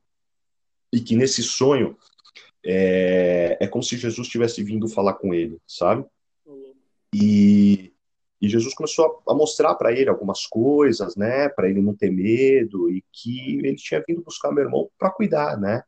e 0.91 0.99
que 0.99 1.15
nesse 1.15 1.43
sonho 1.43 1.97
é, 2.65 3.57
é 3.59 3.67
como 3.67 3.83
se 3.83 3.97
Jesus 3.97 4.27
tivesse 4.27 4.63
vindo 4.63 4.87
falar 4.87 5.13
com 5.13 5.33
ele, 5.33 5.57
sabe? 5.67 6.05
E 7.13 7.64
e 8.45 8.49
Jesus 8.49 8.73
começou 8.73 9.21
a 9.27 9.33
mostrar 9.33 9.75
para 9.75 9.91
ele 9.91 10.09
algumas 10.09 10.45
coisas, 10.45 11.15
né, 11.15 11.49
para 11.49 11.69
ele 11.69 11.81
não 11.81 11.95
ter 11.95 12.11
medo 12.11 12.89
e 12.89 13.03
que 13.11 13.57
ele 13.57 13.75
tinha 13.75 14.03
vindo 14.07 14.23
buscar 14.23 14.51
meu 14.51 14.63
irmão 14.63 14.89
para 14.97 15.11
cuidar, 15.11 15.57
né? 15.57 15.83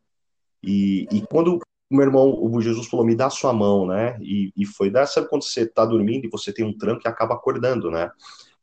E, 0.64 1.08
e 1.12 1.22
quando 1.22 1.60
o 1.90 1.96
meu 1.96 2.06
irmão, 2.06 2.38
o 2.44 2.62
Jesus 2.62 2.88
falou, 2.88 3.06
me 3.06 3.16
dá 3.16 3.30
sua 3.30 3.54
mão, 3.54 3.86
né? 3.86 4.18
E, 4.22 4.52
e 4.58 4.66
foi 4.66 4.90
dar, 4.90 5.06
sabe 5.06 5.30
quando 5.30 5.44
você 5.44 5.66
tá 5.66 5.86
dormindo 5.86 6.26
e 6.26 6.30
você 6.30 6.52
tem 6.52 6.66
um 6.66 6.78
tranco 6.78 7.02
e 7.06 7.08
acaba 7.08 7.36
acordando, 7.36 7.90
né? 7.90 8.12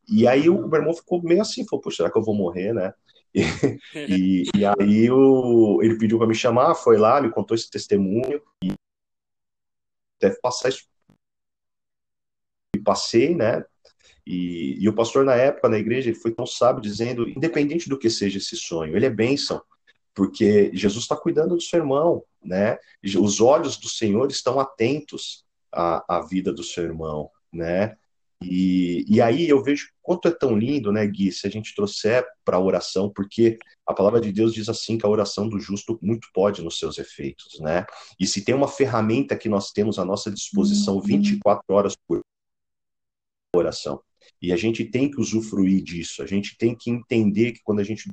e 0.09 0.27
aí 0.27 0.49
o 0.49 0.67
meu 0.67 0.81
irmão 0.81 0.95
ficou 0.95 1.23
meio 1.23 1.43
assim, 1.43 1.67
falou, 1.67 1.91
será 1.91 2.11
que 2.11 2.19
eu 2.19 2.23
vou 2.23 2.35
morrer, 2.35 2.73
né? 2.73 2.95
E, 3.95 4.45
e, 4.55 4.59
e 4.59 4.65
aí 4.65 5.11
o, 5.11 5.81
ele 5.83 5.99
pediu 5.99 6.19
para 6.19 6.27
me 6.27 6.35
chamar, 6.35 6.75
foi 6.75 6.97
lá, 6.97 7.21
me 7.21 7.31
contou 7.31 7.55
esse 7.55 7.69
testemunho, 7.69 8.41
e 8.63 8.73
deve 10.21 10.39
passar 10.41 10.69
isso. 10.69 10.87
E 12.77 12.79
passei, 12.79 13.35
né? 13.35 13.65
E, 14.27 14.77
e, 14.81 14.89
o 14.89 14.95
pastor, 14.95 15.25
na 15.25 15.35
época, 15.35 15.69
na 15.69 15.79
igreja, 15.79 16.09
ele 16.09 16.19
foi 16.19 16.33
tão 16.33 16.47
sábio, 16.47 16.83
dizendo: 16.83 17.29
independente 17.29 17.89
do 17.89 17.99
que 17.99 18.09
seja 18.09 18.39
esse 18.39 18.57
sonho, 18.57 18.97
ele 18.97 19.07
é 19.07 19.11
bênção, 19.11 19.61
porque 20.15 20.71
Jesus 20.73 21.05
está 21.05 21.17
cuidando 21.17 21.57
do 21.57 21.61
seu 21.61 21.81
irmão, 21.81 22.23
né? 22.43 22.79
Os 23.19 23.41
olhos 23.41 23.77
do 23.77 23.89
Senhor 23.89 24.31
estão 24.31 24.59
atentos 24.59 25.45
à, 25.71 26.17
à 26.17 26.21
vida 26.23 26.53
do 26.53 26.63
seu 26.63 26.85
irmão, 26.85 27.31
né? 27.53 27.97
E, 28.43 29.05
e 29.09 29.21
aí 29.21 29.49
eu 29.49 29.63
vejo 29.63 29.89
quanto 30.03 30.29
é 30.29 30.31
tão 30.31 30.57
lindo, 30.57 30.93
né, 30.93 31.07
Gui, 31.07 31.33
se 31.33 31.47
a 31.47 31.51
gente 31.51 31.75
trouxer 31.75 32.27
para 32.45 32.59
a 32.59 32.61
oração, 32.61 33.11
porque 33.11 33.59
a 33.87 33.95
palavra 33.95 34.21
de 34.21 34.31
Deus 34.33 34.53
diz 34.53 34.69
assim 34.69 34.99
que 34.99 35.07
a 35.07 35.09
oração 35.09 35.49
do 35.49 35.59
justo 35.59 35.99
muito 36.03 36.29
pode 36.33 36.63
nos 36.63 36.79
seus 36.79 36.99
efeitos, 36.99 37.59
né? 37.61 37.87
E 38.19 38.27
se 38.27 38.45
tem 38.45 38.55
uma 38.55 38.69
ferramenta 38.69 39.37
que 39.37 39.49
nós 39.49 39.71
temos 39.71 39.99
à 39.99 40.05
nossa 40.05 40.31
disposição 40.31 41.01
24 41.01 41.65
uhum. 41.69 41.77
horas 41.77 41.97
por 42.07 42.21
oração. 43.57 44.03
E 44.41 44.53
a 44.53 44.57
gente 44.57 44.85
tem 44.85 45.11
que 45.11 45.21
usufruir 45.21 45.83
disso, 45.83 46.23
a 46.23 46.27
gente 46.27 46.57
tem 46.57 46.75
que 46.77 46.91
entender 46.91 47.53
que 47.53 47.63
quando 47.63 47.81
a 47.81 47.85
gente 47.85 48.13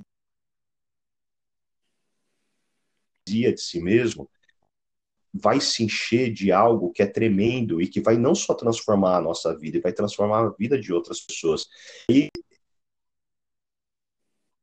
dizia 3.27 3.53
de 3.53 3.61
si 3.61 3.81
mesmo, 3.81 4.29
vai 5.33 5.61
se 5.61 5.83
encher 5.83 6.31
de 6.31 6.51
algo 6.51 6.91
que 6.91 7.01
é 7.01 7.07
tremendo 7.07 7.81
e 7.81 7.87
que 7.87 8.01
vai 8.01 8.17
não 8.17 8.35
só 8.35 8.53
transformar 8.53 9.17
a 9.17 9.21
nossa 9.21 9.57
vida, 9.57 9.79
vai 9.81 9.93
transformar 9.93 10.45
a 10.45 10.49
vida 10.49 10.79
de 10.79 10.91
outras 10.93 11.21
pessoas. 11.21 11.67
E 12.09 12.29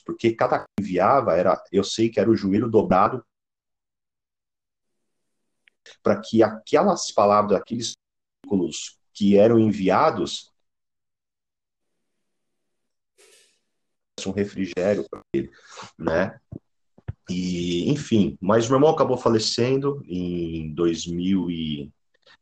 porque 0.05 0.34
cada 0.34 0.61
que 0.61 0.66
enviava 0.80 1.34
era, 1.34 1.62
eu 1.70 1.84
sei 1.84 2.09
que 2.09 2.18
era 2.18 2.30
o 2.30 2.36
joelho 2.36 2.70
dobrado 2.70 3.22
para 6.03 6.20
que 6.20 6.42
aquelas 6.42 7.11
palavras, 7.11 7.61
aqueles 7.61 7.92
versículos 8.42 8.99
que 9.12 9.36
eram 9.36 9.59
enviados 9.59 10.51
um 14.26 14.32
refrigério 14.32 15.04
para 15.10 15.20
ele, 15.34 15.50
né? 15.98 16.38
E, 17.28 17.90
enfim, 17.90 18.38
mas 18.40 18.66
meu 18.68 18.76
irmão 18.76 18.90
acabou 18.90 19.18
falecendo 19.18 20.02
em 20.06 20.72
2000 20.72 21.50
e 21.50 21.92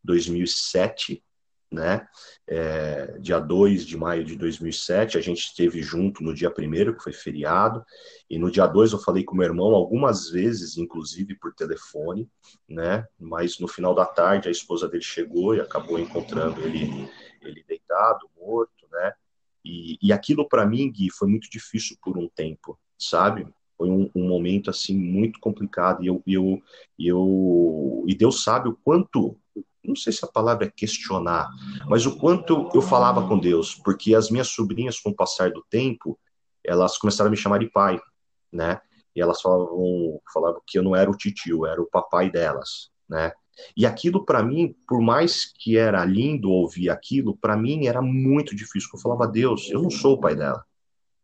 2007, 0.04 1.22
né? 1.70 2.06
É, 2.46 3.18
dia 3.18 3.40
2 3.40 3.84
de 3.84 3.96
maio 3.96 4.24
de 4.24 4.36
2007, 4.36 5.18
a 5.18 5.20
gente 5.20 5.40
esteve 5.40 5.82
junto 5.82 6.22
no 6.22 6.32
dia 6.32 6.48
1 6.48 6.94
que 6.94 7.02
foi 7.02 7.12
feriado, 7.12 7.84
e 8.30 8.38
no 8.38 8.50
dia 8.50 8.66
2 8.66 8.92
eu 8.92 9.00
falei 9.00 9.24
com 9.24 9.34
meu 9.34 9.46
irmão 9.46 9.74
algumas 9.74 10.30
vezes, 10.30 10.76
inclusive 10.76 11.34
por 11.34 11.52
telefone, 11.52 12.30
né? 12.68 13.04
Mas 13.18 13.58
no 13.58 13.66
final 13.66 13.94
da 13.94 14.06
tarde 14.06 14.48
a 14.48 14.52
esposa 14.52 14.88
dele 14.88 15.02
chegou 15.02 15.54
e 15.54 15.60
acabou 15.60 15.98
encontrando 15.98 16.60
ele, 16.60 17.10
ele 17.42 17.64
deitado, 17.66 18.30
morto, 18.36 18.86
né? 18.92 19.12
E, 19.66 19.98
e 20.00 20.12
aquilo 20.12 20.48
para 20.48 20.66
mim, 20.66 20.90
Gui, 20.90 21.10
foi 21.10 21.28
muito 21.28 21.50
difícil 21.50 21.96
por 22.00 22.16
um 22.16 22.28
tempo, 22.28 22.78
sabe? 22.98 23.46
foi 23.76 23.90
um, 23.90 24.10
um, 24.14 24.26
momento 24.26 24.70
assim 24.70 24.96
muito 24.96 25.38
complicado 25.38 26.02
e 26.02 26.06
eu, 26.06 26.22
eu, 26.26 26.62
eu 26.98 28.04
e 28.06 28.14
Deus 28.14 28.42
sabe 28.42 28.70
o 28.70 28.76
quanto 28.82 29.36
não 29.86 29.94
sei 29.94 30.12
se 30.12 30.24
a 30.24 30.28
palavra 30.28 30.66
é 30.66 30.70
questionar, 30.70 31.48
mas 31.88 32.06
o 32.06 32.16
quanto 32.16 32.68
eu 32.74 32.82
falava 32.82 33.26
com 33.26 33.38
Deus, 33.38 33.74
porque 33.74 34.14
as 34.14 34.30
minhas 34.30 34.48
sobrinhas 34.48 34.98
com 34.98 35.10
o 35.10 35.14
passar 35.14 35.52
do 35.52 35.64
tempo, 35.70 36.18
elas 36.64 36.98
começaram 36.98 37.28
a 37.28 37.30
me 37.30 37.36
chamar 37.36 37.58
de 37.58 37.70
pai, 37.70 38.00
né? 38.52 38.80
E 39.14 39.20
elas 39.20 39.40
falavam, 39.40 40.20
falavam 40.32 40.60
que 40.66 40.78
eu 40.78 40.82
não 40.82 40.96
era 40.96 41.08
o 41.10 41.16
titio, 41.16 41.64
era 41.64 41.80
o 41.80 41.86
papai 41.86 42.30
delas, 42.30 42.90
né? 43.08 43.32
E 43.76 43.86
aquilo 43.86 44.24
para 44.24 44.42
mim, 44.42 44.74
por 44.86 45.00
mais 45.00 45.44
que 45.44 45.76
era 45.76 46.04
lindo 46.04 46.50
ouvir 46.50 46.90
aquilo, 46.90 47.36
para 47.36 47.57
mim 47.57 47.86
era 47.86 48.02
muito 48.02 48.54
difícil. 48.54 48.90
Eu 48.94 49.00
falava, 49.00 49.26
Deus, 49.26 49.70
eu 49.70 49.82
não 49.82 49.90
sou 49.90 50.14
o 50.14 50.20
pai 50.20 50.34
dela. 50.36 50.64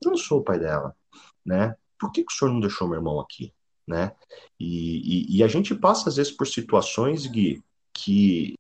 Eu 0.05 0.11
não 0.11 0.19
sou 0.19 0.41
o 0.41 0.43
pai 0.43 0.59
dela, 0.59 0.97
né? 1.45 1.77
por 2.03 2.11
que, 2.11 2.25
que 2.25 2.33
o 2.33 2.37
senhor 2.37 2.51
não 2.51 2.59
deixou 2.59 2.89
meu 2.89 2.99
irmão 2.99 3.21
aqui? 3.21 3.55
Né? 3.87 4.13
E, 4.59 5.37
e, 5.37 5.39
e 5.39 5.45
a 5.45 5.47
gente 5.47 5.73
passa, 5.73 6.09
às 6.09 6.17
vezes, 6.17 6.33
por 6.33 6.49
situações, 6.49 7.29
Gui, 7.29 7.63
que, 7.95 8.55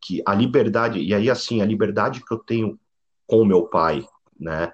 que 0.00 0.22
a 0.24 0.34
liberdade, 0.34 0.98
e 0.98 1.12
aí, 1.12 1.28
assim, 1.28 1.60
a 1.60 1.66
liberdade 1.66 2.24
que 2.24 2.32
eu 2.32 2.38
tenho 2.38 2.80
com 3.26 3.42
o 3.42 3.44
meu 3.44 3.66
pai, 3.66 4.06
né? 4.40 4.72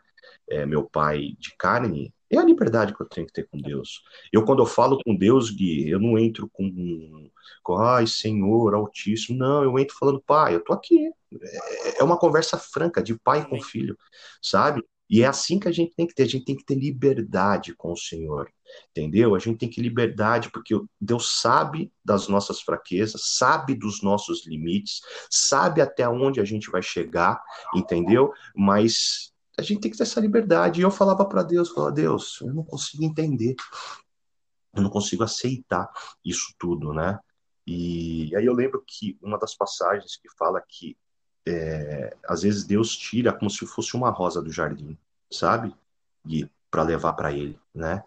É, 0.49 0.65
meu 0.65 0.85
pai 0.85 1.35
de 1.41 1.57
carne, 1.57 2.15
é 2.35 2.39
a 2.39 2.45
liberdade 2.45 2.95
que 2.95 3.01
eu 3.03 3.09
tenho 3.09 3.27
que 3.27 3.33
ter 3.33 3.49
com 3.49 3.59
Deus. 3.59 4.03
Eu, 4.33 4.45
quando 4.45 4.63
eu 4.63 4.67
falo 4.67 4.99
com 5.05 5.15
Deus, 5.15 5.51
Gui, 5.51 5.89
eu 5.89 5.99
não 5.99 6.19
entro 6.19 6.49
com, 6.53 7.31
com 7.63 7.77
ai, 7.77 8.07
Senhor, 8.07 8.75
Altíssimo. 8.75 9.39
Não, 9.39 9.63
eu 9.63 9.79
entro 9.79 9.97
falando, 9.99 10.21
pai, 10.21 10.55
eu 10.55 10.65
tô 10.65 10.73
aqui. 10.73 11.09
É, 11.41 12.01
é 12.01 12.05
uma 12.05 12.19
conversa 12.19 12.59
franca 12.59 13.03
de 13.03 13.19
pai 13.19 13.47
com 13.49 13.61
filho, 13.61 13.97
sabe? 14.43 14.83
E 15.09 15.23
é 15.23 15.27
assim 15.27 15.59
que 15.59 15.69
a 15.69 15.73
gente 15.73 15.95
tem 15.95 16.07
que 16.07 16.15
ter, 16.15 16.23
a 16.23 16.27
gente 16.27 16.45
tem 16.45 16.57
que 16.57 16.65
ter 16.65 16.75
liberdade 16.75 17.75
com 17.75 17.93
o 17.93 17.97
Senhor, 17.97 18.51
entendeu? 18.91 19.35
A 19.35 19.39
gente 19.39 19.59
tem 19.59 19.69
que 19.69 19.77
ter 19.77 19.83
liberdade, 19.83 20.51
porque 20.51 20.75
Deus 21.01 21.41
sabe 21.41 21.93
das 22.05 22.27
nossas 22.27 22.63
fraquezas, 22.63 23.37
sabe 23.37 23.75
dos 23.75 24.03
nossos 24.03 24.47
limites, 24.47 25.01
sabe 25.31 25.81
até 25.83 26.09
onde 26.09 26.41
a 26.41 26.45
gente 26.45 26.71
vai 26.71 26.83
chegar, 26.83 27.41
entendeu? 27.75 28.33
Mas 28.57 29.34
a 29.59 29.63
gente 29.63 29.81
tem 29.81 29.91
que 29.91 29.97
ter 29.97 30.03
essa 30.03 30.21
liberdade. 30.21 30.81
E 30.81 30.85
eu 30.85 30.91
falava 30.91 31.25
para 31.25 31.43
Deus, 31.43 31.71
falava, 31.71 31.93
Deus, 31.93 32.41
eu 32.41 32.53
não 32.53 32.65
consigo 32.65 33.05
entender, 33.05 33.55
eu 34.75 34.83
não 34.83 34.91
consigo 34.91 35.23
aceitar 35.23 35.89
isso 36.25 36.55
tudo, 36.59 36.93
né? 36.93 37.19
E 37.67 38.35
aí 38.37 38.45
eu 38.45 38.53
lembro 38.53 38.83
que 38.87 39.19
uma 39.23 39.39
das 39.39 39.55
passagens 39.55 40.17
que 40.17 40.29
fala 40.37 40.63
que 40.67 40.97
é, 41.47 42.17
às 42.27 42.43
vezes 42.43 42.65
Deus 42.65 42.97
tira 42.97 43.33
como 43.33 43.51
se 43.51 43.67
fosse 43.67 43.95
uma 43.95 44.11
rosa 44.11 44.43
do 44.43 44.53
jardim, 44.53 44.99
sabe? 45.31 45.75
E 46.27 46.49
para 46.71 46.83
levar 46.83 47.13
para 47.13 47.33
Ele, 47.33 47.59
né? 47.75 48.03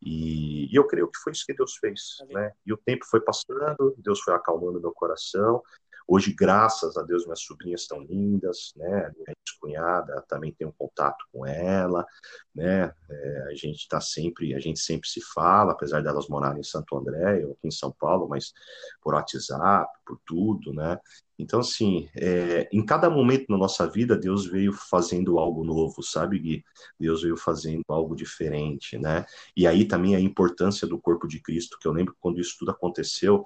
E, 0.00 0.72
e, 0.72 0.74
eu 0.74 0.86
creio 0.86 1.08
que 1.08 1.18
foi 1.18 1.32
isso 1.32 1.46
que 1.46 1.54
Deus 1.54 1.76
fez, 1.76 2.16
né? 2.30 2.52
E 2.66 2.72
o 2.72 2.76
tempo 2.76 3.04
foi 3.06 3.20
passando, 3.20 3.94
Deus 3.98 4.20
foi 4.20 4.34
acalmando 4.34 4.80
meu 4.80 4.92
coração. 4.92 5.62
Hoje, 6.06 6.34
graças 6.34 6.96
a 6.96 7.02
Deus, 7.02 7.24
minhas 7.24 7.42
sobrinhas 7.42 7.82
estão 7.82 8.00
lindas, 8.00 8.72
né? 8.76 9.10
Minha 9.16 9.34
cunhada 9.62 10.20
também 10.28 10.52
tem 10.52 10.66
um 10.66 10.72
contato 10.72 11.24
com 11.32 11.46
ela, 11.46 12.04
né? 12.52 12.92
É, 13.08 13.42
a 13.48 13.54
gente 13.54 13.78
está 13.78 14.00
sempre, 14.00 14.54
a 14.54 14.58
gente 14.58 14.80
sempre 14.80 15.08
se 15.08 15.20
fala, 15.32 15.72
apesar 15.72 16.02
delas 16.02 16.28
morarem 16.28 16.60
em 16.60 16.64
Santo 16.64 16.96
André, 16.96 17.42
eu 17.42 17.52
aqui 17.52 17.68
em 17.68 17.70
São 17.70 17.92
Paulo, 17.92 18.28
mas 18.28 18.52
por 19.00 19.14
WhatsApp, 19.14 19.88
por 20.04 20.18
tudo, 20.26 20.72
né? 20.72 20.98
Então, 21.38 21.60
assim, 21.60 22.08
é, 22.16 22.68
em 22.72 22.84
cada 22.84 23.08
momento 23.10 23.46
na 23.48 23.56
nossa 23.56 23.86
vida, 23.88 24.16
Deus 24.16 24.46
veio 24.46 24.72
fazendo 24.72 25.38
algo 25.38 25.64
novo, 25.64 26.02
sabe, 26.02 26.38
Gui? 26.38 26.64
Deus 26.98 27.22
veio 27.22 27.36
fazendo 27.36 27.82
algo 27.88 28.14
diferente, 28.14 28.98
né? 28.98 29.24
E 29.56 29.66
aí 29.66 29.84
também 29.84 30.14
a 30.14 30.20
importância 30.20 30.86
do 30.86 31.00
corpo 31.00 31.26
de 31.26 31.40
Cristo, 31.40 31.78
que 31.80 31.88
eu 31.88 31.92
lembro 31.92 32.14
quando 32.20 32.40
isso 32.40 32.56
tudo 32.58 32.70
aconteceu, 32.70 33.44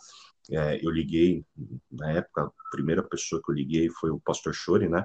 é, 0.51 0.85
eu 0.85 0.91
liguei, 0.91 1.45
na 1.91 2.13
época, 2.13 2.43
a 2.43 2.71
primeira 2.71 3.03
pessoa 3.03 3.43
que 3.45 3.51
eu 3.51 3.55
liguei 3.55 3.91
foi 3.91 4.11
o 4.11 4.21
pastor 4.21 4.55
Chore, 4.55 4.89
né? 4.89 5.05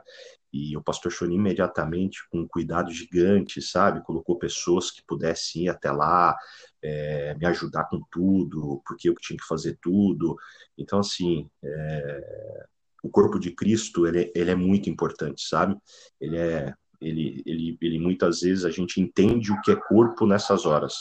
E 0.53 0.75
o 0.77 0.83
pastor 0.83 1.11
Chore 1.11 1.33
imediatamente, 1.33 2.19
com 2.29 2.41
um 2.41 2.47
cuidado 2.47 2.91
gigante, 2.91 3.61
sabe? 3.61 4.03
Colocou 4.03 4.37
pessoas 4.37 4.91
que 4.91 5.01
pudessem 5.07 5.63
ir 5.63 5.69
até 5.69 5.91
lá, 5.91 6.37
é, 6.81 7.33
me 7.35 7.45
ajudar 7.47 7.85
com 7.85 8.01
tudo, 8.11 8.81
porque 8.85 9.09
eu 9.09 9.15
tinha 9.15 9.37
que 9.37 9.47
fazer 9.47 9.77
tudo. 9.81 10.35
Então, 10.77 10.99
assim, 10.99 11.49
é, 11.63 12.65
o 13.03 13.09
corpo 13.09 13.39
de 13.39 13.51
Cristo 13.51 14.05
ele, 14.05 14.31
ele 14.35 14.51
é 14.51 14.55
muito 14.55 14.89
importante, 14.89 15.41
sabe? 15.47 15.75
Ele 16.19 16.37
é 16.37 16.73
ele, 17.01 17.41
ele, 17.47 17.77
ele 17.81 17.99
muitas 17.99 18.41
vezes 18.41 18.63
a 18.63 18.69
gente 18.69 19.01
entende 19.01 19.51
o 19.51 19.59
que 19.61 19.71
é 19.71 19.75
corpo 19.75 20.27
nessas 20.27 20.67
horas, 20.67 20.93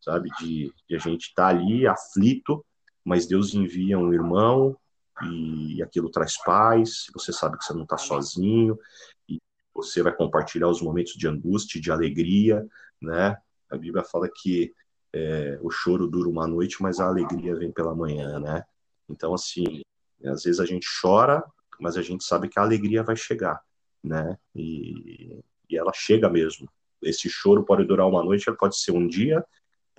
sabe? 0.00 0.30
De, 0.38 0.72
de 0.88 0.94
a 0.94 0.98
gente 0.98 1.22
estar 1.28 1.42
tá 1.42 1.48
ali 1.48 1.84
aflito, 1.86 2.64
mas 3.08 3.26
Deus 3.26 3.54
envia 3.54 3.98
um 3.98 4.12
irmão 4.12 4.76
e 5.22 5.82
aquilo 5.82 6.10
traz 6.10 6.36
paz. 6.44 7.06
Você 7.14 7.32
sabe 7.32 7.56
que 7.56 7.64
você 7.64 7.72
não 7.72 7.84
está 7.84 7.96
sozinho 7.96 8.78
e 9.26 9.40
você 9.74 10.02
vai 10.02 10.14
compartilhar 10.14 10.68
os 10.68 10.82
momentos 10.82 11.14
de 11.14 11.26
angústia, 11.26 11.80
de 11.80 11.90
alegria, 11.90 12.68
né? 13.00 13.38
A 13.70 13.78
Bíblia 13.78 14.04
fala 14.04 14.28
que 14.28 14.74
é, 15.14 15.58
o 15.62 15.70
choro 15.70 16.06
dura 16.06 16.28
uma 16.28 16.46
noite, 16.46 16.82
mas 16.82 17.00
a 17.00 17.06
alegria 17.06 17.56
vem 17.56 17.72
pela 17.72 17.94
manhã, 17.94 18.38
né? 18.38 18.62
Então, 19.08 19.32
assim, 19.32 19.80
às 20.22 20.42
vezes 20.42 20.60
a 20.60 20.66
gente 20.66 20.86
chora, 21.00 21.42
mas 21.80 21.96
a 21.96 22.02
gente 22.02 22.22
sabe 22.24 22.46
que 22.46 22.58
a 22.58 22.62
alegria 22.62 23.02
vai 23.02 23.16
chegar, 23.16 23.58
né? 24.04 24.36
E, 24.54 25.40
e 25.70 25.78
ela 25.78 25.92
chega 25.94 26.28
mesmo. 26.28 26.68
Esse 27.00 27.30
choro 27.30 27.64
pode 27.64 27.86
durar 27.86 28.06
uma 28.06 28.22
noite, 28.22 28.52
pode 28.58 28.78
ser 28.78 28.92
um 28.92 29.08
dia, 29.08 29.42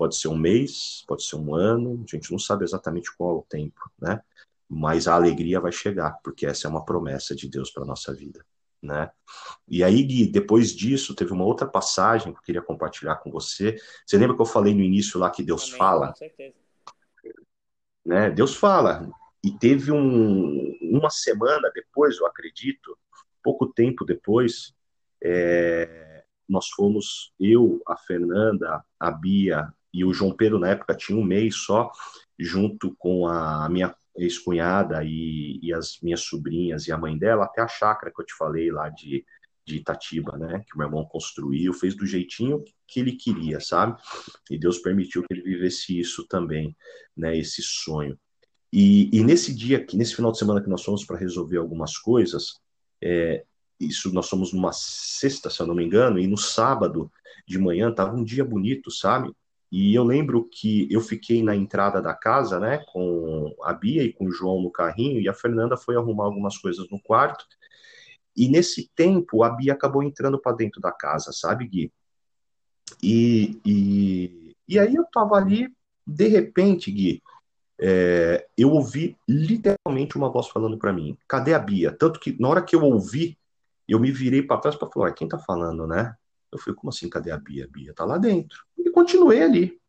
pode 0.00 0.16
ser 0.16 0.28
um 0.28 0.36
mês, 0.36 1.04
pode 1.06 1.22
ser 1.22 1.36
um 1.36 1.54
ano, 1.54 2.02
a 2.08 2.16
gente 2.16 2.32
não 2.32 2.38
sabe 2.38 2.64
exatamente 2.64 3.14
qual 3.14 3.32
é 3.32 3.38
o 3.40 3.46
tempo, 3.46 3.78
né? 4.00 4.22
Mas 4.66 5.06
a 5.06 5.14
alegria 5.14 5.60
vai 5.60 5.70
chegar, 5.70 6.12
porque 6.24 6.46
essa 6.46 6.66
é 6.66 6.70
uma 6.70 6.86
promessa 6.86 7.36
de 7.36 7.46
Deus 7.46 7.70
para 7.70 7.84
nossa 7.84 8.14
vida. 8.14 8.42
né? 8.82 9.10
E 9.68 9.84
aí, 9.84 10.02
Gui, 10.02 10.26
depois 10.26 10.74
disso, 10.74 11.14
teve 11.14 11.34
uma 11.34 11.44
outra 11.44 11.66
passagem 11.66 12.32
que 12.32 12.38
eu 12.38 12.42
queria 12.42 12.62
compartilhar 12.62 13.16
com 13.16 13.30
você. 13.30 13.76
Você 14.06 14.16
lembra 14.16 14.34
que 14.34 14.40
eu 14.40 14.46
falei 14.46 14.74
no 14.74 14.80
início 14.80 15.20
lá 15.20 15.28
que 15.28 15.42
Deus 15.42 15.68
fala? 15.68 16.08
Com 16.08 16.16
certeza. 16.16 16.54
Né? 18.02 18.30
Deus 18.30 18.54
fala. 18.54 19.06
E 19.44 19.50
teve 19.50 19.92
um, 19.92 20.78
uma 20.80 21.10
semana 21.10 21.70
depois, 21.74 22.16
eu 22.16 22.26
acredito, 22.26 22.96
pouco 23.42 23.66
tempo 23.66 24.06
depois, 24.06 24.74
é, 25.22 26.24
nós 26.48 26.68
fomos, 26.70 27.34
eu, 27.38 27.82
a 27.86 27.98
Fernanda, 27.98 28.82
a 28.98 29.10
Bia 29.10 29.70
e 29.92 30.04
o 30.04 30.12
João 30.12 30.32
Pedro, 30.32 30.58
na 30.58 30.68
época, 30.70 30.94
tinha 30.94 31.18
um 31.18 31.24
mês 31.24 31.56
só, 31.56 31.90
junto 32.38 32.94
com 32.96 33.26
a 33.26 33.68
minha 33.68 33.94
ex-cunhada 34.16 35.02
e, 35.04 35.58
e, 35.62 35.72
as 35.72 35.98
minhas 36.02 36.22
sobrinhas 36.22 36.86
e 36.86 36.92
a 36.92 36.98
mãe 36.98 37.16
dela, 37.16 37.44
até 37.44 37.60
a 37.60 37.68
chácara 37.68 38.12
que 38.14 38.20
eu 38.20 38.26
te 38.26 38.34
falei 38.34 38.70
lá 38.70 38.88
de, 38.88 39.24
de 39.64 39.76
Itatiba, 39.76 40.36
né? 40.36 40.64
Que 40.66 40.74
o 40.74 40.78
meu 40.78 40.86
irmão 40.86 41.04
construiu, 41.04 41.72
fez 41.72 41.94
do 41.94 42.06
jeitinho 42.06 42.64
que 42.86 43.00
ele 43.00 43.12
queria, 43.12 43.60
sabe? 43.60 44.00
E 44.50 44.58
Deus 44.58 44.78
permitiu 44.78 45.22
que 45.22 45.32
ele 45.32 45.42
vivesse 45.42 45.98
isso 45.98 46.26
também, 46.26 46.76
né? 47.16 47.36
Esse 47.36 47.62
sonho. 47.62 48.18
E, 48.72 49.10
e 49.16 49.24
nesse 49.24 49.54
dia, 49.54 49.84
nesse 49.92 50.14
final 50.14 50.30
de 50.30 50.38
semana 50.38 50.62
que 50.62 50.68
nós 50.68 50.84
fomos 50.84 51.04
para 51.04 51.18
resolver 51.18 51.56
algumas 51.56 51.98
coisas, 51.98 52.54
é, 53.02 53.44
isso 53.80 54.12
nós 54.12 54.26
somos 54.26 54.52
numa 54.52 54.72
sexta, 54.72 55.50
se 55.50 55.60
eu 55.60 55.66
não 55.66 55.74
me 55.74 55.84
engano, 55.84 56.18
e 56.18 56.26
no 56.26 56.36
sábado 56.36 57.10
de 57.46 57.58
manhã 57.58 57.92
tava 57.92 58.14
um 58.14 58.22
dia 58.22 58.44
bonito, 58.44 58.90
sabe? 58.90 59.32
E 59.70 59.94
eu 59.94 60.02
lembro 60.02 60.48
que 60.50 60.88
eu 60.90 61.00
fiquei 61.00 61.42
na 61.42 61.54
entrada 61.54 62.02
da 62.02 62.12
casa, 62.12 62.58
né, 62.58 62.84
com 62.92 63.54
a 63.62 63.72
Bia 63.72 64.02
e 64.02 64.12
com 64.12 64.26
o 64.26 64.32
João 64.32 64.60
no 64.60 64.70
carrinho, 64.70 65.20
e 65.20 65.28
a 65.28 65.34
Fernanda 65.34 65.76
foi 65.76 65.96
arrumar 65.96 66.24
algumas 66.24 66.58
coisas 66.58 66.88
no 66.90 67.00
quarto. 67.00 67.46
E 68.36 68.48
nesse 68.48 68.90
tempo, 68.96 69.44
a 69.44 69.50
Bia 69.50 69.72
acabou 69.72 70.02
entrando 70.02 70.40
para 70.40 70.56
dentro 70.56 70.80
da 70.80 70.90
casa, 70.90 71.32
sabe, 71.32 71.68
Gui? 71.68 71.92
E, 73.02 73.60
e, 73.64 74.56
e 74.66 74.78
aí 74.78 74.94
eu 74.94 75.04
tava 75.12 75.36
ali, 75.36 75.68
de 76.04 76.26
repente, 76.26 76.90
Gui, 76.90 77.22
é, 77.78 78.46
eu 78.58 78.72
ouvi 78.72 79.16
literalmente 79.26 80.16
uma 80.16 80.30
voz 80.30 80.48
falando 80.48 80.76
para 80.76 80.92
mim: 80.92 81.16
cadê 81.26 81.54
a 81.54 81.58
Bia? 81.58 81.90
Tanto 81.90 82.20
que 82.20 82.36
na 82.40 82.48
hora 82.48 82.62
que 82.62 82.76
eu 82.76 82.82
ouvi, 82.82 83.38
eu 83.88 83.98
me 83.98 84.10
virei 84.10 84.42
para 84.42 84.60
trás 84.60 84.76
para 84.76 84.90
falar: 84.90 85.12
quem 85.12 85.28
tá 85.28 85.38
falando, 85.38 85.86
né? 85.86 86.14
Eu 86.52 86.58
falei: 86.58 86.76
como 86.76 86.90
assim, 86.90 87.08
cadê 87.08 87.30
a 87.30 87.38
Bia? 87.38 87.64
A 87.64 87.68
Bia 87.68 87.94
tá 87.94 88.04
lá 88.04 88.18
dentro 88.18 88.64
e 88.78 88.90
continuei 88.90 89.42
ali. 89.42 89.80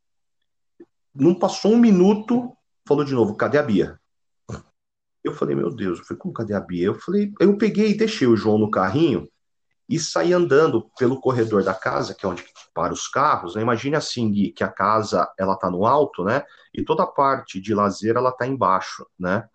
Não 1.14 1.36
passou 1.36 1.74
um 1.74 1.78
minuto, 1.78 2.55
falou 2.88 3.03
de 3.03 3.14
novo, 3.14 3.36
cadê 3.36 3.57
a 3.57 3.64
Bia? 3.64 3.99
Eu 5.24 5.34
falei, 5.34 5.55
meu 5.55 5.70
Deus, 5.70 5.99
eu 5.99 6.05
falei, 6.05 6.20
como 6.20 6.34
cadê 6.34 6.53
a 6.53 6.59
Bia? 6.59 6.88
Eu 6.88 6.95
falei, 6.95 7.32
eu 7.39 7.55
peguei 7.57 7.91
e 7.91 7.97
deixei 7.97 8.28
o 8.28 8.36
João 8.36 8.57
no 8.57 8.72
carrinho 8.72 9.30
e 9.88 9.99
saí 9.99 10.34
andando 10.34 10.89
pelo 10.97 11.20
corredor 11.20 11.64
da 11.64 11.74
casa, 11.74 12.16
que 12.16 12.26
é 12.26 12.30
onde 12.30 12.43
para 12.74 12.93
os 12.93 13.07
carros. 13.07 13.55
Né? 13.55 13.62
Imagine 13.62 13.97
assim, 13.97 14.32
Gui, 14.32 14.51
que 14.51 14.64
a 14.64 14.70
casa 14.70 15.30
ela 15.38 15.55
tá 15.55 15.70
no 15.70 15.86
alto, 15.86 16.24
né? 16.24 16.43
E 16.74 16.84
toda 16.84 17.03
a 17.03 17.07
parte 17.07 17.59
de 17.59 17.74
lazer 17.74 18.16
ela 18.16 18.32
tá 18.32 18.47
embaixo, 18.47 19.05
né? 19.20 19.47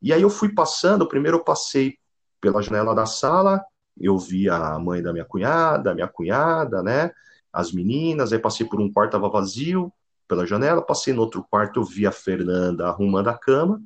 E 0.00 0.12
aí 0.12 0.22
eu 0.22 0.30
fui 0.30 0.54
passando, 0.54 1.08
primeiro 1.08 1.38
eu 1.38 1.44
passei 1.44 1.96
pela 2.40 2.62
janela 2.62 2.94
da 2.94 3.06
sala, 3.06 3.60
eu 3.98 4.18
vi 4.18 4.48
a 4.48 4.78
mãe 4.78 5.02
da 5.02 5.12
minha 5.12 5.24
cunhada, 5.24 5.94
minha 5.94 6.08
cunhada, 6.08 6.82
né? 6.82 7.12
as 7.52 7.70
meninas, 7.70 8.32
aí 8.32 8.38
passei 8.38 8.66
por 8.66 8.80
um 8.80 8.90
quarto, 8.90 9.12
tava 9.12 9.28
vazio, 9.28 9.92
pela 10.26 10.46
janela, 10.46 10.80
passei 10.80 11.12
no 11.12 11.20
outro 11.20 11.44
quarto, 11.44 11.80
eu 11.80 11.84
vi 11.84 12.06
a 12.06 12.12
Fernanda 12.12 12.88
arrumando 12.88 13.28
a 13.28 13.36
cama. 13.36 13.82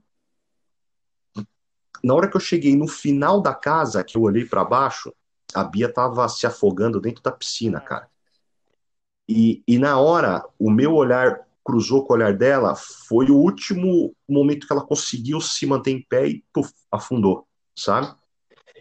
Na 2.05 2.15
hora 2.15 2.31
que 2.31 2.37
eu 2.37 2.41
cheguei 2.41 2.77
no 2.77 2.87
final 2.87 3.41
da 3.41 3.53
casa, 3.53 4.05
que 4.05 4.17
eu 4.17 4.23
olhei 4.23 4.45
para 4.45 4.65
baixo, 4.65 5.13
a 5.53 5.65
Bia 5.65 5.93
tava 5.93 6.29
se 6.29 6.47
afogando 6.47 7.01
dentro 7.01 7.23
da 7.23 7.33
piscina, 7.33 7.81
cara. 7.81 8.09
E, 9.29 9.65
e 9.67 9.77
na 9.79 9.99
hora, 9.99 10.45
o 10.57 10.71
meu 10.71 10.95
olhar 10.95 11.45
cruzou 11.65 12.05
com 12.05 12.13
o 12.13 12.17
olhar 12.17 12.33
dela, 12.33 12.77
foi 12.77 13.29
o 13.29 13.37
último 13.37 14.15
momento 14.29 14.69
que 14.69 14.73
ela 14.73 14.87
conseguiu 14.87 15.41
se 15.41 15.67
manter 15.67 15.91
em 15.91 16.01
pé 16.01 16.29
e 16.29 16.45
puf, 16.53 16.73
afundou, 16.93 17.49
sabe? 17.75 18.15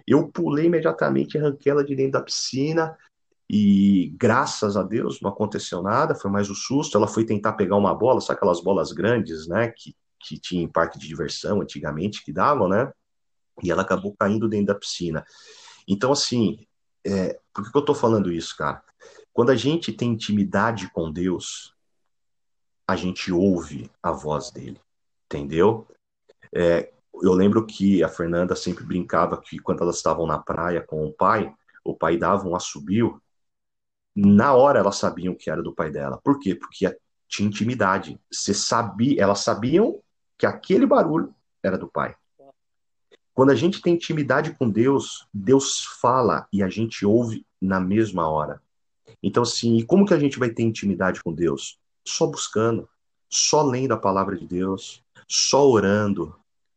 Eu 0.07 0.27
pulei 0.27 0.65
imediatamente, 0.65 1.37
arranquei 1.37 1.71
ela 1.71 1.83
de 1.83 1.95
dentro 1.95 2.13
da 2.13 2.21
piscina, 2.21 2.97
e 3.49 4.13
graças 4.17 4.75
a 4.75 4.83
Deus 4.83 5.21
não 5.21 5.29
aconteceu 5.29 5.81
nada, 5.81 6.15
foi 6.15 6.31
mais 6.31 6.49
o 6.49 6.53
um 6.53 6.55
susto. 6.55 6.97
Ela 6.97 7.07
foi 7.07 7.25
tentar 7.25 7.53
pegar 7.53 7.75
uma 7.75 7.93
bola, 7.93 8.19
sabe 8.19 8.37
aquelas 8.37 8.61
bolas 8.61 8.91
grandes, 8.91 9.47
né, 9.47 9.69
que, 9.69 9.95
que 10.19 10.39
tinha 10.39 10.63
em 10.63 10.67
parque 10.67 10.97
de 10.97 11.07
diversão 11.07 11.61
antigamente, 11.61 12.23
que 12.23 12.33
davam, 12.33 12.67
né? 12.67 12.91
E 13.63 13.71
ela 13.71 13.83
acabou 13.83 14.15
caindo 14.17 14.49
dentro 14.49 14.67
da 14.67 14.75
piscina. 14.75 15.23
Então, 15.87 16.11
assim, 16.11 16.65
é, 17.05 17.39
por 17.53 17.71
que 17.71 17.77
eu 17.77 17.85
tô 17.85 17.93
falando 17.93 18.31
isso, 18.31 18.57
cara? 18.57 18.83
Quando 19.31 19.51
a 19.51 19.55
gente 19.55 19.93
tem 19.93 20.11
intimidade 20.11 20.89
com 20.91 21.11
Deus, 21.11 21.73
a 22.87 22.95
gente 22.95 23.31
ouve 23.31 23.89
a 24.01 24.11
voz 24.11 24.49
dele, 24.51 24.79
entendeu? 25.25 25.87
É, 26.53 26.91
eu 27.21 27.33
lembro 27.33 27.65
que 27.65 28.03
a 28.03 28.09
Fernanda 28.09 28.55
sempre 28.55 28.83
brincava 28.83 29.41
que 29.41 29.59
quando 29.59 29.81
elas 29.81 29.97
estavam 29.97 30.25
na 30.25 30.37
praia 30.37 30.81
com 30.81 31.05
o 31.05 31.11
pai, 31.11 31.53
o 31.83 31.95
pai 31.95 32.17
dava 32.17 32.47
um 32.47 32.55
assobio 32.55 33.21
na 34.15 34.53
hora 34.53 34.79
elas 34.79 34.95
sabiam 34.95 35.35
que 35.35 35.49
era 35.49 35.61
do 35.61 35.73
pai 35.73 35.91
dela. 35.91 36.19
Por 36.23 36.39
quê? 36.39 36.55
Porque 36.55 36.97
tinha 37.27 37.47
intimidade. 37.47 38.19
Você 38.31 38.53
sabia, 38.53 39.21
elas 39.21 39.39
sabiam 39.39 40.01
que 40.37 40.45
aquele 40.45 40.85
barulho 40.85 41.35
era 41.61 41.77
do 41.77 41.87
pai. 41.87 42.15
Quando 43.33 43.49
a 43.49 43.55
gente 43.55 43.81
tem 43.81 43.95
intimidade 43.95 44.53
com 44.53 44.69
Deus, 44.69 45.27
Deus 45.33 45.83
fala 45.99 46.47
e 46.53 46.63
a 46.63 46.69
gente 46.69 47.05
ouve 47.05 47.45
na 47.61 47.81
mesma 47.81 48.29
hora. 48.29 48.61
Então, 49.21 49.43
assim, 49.43 49.75
e 49.75 49.83
como 49.83 50.05
que 50.05 50.13
a 50.13 50.19
gente 50.19 50.39
vai 50.39 50.49
ter 50.49 50.63
intimidade 50.63 51.21
com 51.21 51.33
Deus? 51.33 51.77
Só 52.07 52.25
buscando, 52.27 52.87
só 53.29 53.61
lendo 53.61 53.93
a 53.93 53.97
palavra 53.97 54.37
de 54.37 54.47
Deus, 54.47 55.03
só 55.27 55.67
orando, 55.67 56.33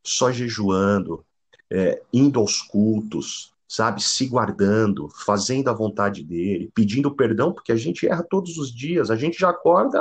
só 0.08 0.30
jejuando, 0.30 1.24
é, 1.70 2.00
indo 2.12 2.40
aos 2.40 2.62
cultos, 2.62 3.52
sabe, 3.68 4.02
se 4.02 4.26
guardando, 4.26 5.08
fazendo 5.10 5.68
a 5.68 5.74
vontade 5.74 6.24
dele, 6.24 6.70
pedindo 6.74 7.14
perdão, 7.14 7.52
porque 7.52 7.72
a 7.72 7.76
gente 7.76 8.06
erra 8.06 8.22
todos 8.22 8.56
os 8.56 8.74
dias, 8.74 9.10
a 9.10 9.16
gente 9.16 9.38
já 9.38 9.50
acorda, 9.50 10.00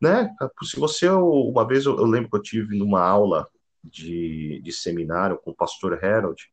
né? 0.00 0.30
Se 0.62 0.78
você, 0.78 1.08
uma 1.08 1.66
vez 1.66 1.86
eu, 1.86 1.96
eu 1.96 2.04
lembro 2.04 2.28
que 2.28 2.36
eu 2.36 2.42
tive 2.42 2.76
numa 2.76 3.00
aula 3.00 3.48
de, 3.82 4.60
de 4.62 4.72
seminário 4.72 5.38
com 5.38 5.50
o 5.50 5.54
pastor 5.54 6.04
Harold, 6.04 6.50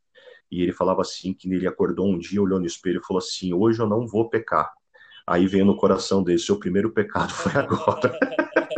e 0.49 0.61
ele 0.61 0.71
falava 0.71 1.01
assim, 1.01 1.33
que 1.33 1.51
ele 1.51 1.67
acordou 1.67 2.07
um 2.07 2.17
dia, 2.17 2.41
olhou 2.41 2.59
no 2.59 2.65
espelho 2.65 3.01
e 3.01 3.05
falou 3.05 3.19
assim, 3.19 3.53
hoje 3.53 3.79
eu 3.79 3.87
não 3.87 4.07
vou 4.07 4.29
pecar. 4.29 4.71
Aí 5.25 5.47
veio 5.47 5.65
no 5.65 5.75
coração 5.75 6.23
dele, 6.23 6.37
seu 6.37 6.59
primeiro 6.59 6.91
pecado 6.91 7.33
foi 7.33 7.53
agora. 7.53 8.17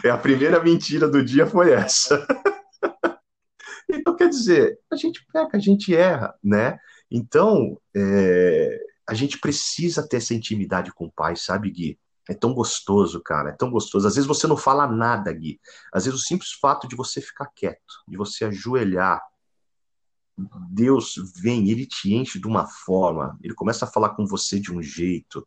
é 0.04 0.10
a 0.10 0.18
primeira 0.18 0.62
mentira 0.62 1.08
do 1.08 1.24
dia 1.24 1.46
foi 1.46 1.72
essa. 1.72 2.26
Então, 3.92 4.14
quer 4.14 4.28
dizer, 4.28 4.78
a 4.88 4.94
gente 4.94 5.26
peca, 5.32 5.56
a 5.56 5.60
gente 5.60 5.92
erra, 5.92 6.32
né? 6.40 6.78
Então, 7.10 7.76
é, 7.92 8.80
a 9.04 9.14
gente 9.14 9.36
precisa 9.38 10.06
ter 10.06 10.18
essa 10.18 10.32
intimidade 10.32 10.92
com 10.92 11.06
o 11.06 11.10
pai, 11.10 11.34
sabe, 11.34 11.72
Gui? 11.72 11.98
É 12.28 12.34
tão 12.34 12.54
gostoso, 12.54 13.20
cara, 13.20 13.50
é 13.50 13.52
tão 13.52 13.68
gostoso. 13.68 14.06
Às 14.06 14.14
vezes 14.14 14.28
você 14.28 14.46
não 14.46 14.56
fala 14.56 14.86
nada, 14.86 15.32
Gui. 15.32 15.60
Às 15.92 16.04
vezes 16.04 16.20
o 16.20 16.22
simples 16.22 16.52
fato 16.52 16.86
de 16.86 16.94
você 16.94 17.20
ficar 17.20 17.46
quieto, 17.46 18.04
de 18.06 18.16
você 18.16 18.44
ajoelhar, 18.44 19.20
Deus 20.70 21.14
vem, 21.36 21.68
ele 21.68 21.86
te 21.86 22.14
enche 22.14 22.38
de 22.38 22.46
uma 22.46 22.66
forma, 22.66 23.36
ele 23.42 23.54
começa 23.54 23.84
a 23.84 23.88
falar 23.88 24.10
com 24.10 24.24
você 24.24 24.58
de 24.58 24.72
um 24.72 24.80
jeito, 24.80 25.46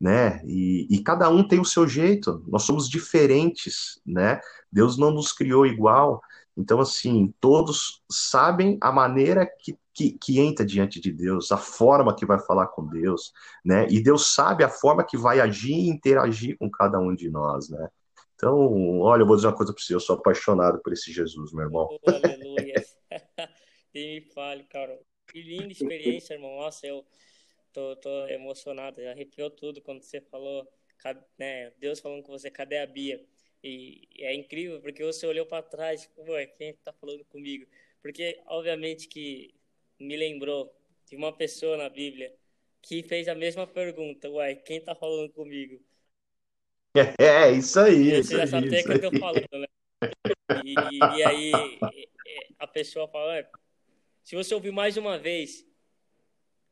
né? 0.00 0.42
E, 0.44 0.86
e, 0.90 1.02
cada 1.02 1.28
um 1.28 1.46
tem 1.46 1.60
o 1.60 1.64
seu 1.64 1.86
jeito, 1.86 2.44
nós 2.48 2.62
somos 2.64 2.88
diferentes, 2.88 4.00
né? 4.04 4.40
Deus 4.70 4.98
não 4.98 5.10
nos 5.10 5.32
criou 5.32 5.66
igual, 5.66 6.20
então, 6.56 6.80
assim, 6.80 7.32
todos 7.40 8.02
sabem 8.10 8.76
a 8.80 8.92
maneira 8.92 9.46
que, 9.46 9.76
que, 9.94 10.18
que, 10.18 10.38
entra 10.38 10.66
diante 10.66 11.00
de 11.00 11.10
Deus, 11.10 11.50
a 11.50 11.56
forma 11.56 12.14
que 12.14 12.26
vai 12.26 12.38
falar 12.38 12.66
com 12.68 12.86
Deus, 12.86 13.32
né? 13.64 13.86
E 13.88 14.02
Deus 14.02 14.34
sabe 14.34 14.62
a 14.62 14.68
forma 14.68 15.04
que 15.04 15.16
vai 15.16 15.40
agir 15.40 15.72
e 15.72 15.88
interagir 15.88 16.56
com 16.58 16.70
cada 16.70 16.98
um 16.98 17.14
de 17.14 17.30
nós, 17.30 17.70
né? 17.70 17.88
Então, 18.34 19.00
olha, 19.00 19.22
eu 19.22 19.26
vou 19.26 19.36
dizer 19.36 19.48
uma 19.48 19.56
coisa 19.56 19.72
para 19.72 19.82
você, 19.82 19.94
eu 19.94 20.00
sou 20.00 20.16
apaixonado 20.16 20.80
por 20.82 20.92
esse 20.92 21.12
Jesus, 21.12 21.52
meu 21.52 21.64
irmão. 21.64 21.88
Oh, 21.90 22.10
aleluia. 22.10 22.84
e 23.94 24.20
me 24.20 24.20
fale, 24.32 24.64
cara. 24.64 24.98
Que 25.28 25.40
linda 25.40 25.70
experiência, 25.72 26.34
irmão. 26.34 26.56
Nossa, 26.60 26.86
eu 26.86 27.04
tô, 27.72 27.96
tô 27.96 28.26
emocionado, 28.28 29.00
arrepiou 29.06 29.50
tudo 29.50 29.80
quando 29.80 30.02
você 30.02 30.20
falou, 30.20 30.66
né? 31.38 31.70
Deus 31.78 32.00
falando 32.00 32.22
com 32.22 32.32
você, 32.32 32.50
cadê 32.50 32.78
a 32.78 32.86
Bia? 32.86 33.24
E 33.62 34.08
é 34.18 34.34
incrível 34.34 34.80
porque 34.80 35.04
você 35.04 35.26
olhou 35.26 35.46
para 35.46 35.62
trás, 35.62 36.02
tipo, 36.02 36.22
ué, 36.32 36.46
quem 36.46 36.70
está 36.70 36.92
falando 36.92 37.24
comigo? 37.26 37.66
Porque, 38.00 38.40
obviamente, 38.46 39.06
que 39.08 39.54
me 39.98 40.16
lembrou 40.16 40.74
de 41.06 41.16
uma 41.16 41.32
pessoa 41.32 41.76
na 41.76 41.88
Bíblia 41.88 42.34
que 42.80 43.02
fez 43.04 43.28
a 43.28 43.34
mesma 43.34 43.66
pergunta, 43.66 44.28
uai, 44.28 44.56
quem 44.56 44.78
está 44.78 44.94
falando 44.94 45.30
comigo? 45.30 45.80
É, 47.18 47.50
isso 47.50 47.80
aí. 47.80 48.22
Você 48.22 48.36
já 48.36 48.46
sabe 48.46 48.68
o 48.68 48.70
que 48.70 49.06
eu 49.06 49.10
tô 49.10 49.18
falando, 49.18 49.48
né? 49.54 49.66
E, 50.62 50.74
e, 50.74 51.22
aí 51.22 51.80
a 52.58 52.66
pessoa 52.66 53.08
fala, 53.08 53.48
Se 54.22 54.36
você 54.36 54.54
ouvir 54.54 54.72
mais 54.72 54.98
uma 54.98 55.18
vez, 55.18 55.66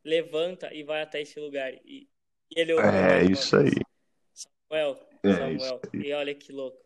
levanta 0.05 0.73
e 0.73 0.83
vai 0.83 1.03
até 1.03 1.21
esse 1.21 1.39
lugar. 1.39 1.73
E, 1.85 2.09
e 2.51 2.61
ele 2.61 2.73
É 2.73 3.25
isso 3.31 3.57
aí. 3.57 3.71
Samuel, 4.33 5.09
É 5.23 5.33
Samuel. 5.33 5.57
isso 5.57 5.81
aí. 5.95 6.01
E 6.03 6.13
olha 6.13 6.35
que 6.35 6.53
louco, 6.53 6.85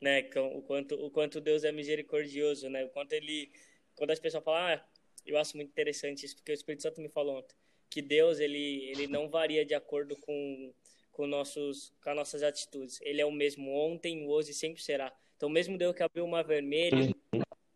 né? 0.00 0.28
O 0.54 0.62
quanto, 0.62 0.94
o 0.94 1.10
quanto 1.10 1.40
Deus 1.40 1.64
é 1.64 1.72
misericordioso, 1.72 2.68
né? 2.68 2.84
O 2.84 2.88
quanto 2.88 3.12
ele, 3.12 3.52
quando 3.94 4.10
as 4.10 4.18
pessoas 4.18 4.44
falam, 4.44 4.60
ah, 4.60 4.88
eu 5.26 5.36
acho 5.38 5.56
muito 5.56 5.70
interessante 5.70 6.24
isso, 6.24 6.36
porque 6.36 6.52
o 6.52 6.54
Espírito 6.54 6.82
Santo 6.82 7.00
me 7.00 7.08
falou 7.08 7.38
ontem, 7.38 7.54
que 7.90 8.00
Deus 8.02 8.38
ele, 8.40 8.90
ele 8.90 9.06
não 9.06 9.28
varia 9.28 9.64
de 9.64 9.74
acordo 9.74 10.16
com 10.16 10.72
com 11.18 11.26
nossos 11.26 11.92
com 12.00 12.10
as 12.10 12.16
nossas 12.16 12.42
atitudes. 12.44 13.00
Ele 13.02 13.20
é 13.20 13.26
o 13.26 13.32
mesmo 13.32 13.72
ontem, 13.72 14.24
hoje 14.28 14.52
e 14.52 14.54
sempre 14.54 14.80
será. 14.80 15.12
Então, 15.36 15.48
mesmo 15.48 15.76
Deus 15.76 15.94
que 15.94 16.02
abriu 16.04 16.24
o 16.24 16.28
mar 16.28 16.44
vermelho, 16.44 17.12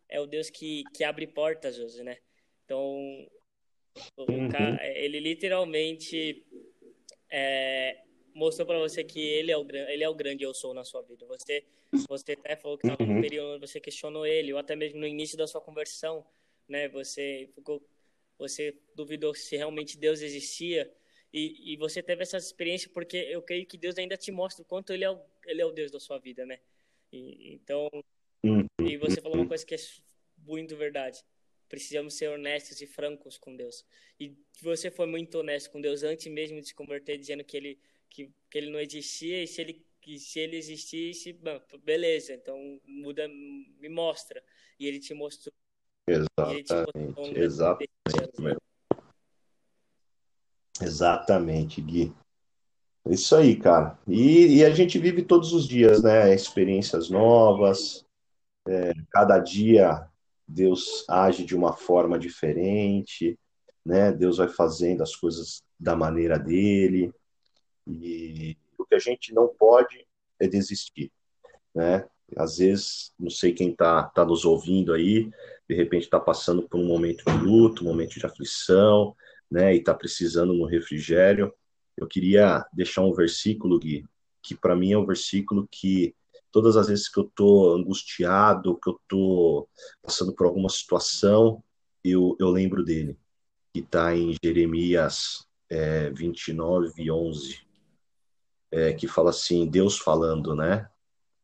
é 0.07 0.19
o 0.19 0.25
Deus 0.25 0.49
que, 0.49 0.83
que 0.93 1.03
abre 1.03 1.27
portas, 1.27 1.75
José, 1.75 2.03
né? 2.03 2.17
Então, 2.63 3.29
Uhum. 4.17 4.49
cara, 4.49 4.85
ele 4.97 5.19
literalmente 5.19 6.45
é, 7.29 8.01
mostrou 8.33 8.65
para 8.65 8.79
você 8.79 9.03
que 9.03 9.19
ele 9.19 9.51
é 9.51 9.57
o 9.57 9.63
grande, 9.63 9.91
ele 9.91 10.03
é 10.03 10.09
o 10.09 10.13
grande 10.15 10.43
eu 10.43 10.53
sou 10.53 10.73
na 10.73 10.83
sua 10.83 11.01
vida. 11.01 11.25
Você, 11.27 11.63
você 12.07 12.33
até 12.33 12.55
falou 12.55 12.77
que 12.77 12.87
estava 12.87 13.03
Uhum. 13.03 13.15
no 13.15 13.21
período 13.21 13.67
você 13.67 13.79
questionou 13.79 14.25
ele, 14.25 14.53
ou 14.53 14.59
até 14.59 14.75
mesmo 14.75 14.99
no 14.99 15.07
início 15.07 15.37
da 15.37 15.47
sua 15.47 15.61
conversão, 15.61 16.25
né? 16.67 16.87
Você 16.89 17.49
ficou, 17.53 17.81
você 18.37 18.75
duvidou 18.95 19.33
se 19.33 19.55
realmente 19.55 19.97
Deus 19.97 20.21
existia. 20.21 20.91
E, 21.31 21.73
e 21.73 21.77
você 21.77 22.03
teve 22.03 22.21
essa 22.21 22.37
experiência 22.37 22.89
porque 22.93 23.17
eu 23.17 23.41
creio 23.41 23.65
que 23.65 23.77
Deus 23.77 23.97
ainda 23.97 24.15
te 24.15 24.31
mostra 24.31 24.61
o 24.61 24.65
quanto 24.65 24.93
ele 24.93 25.03
é 25.03 25.09
o, 25.09 25.19
ele 25.47 25.61
é 25.61 25.65
o 25.65 25.71
Deus 25.71 25.91
da 25.91 25.99
sua 25.99 26.19
vida, 26.19 26.45
né? 26.45 26.59
E, 27.11 27.53
então, 27.53 27.89
Uhum. 28.45 28.65
e 28.81 28.97
você 28.97 29.21
falou 29.21 29.37
uma 29.37 29.47
coisa 29.47 29.65
que 29.65 29.73
é 29.73 29.77
muito 30.45 30.75
verdade. 30.75 31.23
Precisamos 31.69 32.15
ser 32.15 32.29
honestos 32.29 32.81
e 32.81 32.87
francos 32.87 33.37
com 33.37 33.55
Deus. 33.55 33.85
E 34.19 34.35
você 34.61 34.91
foi 34.91 35.05
muito 35.05 35.39
honesto 35.39 35.71
com 35.71 35.81
Deus 35.81 36.03
antes 36.03 36.31
mesmo 36.31 36.59
de 36.61 36.67
se 36.67 36.75
converter, 36.75 37.17
dizendo 37.17 37.43
que 37.43 37.57
ele, 37.57 37.79
que, 38.09 38.31
que 38.49 38.57
ele 38.57 38.69
não 38.69 38.79
existia 38.79 39.43
e 39.43 39.47
se 39.47 39.61
ele, 39.61 39.85
que 39.99 40.19
se 40.19 40.39
ele 40.39 40.57
existisse, 40.57 41.33
bom, 41.33 41.59
beleza, 41.83 42.33
então 42.33 42.57
muda, 42.85 43.27
me 43.27 43.89
mostra. 43.89 44.43
E 44.79 44.87
ele 44.87 44.99
te 44.99 45.13
mostrou. 45.13 45.53
E 46.07 46.11
ele 46.11 46.63
te 46.63 46.73
mostrou 46.73 47.25
um 47.25 47.37
Exatamente, 47.37 47.89
exatamente. 48.07 48.63
Exatamente, 50.81 51.81
Gui. 51.81 52.13
Isso 53.09 53.35
aí, 53.35 53.55
cara. 53.55 53.99
E, 54.07 54.57
e 54.57 54.65
a 54.65 54.69
gente 54.69 54.97
vive 54.97 55.23
todos 55.23 55.53
os 55.53 55.67
dias, 55.67 56.01
né? 56.01 56.33
Experiências 56.33 57.09
novas. 57.09 58.05
é, 58.67 58.93
cada 59.11 59.39
dia 59.39 60.09
Deus 60.47 61.05
age 61.09 61.45
de 61.45 61.55
uma 61.55 61.73
forma 61.73 62.19
diferente, 62.19 63.37
né? 63.85 64.11
Deus 64.11 64.37
vai 64.37 64.47
fazendo 64.47 65.01
as 65.01 65.15
coisas 65.15 65.63
da 65.79 65.95
maneira 65.95 66.37
dele. 66.37 67.11
E 67.87 68.57
o 68.77 68.85
que 68.85 68.95
a 68.95 68.99
gente 68.99 69.33
não 69.33 69.47
pode 69.47 70.05
é 70.39 70.47
desistir, 70.47 71.11
né? 71.73 72.07
Às 72.35 72.57
vezes, 72.57 73.13
não 73.19 73.29
sei 73.29 73.53
quem 73.53 73.75
tá, 73.75 74.03
tá 74.03 74.25
nos 74.25 74.45
ouvindo 74.45 74.93
aí, 74.93 75.29
de 75.69 75.75
repente 75.75 76.03
está 76.03 76.19
passando 76.19 76.63
por 76.63 76.79
um 76.79 76.85
momento 76.85 77.23
de 77.25 77.37
luto, 77.37 77.83
um 77.83 77.87
momento 77.87 78.19
de 78.19 78.25
aflição, 78.25 79.15
né? 79.49 79.73
E 79.73 79.79
está 79.79 79.93
precisando 79.93 80.53
um 80.53 80.65
refrigério. 80.65 81.53
Eu 81.95 82.07
queria 82.07 82.65
deixar 82.73 83.01
um 83.01 83.13
versículo, 83.13 83.77
Gui, 83.79 84.05
que 84.41 84.55
para 84.55 84.75
mim 84.75 84.93
é 84.93 84.97
um 84.97 85.05
versículo 85.05 85.67
que 85.69 86.15
todas 86.53 86.77
as 86.77 86.87
vezes 86.87 87.09
que 87.09 87.19
eu 87.19 87.25
estou 87.25 87.75
angustiado, 87.75 88.79
que 88.79 88.87
eu 88.87 88.99
estou 89.01 89.69
passando 90.03 90.33
por 90.33 90.45
alguma 90.45 90.69
situação, 90.69 91.61
eu, 92.03 92.37
eu 92.39 92.49
lembro 92.49 92.83
dele, 92.83 93.17
que 93.73 93.79
está 93.79 94.15
em 94.15 94.35
Jeremias 94.41 95.47
é, 95.67 96.11
29, 96.11 97.09
11, 97.09 97.59
é, 98.71 98.93
que 98.93 99.07
fala 99.07 99.31
assim, 99.31 99.67
Deus 99.67 99.97
falando, 99.97 100.55
né? 100.55 100.87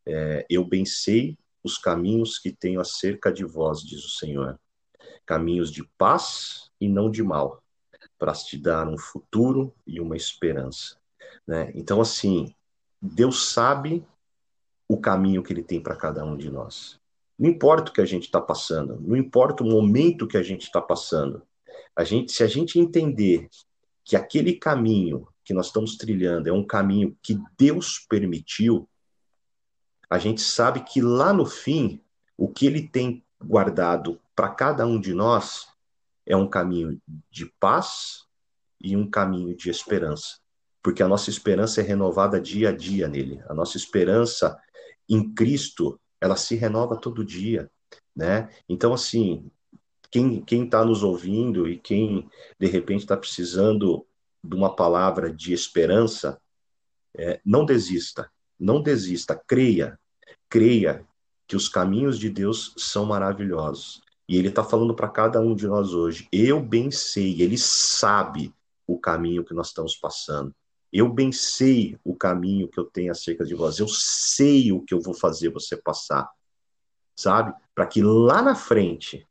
É, 0.05 0.45
eu 0.47 0.64
bem 0.64 0.86
sei 0.86 1.38
os 1.64 1.78
caminhos 1.78 2.38
que 2.38 2.51
tenho 2.51 2.80
acerca 2.80 3.32
de 3.32 3.43
vós, 3.43 3.82
diz 3.82 4.05
o 4.05 4.10
Senhor, 4.10 4.60
caminhos 5.26 5.72
de 5.72 5.84
paz 5.97 6.70
e 6.80 6.88
não 6.88 7.10
de 7.10 7.24
mal, 7.24 7.64
para 8.18 8.34
te 8.34 8.57
dar 8.57 8.88
um 8.88 8.97
futuro 8.97 9.74
e 9.88 9.99
uma 9.99 10.16
esperança. 10.16 10.97
Né? 11.47 11.72
Então, 11.74 11.99
assim, 11.99 12.53
Deus 13.01 13.49
sabe 13.49 14.05
o 14.89 14.97
caminho 14.99 15.43
que 15.43 15.53
Ele 15.53 15.61
tem 15.61 15.79
para 15.79 15.95
cada 15.95 16.25
um 16.25 16.35
de 16.35 16.49
nós. 16.49 16.99
Não 17.37 17.47
importa 17.47 17.91
o 17.91 17.93
que 17.93 18.01
a 18.01 18.05
gente 18.05 18.23
está 18.23 18.41
passando, 18.41 18.99
não 18.99 19.15
importa 19.15 19.63
o 19.63 19.67
momento 19.67 20.27
que 20.27 20.35
a 20.35 20.43
gente 20.43 20.63
está 20.63 20.81
passando. 20.81 21.43
A 21.95 22.03
gente, 22.03 22.31
se 22.31 22.43
a 22.43 22.47
gente 22.47 22.79
entender 22.79 23.47
que 24.03 24.15
aquele 24.15 24.53
caminho 24.53 25.27
que 25.45 25.53
nós 25.53 25.67
estamos 25.67 25.95
trilhando 25.95 26.49
é 26.49 26.51
um 26.51 26.65
caminho 26.65 27.15
que 27.21 27.39
Deus 27.57 27.99
permitiu, 28.09 28.89
a 30.09 30.17
gente 30.17 30.41
sabe 30.41 30.81
que 30.81 31.01
lá 31.01 31.31
no 31.31 31.45
fim, 31.45 32.01
o 32.35 32.49
que 32.49 32.65
Ele 32.65 32.87
tem 32.87 33.23
guardado 33.41 34.19
para 34.35 34.49
cada 34.49 34.85
um 34.85 34.99
de 34.99 35.13
nós 35.13 35.67
é 36.25 36.35
um 36.35 36.47
caminho 36.47 36.99
de 37.29 37.45
paz 37.59 38.25
e 38.81 38.97
um 38.97 39.09
caminho 39.09 39.55
de 39.55 39.69
esperança. 39.69 40.39
Porque 40.81 41.03
a 41.03 41.07
nossa 41.07 41.29
esperança 41.29 41.81
é 41.81 41.83
renovada 41.83 42.39
dia 42.39 42.69
a 42.69 42.71
dia 42.75 43.07
nele. 43.07 43.41
A 43.47 43.53
nossa 43.53 43.77
esperança 43.77 44.57
em 45.10 45.34
Cristo, 45.34 45.99
ela 46.22 46.36
se 46.36 46.55
renova 46.55 46.95
todo 46.95 47.26
dia, 47.26 47.70
né? 48.16 48.49
Então, 48.68 48.93
assim, 48.93 49.49
quem 50.12 50.43
está 50.64 50.84
nos 50.86 51.03
ouvindo 51.03 51.68
e 51.68 51.78
quem 51.78 52.30
de 52.60 52.68
repente 52.68 53.01
está 53.01 53.18
precisando 53.18 54.05
de 54.43 54.55
uma 54.55 54.76
palavra 54.76 55.34
de 55.34 55.53
esperança, 55.53 56.39
é, 57.18 57.39
não 57.45 57.66
desista, 57.66 58.30
não 58.60 58.82
desista, 58.82 59.36
creia, 59.47 59.99
creia 60.47 61.05
que 61.47 61.55
os 61.55 61.68
caminhos 61.68 62.20
de 62.20 62.30
Deus 62.30 62.74
são 62.78 63.05
maravilhosos. 63.05 64.01
E 64.28 64.38
ele 64.38 64.49
está 64.49 64.64
falando 64.64 64.93
para 64.93 65.10
cada 65.10 65.41
um 65.41 65.55
de 65.55 65.66
nós 65.68 65.93
hoje. 65.93 66.28
Eu 66.32 66.62
bem 66.62 66.91
sei, 66.91 67.41
ele 67.41 67.57
sabe 67.57 68.53
o 68.86 68.99
caminho 68.99 69.43
que 69.43 69.53
nós 69.53 69.68
estamos 69.68 69.95
passando. 69.95 70.53
Eu 70.91 71.07
bem 71.07 71.31
sei 71.31 71.97
o 72.03 72.15
caminho 72.15 72.67
que 72.67 72.79
eu 72.79 72.85
tenho 72.85 73.11
acerca 73.11 73.45
de 73.45 73.53
vós. 73.53 73.79
Eu 73.79 73.87
sei 73.87 74.71
o 74.71 74.81
que 74.81 74.93
eu 74.93 74.99
vou 74.99 75.13
fazer 75.13 75.49
você 75.49 75.77
passar. 75.77 76.29
Sabe? 77.15 77.53
Para 77.75 77.85
que 77.85 78.01
lá 78.01 78.41
na 78.41 78.55
frente 78.55 79.27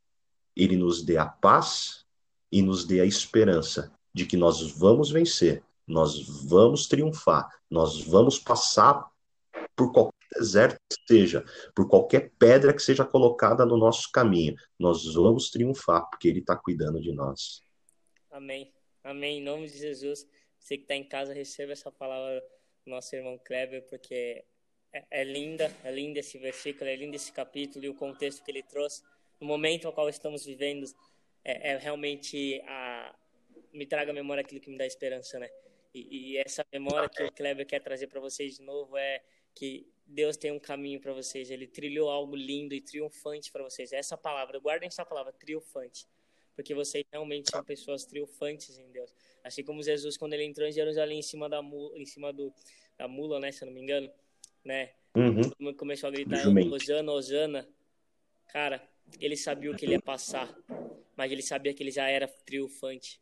ele 0.55 0.77
nos 0.77 1.03
dê 1.03 1.17
a 1.17 1.25
paz 1.25 2.05
e 2.51 2.61
nos 2.61 2.85
dê 2.85 3.01
a 3.01 3.05
esperança 3.05 3.91
de 4.13 4.25
que 4.25 4.37
nós 4.37 4.61
vamos 4.71 5.11
vencer, 5.11 5.63
nós 5.87 6.21
vamos 6.45 6.87
triunfar, 6.87 7.49
nós 7.69 8.01
vamos 8.01 8.39
passar 8.39 9.09
por 9.75 9.91
qualquer 9.91 10.17
deserto 10.35 10.77
que 10.89 10.97
seja, 11.07 11.45
por 11.75 11.87
qualquer 11.87 12.31
pedra 12.37 12.73
que 12.73 12.81
seja 12.81 13.05
colocada 13.05 13.65
no 13.65 13.77
nosso 13.77 14.11
caminho, 14.11 14.55
nós 14.77 15.13
vamos 15.13 15.49
triunfar, 15.49 16.09
porque 16.09 16.27
Ele 16.27 16.39
está 16.39 16.55
cuidando 16.55 16.99
de 17.01 17.13
nós. 17.13 17.61
Amém. 18.31 18.71
Amém. 19.03 19.39
Em 19.39 19.43
nome 19.43 19.67
de 19.67 19.77
Jesus. 19.77 20.27
Você 20.59 20.77
que 20.77 20.83
está 20.83 20.95
em 20.95 21.03
casa, 21.03 21.33
receba 21.33 21.71
essa 21.71 21.91
palavra 21.91 22.41
do 22.85 22.91
nosso 22.91 23.15
irmão 23.15 23.37
Kleber, 23.37 23.83
porque 23.83 24.43
é, 24.91 25.05
é, 25.09 25.23
linda, 25.23 25.71
é 25.83 25.91
lindo 25.91 26.19
esse 26.19 26.37
versículo, 26.37 26.89
é 26.89 26.95
lindo 26.95 27.15
esse 27.15 27.31
capítulo 27.31 27.85
e 27.85 27.89
o 27.89 27.95
contexto 27.95 28.43
que 28.43 28.51
ele 28.51 28.63
trouxe. 28.63 29.03
No 29.39 29.47
momento 29.47 29.87
ao 29.87 29.93
qual 29.93 30.09
estamos 30.09 30.45
vivendo, 30.45 30.85
é, 31.43 31.71
é 31.71 31.77
realmente 31.77 32.61
a, 32.67 33.15
me 33.71 33.85
traga 33.85 34.11
à 34.11 34.13
memória 34.13 34.41
aquilo 34.41 34.59
que 34.59 34.69
me 34.69 34.77
dá 34.77 34.85
esperança, 34.85 35.39
né? 35.39 35.49
E, 35.93 36.33
e 36.33 36.37
essa 36.37 36.65
memória 36.71 37.09
que 37.09 37.23
o 37.23 37.31
Kleber 37.31 37.65
quer 37.65 37.79
trazer 37.79 38.07
para 38.07 38.19
vocês 38.19 38.57
de 38.57 38.61
novo 38.61 38.97
é 38.97 39.23
que 39.55 39.87
Deus 40.05 40.37
tem 40.37 40.51
um 40.51 40.59
caminho 40.59 40.99
para 40.99 41.13
vocês. 41.13 41.49
Ele 41.49 41.67
trilhou 41.67 42.09
algo 42.09 42.35
lindo 42.35 42.73
e 42.73 42.81
triunfante 42.81 43.51
para 43.51 43.63
vocês. 43.63 43.91
Essa 43.91 44.17
palavra, 44.17 44.59
guardem 44.59 44.87
essa 44.87 45.05
palavra, 45.05 45.31
triunfante. 45.33 46.07
Porque 46.55 46.73
vocês 46.73 47.05
realmente 47.11 47.49
são 47.49 47.63
pessoas 47.63 48.05
triunfantes 48.05 48.77
em 48.77 48.91
Deus. 48.91 49.13
Assim 49.43 49.63
como 49.63 49.81
Jesus, 49.81 50.17
quando 50.17 50.33
ele 50.33 50.43
entrou 50.43 50.67
em 50.67 50.71
Jerusalém 50.71 51.19
em 51.19 51.23
cima 51.23 51.49
da 51.49 51.61
mula, 51.61 51.97
em 51.97 52.05
cima 52.05 52.31
do, 52.33 52.53
da 52.97 53.07
mula, 53.07 53.39
né? 53.39 53.51
Se 53.51 53.63
eu 53.63 53.67
não 53.67 53.73
me 53.73 53.81
engano, 53.81 54.09
né? 54.63 54.91
Uhum. 55.15 55.41
Todo 55.41 55.55
mundo 55.59 55.75
começou 55.75 56.07
a 56.07 56.11
gritar. 56.11 56.47
Osana, 56.47 57.11
Osana. 57.11 57.67
Cara, 58.47 58.81
ele 59.19 59.35
sabia 59.35 59.71
o 59.71 59.75
que 59.75 59.85
ele 59.85 59.93
ia 59.93 60.01
passar, 60.01 60.53
mas 61.15 61.31
ele 61.31 61.41
sabia 61.41 61.73
que 61.73 61.81
ele 61.81 61.91
já 61.91 62.07
era 62.07 62.27
triunfante. 62.27 63.19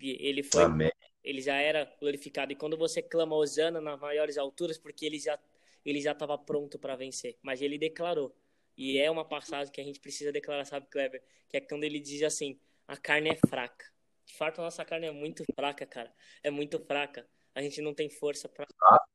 E 0.00 0.16
Ele 0.26 0.42
foi 0.42 0.64
Amém. 0.64 0.90
ele 1.22 1.40
já 1.40 1.56
era 1.56 1.84
glorificado. 2.00 2.52
E 2.52 2.56
quando 2.56 2.76
você 2.76 3.02
clama 3.02 3.36
Osana 3.36 3.80
nas 3.80 4.00
maiores 4.00 4.38
alturas, 4.38 4.78
porque 4.78 5.04
ele 5.04 5.18
já 5.18 5.38
ele 5.84 6.00
já 6.00 6.12
estava 6.12 6.38
pronto 6.38 6.78
para 6.78 6.94
vencer, 6.94 7.36
mas 7.42 7.60
ele 7.60 7.76
declarou. 7.76 8.34
E 8.76 8.98
é 8.98 9.10
uma 9.10 9.24
passagem 9.24 9.72
que 9.72 9.80
a 9.80 9.84
gente 9.84 10.00
precisa 10.00 10.32
declarar, 10.32 10.64
sabe, 10.64 10.86
Kleber? 10.86 11.22
Que 11.48 11.56
é 11.56 11.60
quando 11.60 11.84
ele 11.84 11.98
diz 11.98 12.22
assim: 12.22 12.58
a 12.86 12.96
carne 12.96 13.30
é 13.30 13.36
fraca. 13.48 13.84
De 14.24 14.34
fato, 14.34 14.60
a 14.60 14.64
nossa 14.64 14.84
carne 14.84 15.06
é 15.06 15.10
muito 15.10 15.44
fraca, 15.54 15.84
cara. 15.86 16.12
É 16.42 16.50
muito 16.50 16.78
fraca. 16.80 17.26
A 17.54 17.62
gente 17.62 17.80
não 17.80 17.92
tem 17.92 18.08
força 18.08 18.48
para 18.48 18.66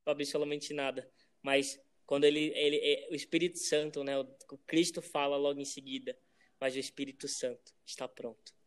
absolutamente 0.05 0.73
nada. 0.73 1.09
Mas 1.41 1.79
quando 2.05 2.23
ele, 2.23 2.51
ele, 2.55 2.77
é- 2.77 3.07
o 3.11 3.15
Espírito 3.15 3.57
Santo, 3.57 4.03
né, 4.03 4.17
o 4.17 4.57
Cristo 4.65 5.01
fala 5.01 5.37
logo 5.37 5.59
em 5.59 5.65
seguida, 5.65 6.17
mas 6.59 6.75
o 6.75 6.79
Espírito 6.79 7.27
Santo 7.27 7.73
está 7.85 8.07
pronto. 8.07 8.57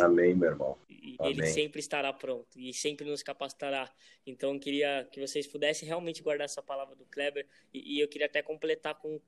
Amém, 0.00 0.34
meu 0.34 0.50
irmão. 0.50 0.78
E 0.88 1.16
Amém. 1.18 1.32
ele 1.32 1.46
sempre 1.46 1.80
estará 1.80 2.12
pronto 2.12 2.58
e 2.58 2.72
sempre 2.72 3.08
nos 3.08 3.22
capacitará. 3.22 3.90
Então, 4.26 4.54
eu 4.54 4.60
queria 4.60 5.08
que 5.10 5.20
vocês 5.20 5.46
pudessem 5.46 5.86
realmente 5.88 6.22
guardar 6.22 6.44
essa 6.44 6.62
palavra 6.62 6.94
do 6.94 7.06
Kleber 7.06 7.46
e, 7.72 7.96
e 7.96 8.00
eu 8.00 8.08
queria 8.08 8.26
até 8.26 8.42
completar 8.42 8.94
com, 8.96 9.20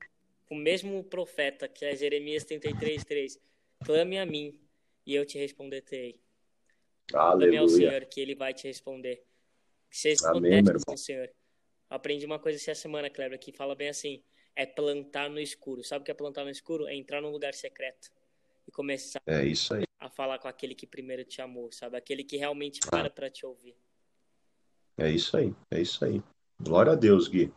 com, 0.45 0.55
o 0.55 0.57
mesmo 0.57 1.03
profeta, 1.03 1.67
que 1.67 1.85
é 1.85 1.95
Jeremias 1.95 2.43
33, 2.43 3.03
3. 3.03 3.39
Clame 3.83 4.19
a 4.19 4.25
mim 4.25 4.59
e 5.05 5.15
eu 5.15 5.25
te 5.25 5.37
responderei. 5.37 6.19
Aleluia. 7.13 7.51
Clame 7.51 7.57
ao 7.57 7.69
Senhor 7.69 8.05
que 8.05 8.21
ele 8.21 8.35
vai 8.35 8.53
te 8.53 8.67
responder. 8.67 9.25
Que 9.89 9.97
vocês 9.97 10.23
Amém, 10.23 10.61
meu 10.61 10.75
irmão. 10.75 10.97
Senhor. 10.97 11.29
Aprendi 11.89 12.25
uma 12.25 12.37
coisa 12.37 12.57
essa 12.57 12.75
semana, 12.75 13.09
Kleber, 13.09 13.39
que 13.39 13.51
fala 13.51 13.75
bem 13.75 13.89
assim: 13.89 14.23
é 14.55 14.65
plantar 14.65 15.29
no 15.29 15.39
escuro. 15.39 15.83
Sabe 15.83 16.03
o 16.03 16.05
que 16.05 16.11
é 16.11 16.13
plantar 16.13 16.43
no 16.43 16.51
escuro? 16.51 16.87
É 16.87 16.95
entrar 16.95 17.21
num 17.21 17.31
lugar 17.31 17.53
secreto 17.53 18.11
e 18.67 18.71
começar 18.71 19.21
é 19.25 19.43
isso 19.43 19.73
aí. 19.73 19.83
a 19.99 20.09
falar 20.09 20.37
com 20.37 20.47
aquele 20.47 20.75
que 20.75 20.85
primeiro 20.85 21.25
te 21.25 21.41
amou, 21.41 21.71
sabe? 21.71 21.97
Aquele 21.97 22.23
que 22.23 22.37
realmente 22.37 22.79
para 22.89 23.07
ah. 23.07 23.09
para 23.09 23.29
te 23.29 23.45
ouvir. 23.45 23.75
É 24.97 25.09
isso 25.09 25.35
aí, 25.35 25.53
é 25.71 25.81
isso 25.81 26.05
aí. 26.05 26.21
Glória 26.61 26.91
a 26.91 26.95
Deus, 26.95 27.27
Gui. 27.27 27.51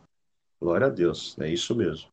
Glória 0.59 0.87
a 0.87 0.89
Deus, 0.89 1.37
é 1.39 1.47
isso 1.47 1.75
mesmo. 1.75 2.09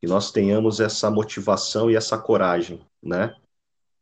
Que 0.00 0.06
nós 0.06 0.30
tenhamos 0.30 0.80
essa 0.80 1.10
motivação 1.10 1.90
e 1.90 1.96
essa 1.96 2.16
coragem, 2.16 2.80
né? 3.02 3.36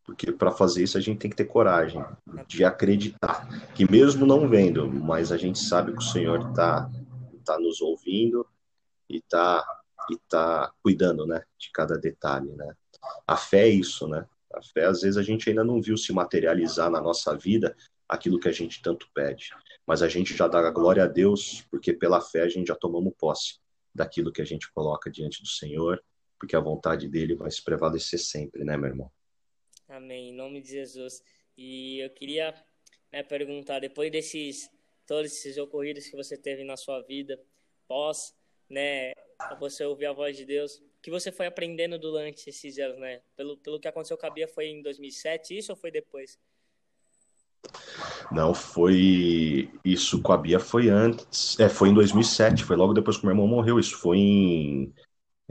Porque 0.07 0.31
para 0.31 0.53
fazer 0.53 0.85
isso 0.85 0.97
a 0.97 1.01
gente 1.01 1.19
tem 1.19 1.31
que 1.31 1.37
ter 1.37 1.47
coragem 1.47 2.03
de 2.47 2.65
acreditar 2.65 3.49
que 3.75 3.91
mesmo 3.91 4.25
não 4.25 4.49
vendo, 4.49 4.89
mas 4.89 5.33
a 5.33 5.37
gente 5.37 5.59
sabe 5.59 5.93
que 5.93 5.99
o 5.99 6.03
Senhor 6.03 6.49
está 6.49 6.89
tá 7.45 7.59
nos 7.59 7.81
ouvindo 7.81 8.47
e 9.09 9.17
está 9.17 9.65
e 10.09 10.17
tá 10.29 10.73
cuidando, 10.83 11.27
né, 11.27 11.43
de 11.59 11.71
cada 11.73 11.99
detalhe, 11.99 12.53
né? 12.53 12.75
A 13.27 13.37
fé 13.37 13.63
é 13.63 13.69
isso, 13.69 14.07
né? 14.07 14.25
A 14.55 14.63
fé 14.63 14.87
às 14.87 15.01
vezes 15.01 15.17
a 15.17 15.23
gente 15.23 15.49
ainda 15.49 15.65
não 15.65 15.83
viu 15.83 15.97
se 15.97 16.13
materializar 16.13 16.89
na 16.89 17.01
nossa 17.01 17.37
vida 17.37 17.77
aquilo 18.09 18.39
que 18.39 18.49
a 18.49 18.53
gente 18.53 18.81
tanto 18.81 19.09
pede, 19.13 19.51
mas 19.85 20.03
a 20.03 20.09
gente 20.09 20.37
já 20.37 20.47
dá 20.47 20.61
a 20.61 20.71
glória 20.71 21.03
a 21.03 21.09
Deus 21.09 21.67
porque 21.71 21.93
pela 21.93 22.21
fé 22.21 22.43
a 22.43 22.49
gente 22.49 22.69
já 22.69 22.77
tomamos 22.77 23.13
posse 23.19 23.59
daquilo 23.93 24.31
que 24.31 24.43
a 24.43 24.45
gente 24.45 24.71
coloca 24.73 25.11
diante 25.11 25.43
do 25.43 25.49
Senhor, 25.49 26.01
porque 26.39 26.55
a 26.55 26.61
vontade 26.61 27.09
dele 27.09 27.35
vai 27.35 27.51
se 27.51 27.65
prevalecer 27.65 28.21
sempre, 28.21 28.63
né, 28.63 28.77
meu 28.77 28.91
irmão? 28.91 29.11
Amém. 29.89 30.30
Em 30.30 30.34
nome 30.34 30.61
de 30.61 30.70
Jesus. 30.70 31.22
E 31.57 32.01
eu 32.01 32.11
queria 32.11 32.55
né, 33.12 33.22
perguntar, 33.22 33.78
depois 33.78 34.11
desses 34.11 34.70
todos 35.07 35.32
esses 35.32 35.57
ocorridos 35.57 36.07
que 36.09 36.16
você 36.16 36.37
teve 36.37 36.64
na 36.64 36.76
sua 36.76 37.01
vida, 37.01 37.41
pós, 37.87 38.34
né, 38.68 39.12
você 39.61 39.84
ouvir 39.84 40.07
a 40.07 40.12
voz 40.12 40.37
de 40.37 40.45
Deus, 40.45 40.78
o 40.78 41.03
que 41.03 41.11
você 41.11 41.30
foi 41.30 41.47
aprendendo 41.47 41.99
durante 41.99 42.51
esses 42.51 42.76
anos, 42.78 42.99
né? 42.99 43.20
Pelo, 43.37 43.57
pelo 43.59 43.78
que 43.78 43.87
aconteceu 43.87 44.18
com 44.18 44.26
a 44.26 44.30
Bia 44.30 44.49
foi 44.49 44.66
em 44.66 44.82
2007, 44.82 45.57
isso 45.57 45.72
ou 45.72 45.76
foi 45.76 45.93
depois? 45.93 46.39
Não, 48.32 48.53
foi 48.53 49.70
isso 49.84 50.20
com 50.20 50.32
a 50.32 50.37
Bia 50.37 50.59
foi 50.59 50.89
antes, 50.89 51.59
é, 51.61 51.68
foi 51.68 51.91
em 51.91 51.95
2007, 51.95 52.64
foi 52.64 52.76
logo 52.76 52.93
depois 52.93 53.16
que 53.16 53.24
meu 53.24 53.32
irmão 53.32 53.47
morreu, 53.47 53.78
isso 53.78 53.97
foi 53.97 54.18
em 54.18 54.95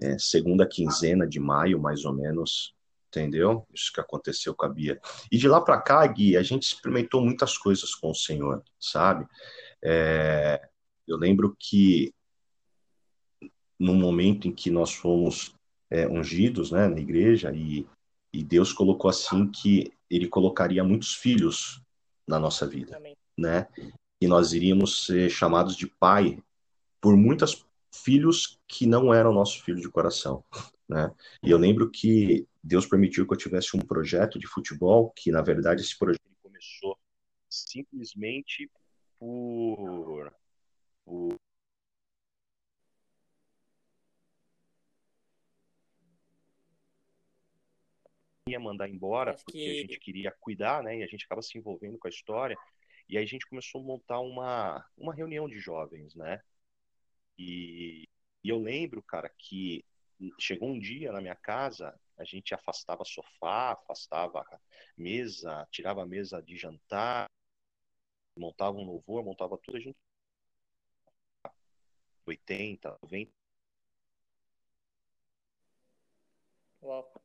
é, 0.02 0.18
segunda 0.20 0.68
quinzena 0.68 1.26
de 1.26 1.40
maio, 1.40 1.80
mais 1.80 2.04
ou 2.04 2.14
menos, 2.14 2.75
entendeu? 3.20 3.66
Isso 3.74 3.92
que 3.94 4.00
aconteceu 4.00 4.54
com 4.54 4.66
a 4.66 4.70
Bia. 4.70 5.00
E 5.32 5.38
de 5.38 5.48
lá 5.48 5.62
para 5.62 5.82
cá, 5.82 6.06
Gui, 6.06 6.36
a 6.36 6.44
gente 6.44 6.64
experimentou 6.64 7.22
muitas 7.22 7.58
coisas 7.58 7.96
com 7.96 8.12
o 8.12 8.16
Senhor, 8.16 8.64
sabe? 8.80 9.26
É, 9.84 10.68
eu 11.08 11.18
lembro 11.18 11.56
que 11.60 12.14
no 13.80 13.94
momento 13.94 14.48
em 14.48 14.52
que 14.52 14.70
nós 14.70 14.94
fomos 14.94 15.54
é, 15.90 16.08
ungidos, 16.08 16.72
né, 16.72 16.88
na 16.88 17.00
igreja, 17.00 17.52
e, 17.54 17.88
e 18.34 18.44
Deus 18.44 18.74
colocou 18.74 19.10
assim 19.10 19.48
que 19.50 19.92
Ele 20.10 20.28
colocaria 20.28 20.84
muitos 20.84 21.14
filhos 21.14 21.82
na 22.28 22.40
nossa 22.40 22.68
vida, 22.68 22.98
Amém. 22.98 23.16
né? 23.38 23.68
E 24.20 24.28
nós 24.28 24.54
iríamos 24.54 25.06
ser 25.06 25.30
chamados 25.30 25.76
de 25.76 25.88
pai 25.88 26.42
por 27.02 27.16
muitos 27.16 27.66
filhos 27.94 28.60
que 28.68 28.86
não 28.86 29.14
eram 29.14 29.34
nossos 29.34 29.62
filhos 29.62 29.82
de 29.82 29.90
coração, 29.90 30.44
né? 30.90 31.12
E 31.44 31.52
eu 31.52 31.58
lembro 31.58 31.90
que 31.90 32.48
Deus 32.66 32.88
permitiu 32.88 33.28
que 33.28 33.34
eu 33.34 33.38
tivesse 33.38 33.78
um 33.78 33.80
projeto 33.80 34.40
de 34.40 34.48
futebol, 34.48 35.12
que 35.16 35.30
na 35.30 35.44
verdade 35.44 35.84
esse 35.84 35.96
projeto 35.96 36.24
começou 36.42 36.98
simplesmente 37.48 38.68
por, 39.20 40.34
por 41.06 41.36
ia 48.50 48.60
mandar 48.60 48.90
embora 48.90 49.34
Acho 49.34 49.46
porque 49.46 49.60
que... 49.60 49.70
a 49.70 49.82
gente 49.82 50.00
queria 50.00 50.32
cuidar, 50.32 50.82
né? 50.82 50.98
E 50.98 51.04
a 51.04 51.08
gente 51.08 51.26
acaba 51.26 51.44
se 51.44 51.56
envolvendo 51.60 52.00
com 52.00 52.08
a 52.08 52.10
história. 52.10 52.58
E 53.08 53.16
aí 53.16 53.24
a 53.24 53.28
gente 53.28 53.46
começou 53.46 53.80
a 53.80 53.84
montar 53.84 54.20
uma, 54.20 54.84
uma 54.98 55.14
reunião 55.14 55.48
de 55.48 55.60
jovens, 55.60 56.16
né? 56.16 56.42
E, 57.38 58.10
e 58.44 58.50
eu 58.50 58.58
lembro, 58.58 59.04
cara, 59.04 59.30
que 59.38 59.86
chegou 60.40 60.70
um 60.70 60.80
dia 60.80 61.12
na 61.12 61.22
minha 61.22 61.36
casa, 61.36 61.94
a 62.18 62.24
gente 62.24 62.54
afastava 62.54 63.04
sofá, 63.06 63.72
afastava 63.74 64.46
mesa, 64.98 65.68
tirava 65.72 66.04
a 66.04 66.06
mesa 66.06 66.42
de 66.42 66.56
jantar, 66.58 67.30
montava 68.38 68.78
um 68.78 68.84
louvor, 68.86 69.24
montava 69.24 69.58
tudo, 69.58 69.78
a 69.78 69.80
gente 69.80 69.98
80, 72.26 72.98
90. 73.02 73.32
Uau. 76.82 77.22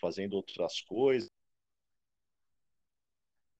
Fazendo 0.00 0.34
outras 0.34 0.80
coisas. 0.80 1.28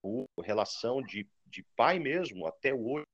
O, 0.02 0.26
relação 0.42 1.02
de 1.02 1.28
de 1.50 1.62
pai 1.76 1.98
mesmo, 1.98 2.46
até 2.46 2.74
hoje. 2.74 3.07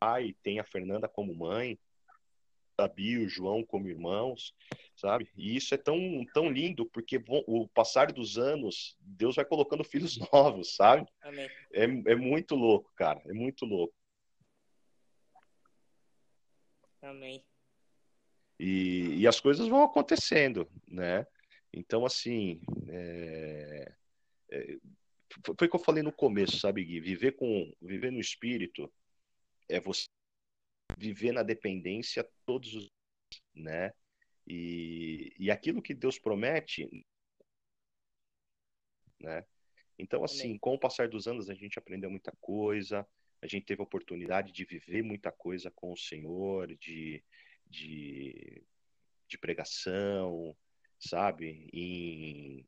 Pai, 0.00 0.34
tem 0.42 0.58
a 0.58 0.64
Fernanda 0.64 1.06
como 1.06 1.34
mãe, 1.34 1.78
a 2.78 2.88
Bia 2.88 3.18
e 3.18 3.24
o 3.24 3.28
João 3.28 3.62
como 3.62 3.86
irmãos, 3.86 4.54
sabe? 4.96 5.30
E 5.36 5.54
isso 5.54 5.74
é 5.74 5.76
tão, 5.76 6.24
tão 6.32 6.50
lindo, 6.50 6.86
porque 6.86 7.22
o 7.28 7.68
passar 7.68 8.10
dos 8.10 8.38
anos, 8.38 8.96
Deus 8.98 9.36
vai 9.36 9.44
colocando 9.44 9.84
filhos 9.84 10.16
novos, 10.32 10.74
sabe? 10.74 11.06
Amém. 11.20 11.50
É, 11.70 11.84
é 11.84 12.16
muito 12.16 12.54
louco, 12.54 12.90
cara, 12.96 13.20
é 13.26 13.32
muito 13.34 13.66
louco. 13.66 13.94
Amém. 17.02 17.44
E, 18.58 19.16
e 19.18 19.26
as 19.26 19.38
coisas 19.38 19.68
vão 19.68 19.82
acontecendo, 19.82 20.66
né? 20.88 21.26
Então, 21.72 22.06
assim, 22.06 22.62
é, 22.88 23.92
é, 24.50 24.76
foi 25.56 25.66
o 25.66 25.70
que 25.70 25.76
eu 25.76 25.80
falei 25.80 26.02
no 26.02 26.12
começo, 26.12 26.58
sabe, 26.58 26.84
Gui? 26.84 27.00
Viver 27.00 27.32
com 27.32 27.70
viver 27.80 28.10
no 28.10 28.20
espírito 28.20 28.90
é 29.70 29.80
você 29.80 30.06
viver 30.98 31.32
na 31.32 31.42
dependência 31.42 32.28
todos 32.44 32.74
os 32.74 32.90
né? 33.54 33.92
E, 34.46 35.32
e 35.38 35.50
aquilo 35.50 35.82
que 35.82 35.94
Deus 35.94 36.18
promete, 36.18 36.88
né? 39.20 39.44
Então, 39.98 40.24
assim, 40.24 40.56
com 40.58 40.74
o 40.74 40.78
passar 40.78 41.08
dos 41.08 41.28
anos, 41.28 41.50
a 41.50 41.54
gente 41.54 41.78
aprendeu 41.78 42.10
muita 42.10 42.32
coisa, 42.40 43.06
a 43.42 43.46
gente 43.46 43.66
teve 43.66 43.80
a 43.82 43.84
oportunidade 43.84 44.50
de 44.50 44.64
viver 44.64 45.02
muita 45.02 45.30
coisa 45.30 45.70
com 45.70 45.92
o 45.92 45.96
Senhor, 45.96 46.74
de, 46.76 47.22
de, 47.66 48.62
de 49.28 49.38
pregação, 49.38 50.56
sabe? 50.98 51.68
Em, 51.72 52.66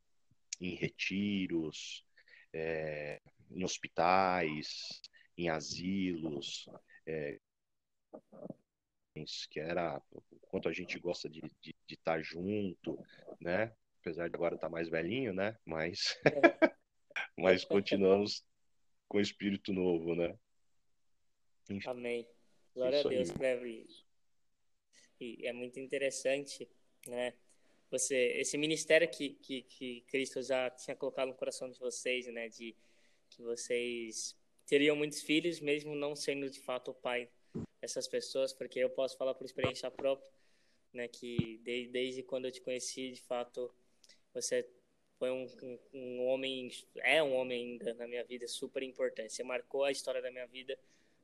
em 0.61 0.74
retiros, 0.74 2.05
é, 2.53 3.20
em 3.50 3.64
hospitais, 3.64 5.00
em 5.36 5.48
asilos, 5.48 6.68
é, 7.07 7.38
que 9.50 9.61
era 9.61 10.00
o 10.11 10.22
quanto 10.48 10.68
a 10.68 10.72
gente 10.72 10.98
gosta 10.98 11.28
de, 11.28 11.40
de, 11.61 11.74
de 11.86 11.94
estar 11.94 12.16
tá 12.16 12.22
junto, 12.22 12.98
né? 13.40 13.74
Apesar 14.00 14.28
de 14.28 14.34
agora 14.34 14.55
estar 14.55 14.68
tá 14.68 14.72
mais 14.72 14.88
velhinho, 14.88 15.32
né? 15.32 15.57
Mas, 15.64 16.18
mas 17.36 17.64
continuamos 17.64 18.44
com 19.09 19.20
espírito 19.20 19.72
novo, 19.72 20.14
né? 20.14 20.36
Amém. 21.86 22.26
Glória 22.74 23.00
a 23.00 23.03
Deus, 23.03 23.30
Cleber. 23.30 23.86
E 25.20 25.46
é 25.46 25.53
muito 25.53 25.78
interessante, 25.78 26.68
né? 27.07 27.34
você 27.92 28.38
esse 28.38 28.57
ministério 28.57 29.07
que, 29.09 29.34
que, 29.34 29.62
que 29.62 30.00
Cristo 30.09 30.42
já 30.42 30.70
tinha 30.70 30.96
colocado 30.96 31.28
no 31.28 31.34
coração 31.34 31.70
de 31.70 31.78
vocês, 31.78 32.26
né, 32.32 32.48
de 32.48 32.74
que 33.28 33.42
vocês 33.42 34.34
teriam 34.66 34.96
muitos 34.96 35.22
filhos, 35.22 35.60
mesmo 35.60 35.94
não 35.94 36.14
sendo 36.14 36.48
de 36.48 36.60
fato 36.60 36.90
o 36.90 36.94
pai 36.94 37.28
dessas 37.80 38.08
pessoas, 38.08 38.52
porque 38.52 38.78
eu 38.78 38.90
posso 38.90 39.16
falar 39.16 39.34
por 39.34 39.44
experiência 39.44 39.90
própria, 39.90 40.28
né, 40.92 41.08
que 41.08 41.60
desde, 41.64 41.92
desde 41.92 42.22
quando 42.22 42.46
eu 42.46 42.52
te 42.52 42.60
conheci, 42.60 43.12
de 43.12 43.22
fato, 43.22 43.72
você 44.32 44.68
foi 45.18 45.30
um, 45.30 45.46
um, 45.62 45.78
um, 45.94 46.26
homem, 46.26 46.70
é 46.96 47.22
um 47.22 47.34
homem 47.34 47.72
ainda 47.72 47.94
na 47.94 48.06
minha 48.06 48.24
vida 48.24 48.46
super 48.48 48.82
importante. 48.82 49.32
Você 49.32 49.42
marcou 49.42 49.84
a 49.84 49.90
história 49.90 50.20
da 50.20 50.30
minha 50.30 50.46
vida 50.46 50.78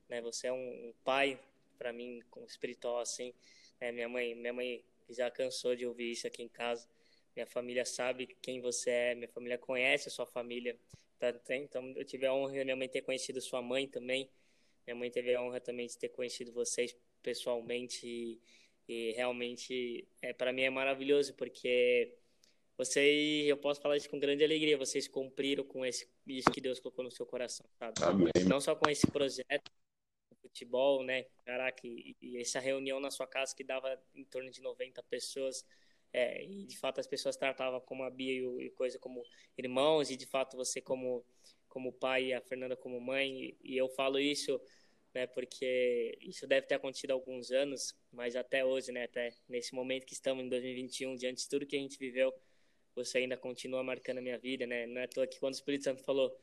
né? 0.09 0.21
Você 0.23 0.47
é 0.47 0.53
um, 0.53 0.93
pai 1.05 1.39
para 1.77 1.93
mim, 1.93 2.23
espiritual 2.47 3.01
assim. 3.01 3.35
Né? 3.81 3.93
Minha 3.93 4.09
mãe, 4.09 4.35
minha 4.35 4.53
mãe 4.53 4.83
já 5.09 5.31
cansou 5.31 5.77
de 5.77 5.87
ouvir 5.87 6.11
isso 6.11 6.27
aqui 6.27 6.43
em 6.43 6.49
casa. 6.49 6.89
Minha 7.37 7.47
família 7.47 7.85
sabe 7.85 8.27
quem 8.43 8.61
você 8.61 8.91
é, 8.91 9.15
minha 9.15 9.29
família 9.29 9.59
conhece 9.59 10.09
a 10.09 10.11
sua 10.11 10.27
família. 10.27 10.77
Tá, 11.19 11.35
então, 11.51 11.93
eu 11.97 12.05
tive 12.05 12.27
a 12.27 12.33
honra 12.33 12.65
minha 12.65 12.77
mãe 12.77 12.89
ter 12.89 13.03
conhecido 13.03 13.41
sua 13.41 13.61
mãe 13.61 13.89
também. 13.89 14.31
Minha 14.87 14.97
mãe 14.97 15.11
teve 15.11 15.35
a 15.35 15.43
honra 15.43 15.61
também 15.61 15.87
de 15.87 15.99
ter 15.99 16.09
conhecido 16.11 16.53
vocês 16.53 16.97
pessoalmente 17.23 18.07
e, 18.07 18.41
e 18.89 19.13
realmente 19.13 20.07
é 20.23 20.33
para 20.33 20.53
mim 20.53 20.63
é 20.63 20.71
maravilhoso 20.71 21.35
porque 21.35 22.15
vocês, 22.77 23.49
eu 23.49 23.57
posso 23.57 23.81
falar 23.81 23.97
isso 23.97 24.09
com 24.09 24.21
grande 24.21 24.45
alegria, 24.45 24.79
vocês 24.79 25.09
cumpriram 25.09 25.65
com 25.65 25.85
esse, 25.85 26.09
isso 26.27 26.49
que 26.51 26.61
Deus 26.61 26.79
colocou 26.79 27.05
no 27.05 27.11
seu 27.11 27.27
coração, 27.27 27.67
sabe? 27.77 27.95
Amém. 28.03 28.31
Não 28.49 28.61
só 28.61 28.77
com 28.77 28.89
esse 28.89 29.07
projeto, 29.09 29.69
futebol, 30.41 31.03
né? 31.03 31.25
Caraca, 31.45 31.81
e, 31.85 32.17
e, 32.23 32.41
essa 32.41 32.61
reunião 32.61 33.01
na 33.01 33.11
sua 33.11 33.27
casa 33.27 33.55
que 33.55 33.65
dava 33.65 34.01
em 34.15 34.25
torno 34.25 34.51
de 34.51 34.63
90 34.63 35.03
pessoas, 35.03 35.65
é, 36.13 36.45
e 36.45 36.65
de 36.65 36.79
fato 36.79 37.01
as 37.01 37.07
pessoas 37.07 37.37
tratavam 37.37 37.81
como 37.81 38.03
a 38.03 38.11
Bia 38.11 38.33
e, 38.33 38.43
o, 38.45 38.61
e 38.61 38.71
coisa 38.71 38.99
como 38.99 39.23
irmãos, 39.57 40.11
e 40.11 40.17
de 40.17 40.27
fato 40.27 40.57
você 40.57 40.81
como, 40.81 41.25
como 41.69 41.93
pai 41.93 42.27
e 42.27 42.35
a 42.35 42.41
Fernanda 42.41 42.77
como 42.77 43.01
mãe, 43.01 43.57
e, 43.63 43.75
e 43.75 43.77
eu 43.77 43.89
falo 43.89 44.19
isso 44.19 44.61
né, 45.15 45.27
porque 45.27 46.19
isso 46.21 46.47
deve 46.47 46.67
ter 46.67 46.77
acontecido 46.77 47.11
há 47.11 47.15
alguns 47.15 47.51
anos, 47.51 47.97
mas 48.13 48.37
até 48.37 48.65
hoje, 48.65 48.93
né, 48.93 49.05
até 49.05 49.33
nesse 49.49 49.75
momento 49.75 50.07
que 50.07 50.13
estamos 50.13 50.45
em 50.45 50.49
2021, 50.49 51.17
diante 51.17 51.43
de 51.43 51.49
tudo 51.49 51.67
que 51.67 51.77
a 51.77 51.79
gente 51.79 51.99
viveu, 51.99 52.33
você 52.95 53.19
ainda 53.19 53.37
continua 53.37 53.83
marcando 53.83 54.19
a 54.19 54.21
minha 54.21 54.39
vida, 54.39 54.67
né? 54.67 54.87
Não 54.87 55.01
é 55.01 55.05
à 55.05 55.09
toa 55.09 55.27
que 55.27 55.39
quando 55.39 55.55
o 55.55 55.57
Espírito 55.57 55.85
Santo 55.85 56.03
falou, 56.03 56.37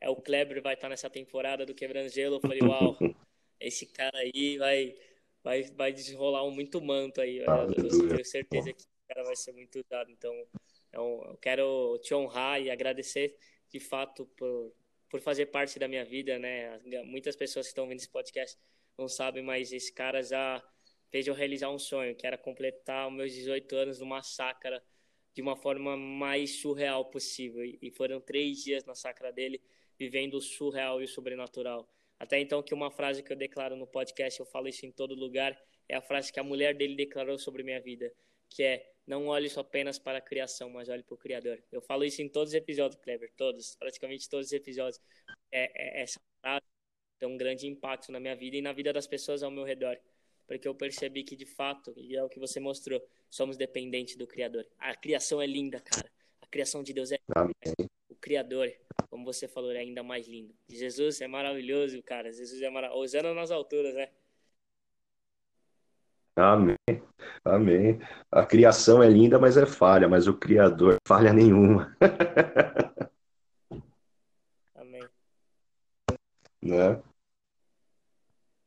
é 0.00 0.08
o 0.08 0.16
Kleber 0.16 0.62
vai 0.62 0.74
estar 0.74 0.88
nessa 0.88 1.10
temporada 1.10 1.66
do 1.66 1.74
Quebrando 1.74 2.08
Gelo, 2.08 2.36
eu 2.36 2.40
falei, 2.40 2.60
uau, 2.62 2.96
esse 3.60 3.86
cara 3.86 4.18
aí 4.18 4.56
vai, 4.56 4.94
vai, 5.42 5.62
vai 5.64 5.92
desenrolar 5.92 6.44
um 6.44 6.50
muito 6.50 6.80
manto 6.80 7.20
aí. 7.20 7.38
Eu, 7.38 7.46
eu 7.46 8.08
tenho 8.08 8.24
certeza 8.24 8.72
que 8.72 8.84
cara 9.20 9.24
vai 9.24 9.36
ser 9.36 9.52
muito 9.52 9.78
usado. 9.78 10.10
Então, 10.10 10.34
eu, 10.92 11.22
eu 11.28 11.36
quero 11.36 11.98
te 12.02 12.14
honrar 12.14 12.60
e 12.60 12.70
agradecer 12.70 13.36
de 13.68 13.78
fato 13.78 14.26
por, 14.36 14.72
por 15.08 15.20
fazer 15.20 15.46
parte 15.46 15.78
da 15.78 15.86
minha 15.86 16.04
vida, 16.04 16.38
né? 16.38 16.80
Muitas 17.04 17.36
pessoas 17.36 17.66
que 17.66 17.70
estão 17.70 17.86
vendo 17.86 17.98
esse 17.98 18.08
podcast 18.08 18.58
não 18.98 19.08
sabem, 19.08 19.42
mas 19.42 19.72
esse 19.72 19.92
cara 19.92 20.22
já 20.22 20.62
fez 21.10 21.26
eu 21.26 21.34
realizar 21.34 21.70
um 21.70 21.78
sonho, 21.78 22.14
que 22.14 22.26
era 22.26 22.38
completar 22.38 23.08
os 23.08 23.14
meus 23.14 23.32
18 23.32 23.76
anos 23.76 24.00
numa 24.00 24.22
chácara 24.22 24.82
de 25.32 25.42
uma 25.42 25.56
forma 25.56 25.96
mais 25.96 26.60
surreal 26.60 27.04
possível. 27.04 27.64
E 27.64 27.90
foram 27.90 28.20
três 28.20 28.62
dias 28.62 28.84
na 28.84 28.94
chácara 28.94 29.32
dele, 29.32 29.60
vivendo 29.98 30.34
o 30.34 30.40
surreal 30.40 31.00
e 31.00 31.04
o 31.04 31.08
sobrenatural. 31.08 31.88
Até 32.18 32.38
então, 32.38 32.62
que 32.62 32.74
uma 32.74 32.90
frase 32.90 33.22
que 33.22 33.32
eu 33.32 33.36
declaro 33.36 33.76
no 33.76 33.86
podcast, 33.86 34.38
eu 34.38 34.46
falo 34.46 34.68
isso 34.68 34.84
em 34.84 34.92
todo 34.92 35.14
lugar, 35.14 35.58
é 35.88 35.96
a 35.96 36.02
frase 36.02 36.32
que 36.32 36.38
a 36.38 36.44
mulher 36.44 36.74
dele 36.74 36.94
declarou 36.94 37.38
sobre 37.38 37.62
minha 37.62 37.80
vida, 37.80 38.12
que 38.48 38.62
é 38.62 38.92
não 39.06 39.26
olhe 39.26 39.48
só 39.48 39.60
apenas 39.60 39.98
para 39.98 40.18
a 40.18 40.20
criação, 40.20 40.70
mas 40.70 40.88
olhe 40.88 41.02
para 41.02 41.14
o 41.14 41.18
Criador. 41.18 41.62
Eu 41.70 41.80
falo 41.80 42.04
isso 42.04 42.22
em 42.22 42.28
todos 42.28 42.50
os 42.50 42.54
episódios, 42.54 43.00
Kleber, 43.02 43.32
todos, 43.36 43.74
praticamente 43.76 44.28
todos 44.28 44.46
os 44.46 44.52
episódios. 44.52 45.00
É, 45.50 46.00
é, 46.00 46.02
essa 46.02 46.20
frase 46.40 46.64
tem 47.18 47.28
um 47.28 47.36
grande 47.36 47.66
impacto 47.66 48.12
na 48.12 48.20
minha 48.20 48.36
vida 48.36 48.56
e 48.56 48.62
na 48.62 48.72
vida 48.72 48.92
das 48.92 49.06
pessoas 49.06 49.42
ao 49.42 49.50
meu 49.50 49.64
redor, 49.64 49.98
porque 50.46 50.66
eu 50.66 50.74
percebi 50.74 51.24
que 51.24 51.36
de 51.36 51.46
fato, 51.46 51.92
e 51.96 52.16
é 52.16 52.22
o 52.22 52.28
que 52.28 52.38
você 52.38 52.60
mostrou, 52.60 53.00
somos 53.28 53.56
dependentes 53.56 54.16
do 54.16 54.26
Criador. 54.26 54.66
A 54.78 54.94
criação 54.94 55.40
é 55.40 55.46
linda, 55.46 55.80
cara. 55.80 56.10
A 56.40 56.46
criação 56.46 56.82
de 56.82 56.92
Deus 56.92 57.12
é 57.12 57.18
Amém. 57.34 57.54
o 58.08 58.14
Criador 58.14 58.72
como 59.10 59.24
você 59.24 59.48
falou, 59.48 59.72
é 59.72 59.78
ainda 59.78 60.04
mais 60.04 60.28
lindo. 60.28 60.54
Jesus 60.68 61.20
é 61.20 61.26
maravilhoso, 61.26 62.00
cara. 62.02 62.30
Jesus 62.30 62.62
é 62.62 62.70
maravilhoso. 62.70 63.04
Usando 63.04 63.34
nas 63.34 63.50
alturas, 63.50 63.92
né? 63.92 64.08
Amém. 66.36 66.76
Amém. 67.44 68.00
A 68.30 68.44
criação 68.46 69.02
é 69.02 69.08
linda, 69.08 69.38
mas 69.38 69.56
é 69.56 69.66
falha, 69.66 70.08
mas 70.08 70.26
o 70.26 70.34
Criador 70.34 70.96
falha 71.06 71.32
nenhuma. 71.32 71.96
Amém. 74.74 75.08
Né? 76.62 77.02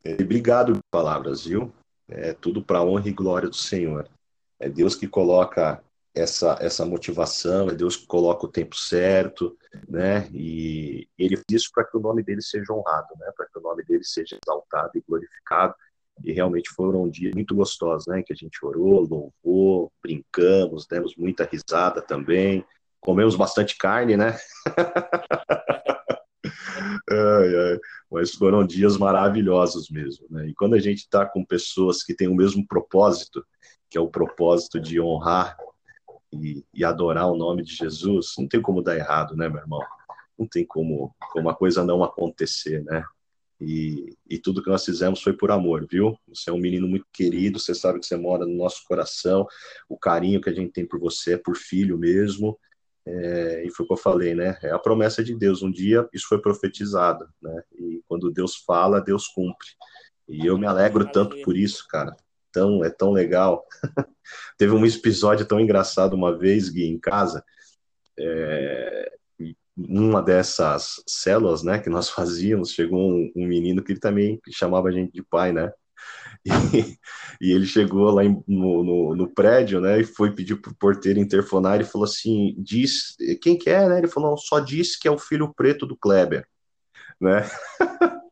E 0.03 0.13
obrigado 0.21 0.73
por 0.73 0.81
palavras, 0.91 1.45
viu? 1.45 1.73
É 2.07 2.33
tudo 2.33 2.63
para 2.63 2.83
honra 2.83 3.07
e 3.07 3.13
glória 3.13 3.49
do 3.49 3.55
Senhor. 3.55 4.09
É 4.59 4.69
Deus 4.69 4.95
que 4.95 5.07
coloca 5.07 5.81
essa, 6.13 6.57
essa 6.61 6.85
motivação, 6.85 7.69
é 7.69 7.73
Deus 7.73 7.95
que 7.95 8.05
coloca 8.05 8.45
o 8.45 8.51
tempo 8.51 8.75
certo, 8.75 9.57
né? 9.87 10.29
E 10.31 11.07
ele 11.17 11.35
fez 11.35 11.63
isso 11.63 11.71
para 11.73 11.85
que 11.85 11.97
o 11.97 11.99
nome 11.99 12.21
dele 12.21 12.41
seja 12.41 12.71
honrado, 12.71 13.15
né? 13.17 13.31
Para 13.35 13.47
que 13.47 13.57
o 13.57 13.61
nome 13.61 13.83
dele 13.83 14.03
seja 14.03 14.37
exaltado 14.45 14.91
e 14.95 15.01
glorificado. 15.01 15.73
E 16.23 16.31
realmente 16.31 16.69
foram 16.69 17.09
dias 17.09 17.33
muito 17.33 17.55
gostosos, 17.55 18.07
né? 18.07 18.21
Que 18.21 18.33
a 18.33 18.35
gente 18.35 18.63
orou, 18.63 19.07
louvou, 19.07 19.91
brincamos, 20.01 20.85
demos 20.85 21.15
muita 21.15 21.47
risada 21.49 22.01
também, 22.01 22.65
comemos 22.99 23.35
bastante 23.35 23.77
carne, 23.77 24.15
né? 24.15 24.37
ai, 27.09 27.55
ai. 27.55 27.79
Mas 28.11 28.33
foram 28.33 28.65
dias 28.65 28.97
maravilhosos 28.97 29.89
mesmo, 29.89 30.27
né? 30.29 30.47
E 30.47 30.53
quando 30.53 30.75
a 30.75 30.79
gente 30.79 30.99
está 30.99 31.25
com 31.25 31.43
pessoas 31.43 32.03
que 32.03 32.13
têm 32.13 32.27
o 32.27 32.35
mesmo 32.35 32.65
propósito, 32.67 33.45
que 33.89 33.97
é 33.97 34.01
o 34.01 34.09
propósito 34.09 34.79
de 34.79 34.99
honrar 34.99 35.57
e, 36.31 36.63
e, 36.73 36.83
adorar 36.83 37.27
o 37.27 37.37
nome 37.37 37.63
de 37.63 37.75
Jesus, 37.75 38.33
não 38.37 38.47
tem 38.47 38.61
como 38.61 38.81
dar 38.81 38.95
errado, 38.95 39.35
né, 39.35 39.47
meu 39.47 39.59
irmão? 39.59 39.81
Não 40.37 40.47
tem 40.47 40.65
como, 40.65 41.15
como 41.31 41.49
a 41.49 41.55
coisa 41.55 41.83
não 41.83 42.03
acontecer, 42.03 42.83
né? 42.83 43.03
E, 43.65 44.17
e 44.29 44.37
tudo 44.37 44.61
que 44.61 44.69
nós 44.69 44.83
fizemos 44.83 45.21
foi 45.21 45.33
por 45.33 45.51
amor, 45.51 45.87
viu? 45.89 46.17
Você 46.27 46.49
é 46.49 46.53
um 46.53 46.59
menino 46.59 46.87
muito 46.87 47.05
querido, 47.13 47.59
você 47.59 47.73
sabe 47.73 47.99
que 47.99 48.05
você 48.05 48.17
mora 48.17 48.45
no 48.45 48.55
nosso 48.55 48.83
coração, 48.85 49.47
o 49.87 49.97
carinho 49.97 50.41
que 50.41 50.49
a 50.49 50.53
gente 50.53 50.71
tem 50.71 50.85
por 50.85 50.99
você 50.99 51.33
é 51.33 51.37
por 51.37 51.55
filho 51.55 51.97
mesmo, 51.97 52.59
é, 53.05 53.63
e 53.65 53.71
foi 53.71 53.85
o 53.85 53.87
que 53.87 53.93
eu 53.93 53.97
falei, 53.97 54.33
né? 54.33 54.57
É 54.61 54.71
a 54.71 54.79
promessa 54.79 55.23
de 55.23 55.35
Deus. 55.35 55.61
Um 55.61 55.71
dia 55.71 56.07
isso 56.13 56.27
foi 56.27 56.39
profetizado, 56.41 57.27
né? 57.41 57.63
E 57.77 58.01
quando 58.07 58.31
Deus 58.31 58.55
fala, 58.57 59.01
Deus 59.01 59.27
cumpre. 59.27 59.67
E 60.27 60.45
eu 60.45 60.57
me 60.57 60.65
alegro 60.65 61.09
tanto 61.11 61.41
por 61.41 61.57
isso, 61.57 61.85
cara 61.87 62.15
tão, 62.53 62.85
é 62.85 62.89
tão 62.89 63.11
legal. 63.11 63.65
Teve 64.57 64.71
um 64.71 64.85
episódio 64.85 65.45
tão 65.45 65.59
engraçado 65.59 66.13
uma 66.13 66.37
vez, 66.37 66.69
Gui, 66.69 66.85
em 66.85 66.99
casa. 66.99 67.43
É, 68.17 69.11
uma 69.77 70.21
dessas 70.21 71.01
células, 71.07 71.63
né, 71.63 71.79
que 71.79 71.89
nós 71.89 72.09
fazíamos, 72.11 72.71
chegou 72.71 72.99
um, 72.99 73.31
um, 73.35 73.47
menino 73.47 73.83
que 73.83 73.91
ele 73.93 73.99
também 73.99 74.39
chamava 74.51 74.89
a 74.89 74.91
gente 74.91 75.11
de 75.11 75.23
pai, 75.23 75.51
né? 75.51 75.71
E, 76.45 76.97
e 77.39 77.53
ele 77.53 77.65
chegou 77.65 78.11
lá 78.11 78.25
em, 78.25 78.43
no, 78.45 78.83
no, 78.83 79.15
no, 79.15 79.33
prédio, 79.33 79.79
né, 79.79 80.01
e 80.01 80.03
foi 80.03 80.31
pedir 80.31 80.57
pro 80.57 80.75
porteiro 80.75 81.19
interfonar 81.19 81.79
e 81.79 81.85
falou 81.85 82.03
assim, 82.03 82.53
diz, 82.57 83.15
quem 83.41 83.57
que 83.57 83.69
é, 83.69 83.87
né? 83.87 83.99
Ele 83.99 84.09
falou, 84.09 84.37
só 84.37 84.59
disse 84.59 84.99
que 84.99 85.07
é 85.07 85.11
o 85.11 85.17
filho 85.17 85.53
preto 85.55 85.85
do 85.85 85.95
Kleber, 85.95 86.45
né? 87.21 87.49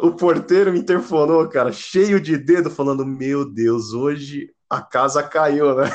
o 0.00 0.12
porteiro 0.12 0.72
me 0.72 0.78
interfonou, 0.78 1.48
cara, 1.48 1.72
cheio 1.72 2.20
de 2.20 2.36
dedo, 2.36 2.70
falando: 2.70 3.04
Meu 3.04 3.44
Deus, 3.44 3.92
hoje 3.92 4.50
a 4.68 4.80
casa 4.80 5.22
caiu, 5.22 5.74
né? 5.74 5.90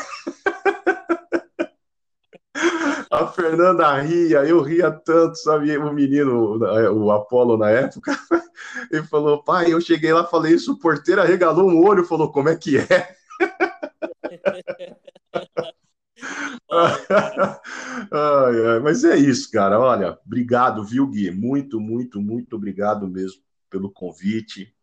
A 3.18 3.28
Fernanda 3.28 4.00
ria, 4.00 4.46
eu 4.46 4.62
ria 4.62 4.92
tanto, 4.92 5.36
sabe? 5.38 5.76
O 5.78 5.92
menino, 5.92 6.60
o 6.94 7.12
Apolo 7.12 7.58
na 7.58 7.72
época, 7.72 8.12
ele 8.92 9.04
falou: 9.04 9.44
Pai, 9.44 9.74
eu 9.74 9.82
cheguei 9.82 10.14
lá, 10.14 10.24
falei 10.24 10.54
isso, 10.54 10.74
o 10.74 10.80
porteiro 10.80 11.22
arregalou 11.22 11.68
um 11.68 11.84
olho, 11.84 12.06
falou: 12.06 12.32
Como 12.32 12.50
é 12.50 12.56
que 12.56 12.78
é? 12.78 13.16
ai, 18.12 18.66
ai, 18.68 18.80
mas 18.82 19.04
é 19.04 19.18
isso, 19.18 19.50
cara. 19.52 19.80
Olha, 19.80 20.18
obrigado, 20.26 20.84
viu, 20.84 21.08
Gui? 21.08 21.32
Muito, 21.32 21.80
muito, 21.80 22.22
muito 22.22 22.56
obrigado 22.56 23.08
mesmo 23.08 23.42
pelo 23.70 23.92
convite. 23.92 24.74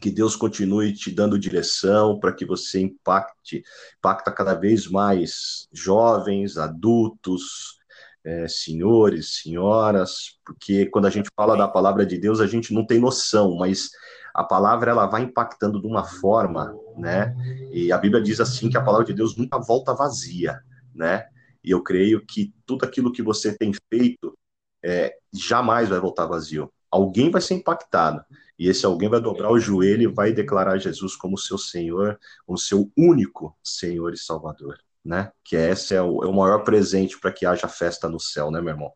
Que 0.00 0.10
Deus 0.10 0.36
continue 0.36 0.92
te 0.92 1.10
dando 1.10 1.38
direção 1.38 2.18
para 2.18 2.32
que 2.32 2.44
você 2.44 2.80
impacte, 2.80 3.62
impacta 3.98 4.32
cada 4.32 4.54
vez 4.54 4.88
mais 4.88 5.68
jovens, 5.72 6.56
adultos, 6.58 7.78
é, 8.24 8.48
senhores, 8.48 9.40
senhoras, 9.42 10.38
porque 10.44 10.86
quando 10.86 11.06
a 11.06 11.10
gente 11.10 11.28
fala 11.36 11.56
da 11.56 11.68
palavra 11.68 12.04
de 12.04 12.18
Deus, 12.18 12.40
a 12.40 12.46
gente 12.46 12.72
não 12.72 12.86
tem 12.86 12.98
noção, 12.98 13.56
mas 13.56 13.90
a 14.34 14.42
palavra 14.42 14.90
ela 14.90 15.06
vai 15.06 15.22
impactando 15.22 15.80
de 15.80 15.86
uma 15.86 16.04
forma, 16.04 16.74
né? 16.96 17.34
E 17.72 17.92
a 17.92 17.98
Bíblia 17.98 18.22
diz 18.22 18.40
assim 18.40 18.68
que 18.68 18.76
a 18.76 18.82
palavra 18.82 19.06
de 19.06 19.14
Deus 19.14 19.36
nunca 19.36 19.58
volta 19.58 19.94
vazia 19.94 20.60
né? 20.94 21.26
E 21.62 21.70
eu 21.70 21.82
creio 21.82 22.24
que 22.24 22.54
tudo 22.64 22.84
aquilo 22.84 23.12
que 23.12 23.22
você 23.22 23.56
tem 23.56 23.72
feito 23.90 24.38
é, 24.82 25.14
jamais 25.32 25.88
vai 25.88 25.98
voltar 25.98 26.26
vazio. 26.26 26.70
Alguém 26.90 27.30
vai 27.30 27.40
ser 27.40 27.54
impactado. 27.54 28.24
E 28.58 28.68
esse 28.68 28.86
alguém 28.86 29.08
vai 29.08 29.20
dobrar 29.20 29.50
o 29.50 29.58
joelho 29.58 30.02
e 30.02 30.12
vai 30.12 30.32
declarar 30.32 30.78
Jesus 30.78 31.16
como 31.16 31.36
seu 31.36 31.58
Senhor, 31.58 32.18
como 32.46 32.56
seu 32.56 32.90
único 32.96 33.56
Senhor 33.62 34.12
e 34.14 34.18
Salvador, 34.18 34.78
né? 35.04 35.32
Que 35.44 35.56
esse 35.56 35.94
é 35.94 36.02
o, 36.02 36.22
é 36.22 36.26
o 36.26 36.32
maior 36.32 36.62
presente 36.62 37.18
para 37.18 37.32
que 37.32 37.44
haja 37.44 37.68
festa 37.68 38.08
no 38.08 38.20
céu, 38.20 38.50
né, 38.50 38.60
meu 38.60 38.70
irmão? 38.70 38.92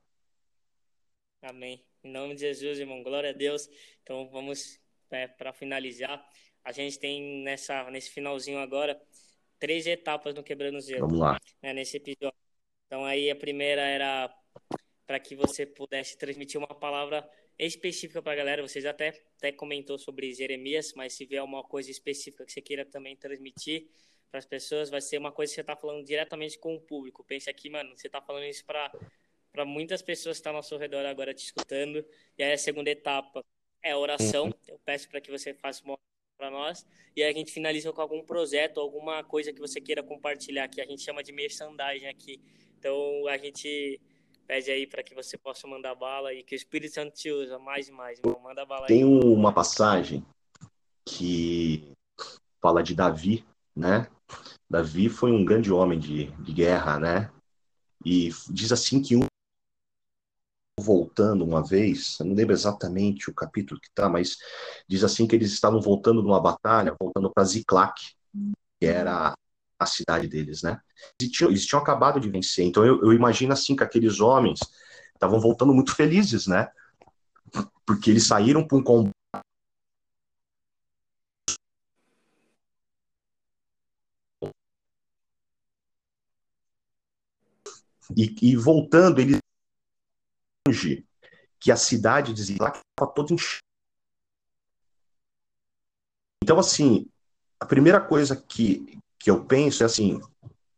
Amém. 1.43 1.85
Em 2.05 2.13
nome 2.13 2.35
de 2.35 2.41
Jesus, 2.43 2.79
irmão. 2.79 3.03
Glória 3.03 3.31
a 3.31 3.33
Deus. 3.33 3.69
Então 4.03 4.29
vamos 4.31 4.81
é, 5.11 5.27
para 5.27 5.53
finalizar. 5.53 6.25
A 6.65 6.73
gente 6.73 6.99
tem 6.99 7.43
nessa, 7.43 7.91
nesse 7.91 8.11
finalzinho 8.11 8.59
agora 8.59 9.01
três 9.59 9.87
etapas 9.87 10.35
no 10.35 10.43
Quebrando 10.43 10.81
Zelo. 10.81 11.01
Vamos 11.01 11.19
lá. 11.19 11.39
Né, 11.63 11.73
nesse 11.73 11.97
episódio. 11.97 12.39
Então 12.87 13.05
aí 13.05 13.31
a 13.31 13.37
primeira 13.37 13.83
era 13.83 14.33
para 15.07 15.19
que 15.19 15.35
você 15.35 15.67
pudesse 15.67 16.17
transmitir 16.17 16.59
uma 16.59 16.69
palavra 16.69 17.29
específica 17.67 18.23
para 18.23 18.33
a 18.33 18.37
galera. 18.37 18.63
Você 18.63 18.81
já 18.81 18.91
até, 18.91 19.09
até 19.37 19.53
comentou 19.53 19.99
sobre 19.99 20.33
Jeremias, 20.33 20.93
mas 20.95 21.13
se 21.13 21.25
vier 21.27 21.43
uma 21.43 21.63
coisa 21.65 21.91
específica 21.91 22.45
que 22.45 22.53
você 22.53 22.61
queira 22.61 22.85
também 22.85 23.17
transmitir 23.17 23.89
para 24.31 24.39
as 24.39 24.47
pessoas, 24.47 24.91
vai 24.91 25.01
ser 25.01 25.19
uma 25.19 25.33
coisa 25.33 25.51
que 25.51 25.55
você 25.55 25.61
está 25.63 25.75
falando 25.75 26.05
diretamente 26.05 26.59
com 26.59 26.75
o 26.75 26.81
público. 26.81 27.25
Pense 27.25 27.49
aqui, 27.49 27.71
mano, 27.71 27.97
você 27.97 28.07
está 28.09 28.21
falando 28.21 28.45
isso 28.45 28.65
para 28.65 28.93
para 29.51 29.65
muitas 29.65 30.03
pessoas 30.03 30.37
que 30.37 30.41
estão 30.41 30.55
ao 30.55 30.63
seu 30.63 30.79
redor 30.79 31.05
agora 31.07 31.35
te 31.35 31.45
escutando. 31.45 32.05
E 32.37 32.43
aí 32.43 32.53
a 32.53 32.59
segunda 32.59 32.91
etapa 32.91 33.45
é 33.83 33.93
a 33.93 33.99
oração. 33.99 34.47
Uhum. 34.47 34.53
Eu 34.69 34.79
peço 34.85 35.09
para 35.09 35.21
que 35.21 35.31
você 35.31 35.55
faça 35.55 35.83
uma 35.85 35.99
para 36.37 36.51
nós. 36.51 36.87
E 37.17 37.23
aí 37.23 37.31
a 37.31 37.35
gente 37.37 37.51
finaliza 37.51 37.93
com 37.93 38.01
algum 38.01 38.23
projeto, 38.25 38.79
alguma 38.79 39.25
coisa 39.25 39.53
que 39.53 39.61
você 39.61 39.81
queira 39.81 40.03
compartilhar, 40.03 40.69
que 40.69 40.81
a 40.81 40.87
gente 40.87 41.03
chama 41.03 41.23
de 41.23 41.33
merchandising 41.33 42.07
aqui. 42.07 42.41
Então 42.79 43.27
a 43.27 43.37
gente 43.37 44.01
pede 44.49 44.71
aí 44.71 44.87
para 44.87 45.03
que 45.03 45.15
você 45.15 45.37
possa 45.37 45.69
mandar 45.69 45.95
bala 45.95 46.33
e 46.33 46.43
que 46.43 46.55
o 46.55 46.57
Espírito 46.57 46.95
Santo 46.95 47.13
te 47.13 47.31
usa 47.31 47.59
mais 47.59 47.87
e 47.87 47.93
mais. 47.93 48.19
Irmão. 48.19 48.41
Manda 48.41 48.65
bala 48.65 48.83
aí. 48.85 48.89
Tem 48.89 49.05
uma 49.05 49.53
passagem 49.53 50.25
que 51.05 51.93
fala 52.61 52.83
de 52.83 52.95
Davi, 52.95 53.45
né? 53.77 54.09
Davi 54.69 55.11
foi 55.11 55.31
um 55.31 55.45
grande 55.45 55.71
homem 55.71 55.99
de, 55.99 56.31
de 56.43 56.53
guerra, 56.53 56.99
né? 56.99 57.31
E 58.05 58.31
diz 58.49 58.73
assim 58.73 59.03
que 59.03 59.15
um 59.15 59.27
voltando 60.81 61.45
uma 61.45 61.63
vez, 61.63 62.19
eu 62.21 62.27
não 62.27 62.35
lembro 62.35 62.55
exatamente 62.55 63.29
o 63.29 63.35
capítulo 63.35 63.81
que 63.81 63.89
está, 63.89 64.09
mas 64.09 64.39
diz 64.87 65.03
assim 65.03 65.27
que 65.27 65.35
eles 65.35 65.53
estavam 65.53 65.81
voltando 65.81 66.23
de 66.23 66.29
uma 66.29 66.41
batalha, 66.41 66.97
voltando 66.99 67.31
para 67.31 67.45
Ziklag, 67.45 67.93
que 68.81 68.87
era 68.87 69.35
a 69.79 69.87
cidade 69.87 70.29
deles, 70.29 70.63
né? 70.63 70.81
Eles 71.21 71.33
tinham, 71.33 71.51
eles 71.51 71.67
tinham 71.67 71.81
acabado 71.81 72.19
de 72.19 72.29
vencer, 72.29 72.65
então 72.65 72.85
eu, 72.85 73.01
eu 73.03 73.13
imagino 73.13 73.53
assim 73.53 73.77
que 73.77 73.85
aqueles 73.85 74.21
homens 74.21 74.59
estavam 75.15 75.41
voltando 75.41 75.73
muito 75.73 75.95
felizes, 75.95 76.47
né? 76.47 76.69
Porque 77.87 78.11
eles 78.11 78.27
saíram 78.27 78.67
para 78.67 78.77
um 78.79 78.83
combate 78.83 79.13
E, 88.17 88.35
e, 88.41 88.57
voltando, 88.57 89.21
eles 89.21 89.39
que 91.61 91.73
a 91.73 91.77
cidade 91.77 92.33
de 92.33 92.43
Ziklag 92.43 92.79
estava 92.79 93.13
toda 93.13 93.35
enchida. 93.35 93.61
Então, 96.43 96.59
assim, 96.59 97.07
a 97.61 97.67
primeira 97.67 98.01
coisa 98.01 98.37
que, 98.37 98.99
que 99.19 99.31
eu 99.31 99.45
penso 99.45 99.83
é 99.83 99.87
assim: 99.87 100.21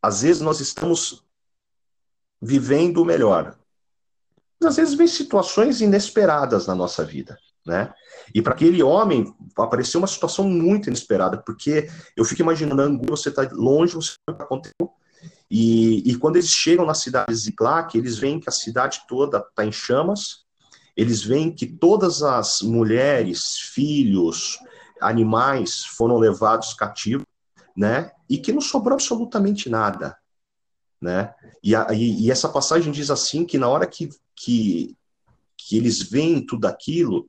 às 0.02 0.22
vezes 0.22 0.40
nós 0.40 0.60
estamos 0.60 1.24
vivendo 2.40 2.98
o 2.98 3.04
melhor. 3.04 3.56
Às 4.62 4.76
vezes 4.76 4.94
vem 4.94 5.06
situações 5.06 5.80
inesperadas 5.80 6.66
na 6.66 6.74
nossa 6.74 7.04
vida, 7.04 7.38
né? 7.66 7.92
E 8.34 8.42
para 8.42 8.52
aquele 8.52 8.82
homem 8.82 9.34
apareceu 9.56 10.00
uma 10.00 10.06
situação 10.06 10.46
muito 10.48 10.88
inesperada, 10.88 11.38
porque 11.38 11.88
eu 12.16 12.24
fico 12.24 12.42
imaginando, 12.42 13.00
você 13.08 13.30
está 13.30 13.48
longe, 13.52 13.94
você 13.94 14.14
aconteceu, 14.28 14.92
e, 15.50 16.08
e 16.08 16.16
quando 16.16 16.36
eles 16.36 16.48
chegam 16.48 16.86
na 16.86 16.94
cidade 16.94 17.32
de 17.32 17.38
Ziklag, 17.38 17.96
eles 17.96 18.16
veem 18.16 18.38
que 18.38 18.48
a 18.48 18.52
cidade 18.52 19.02
toda 19.08 19.38
está 19.38 19.64
em 19.64 19.72
chamas, 19.72 20.44
eles 20.96 21.22
veem 21.22 21.52
que 21.52 21.66
todas 21.66 22.22
as 22.22 22.60
mulheres, 22.62 23.58
filhos, 23.58 24.58
animais 25.00 25.84
foram 25.84 26.18
levados 26.18 26.74
cativos, 26.74 27.24
né? 27.80 28.12
E 28.28 28.36
que 28.36 28.52
não 28.52 28.60
sobrou 28.60 28.92
absolutamente 28.92 29.70
nada, 29.70 30.14
né? 31.00 31.34
E, 31.62 31.74
a, 31.74 31.86
e, 31.94 32.26
e 32.26 32.30
essa 32.30 32.46
passagem 32.46 32.92
diz 32.92 33.10
assim 33.10 33.46
que 33.46 33.56
na 33.56 33.66
hora 33.68 33.86
que, 33.86 34.10
que, 34.36 34.94
que 35.56 35.78
eles 35.78 36.02
veem 36.02 36.44
tudo 36.44 36.66
aquilo, 36.66 37.26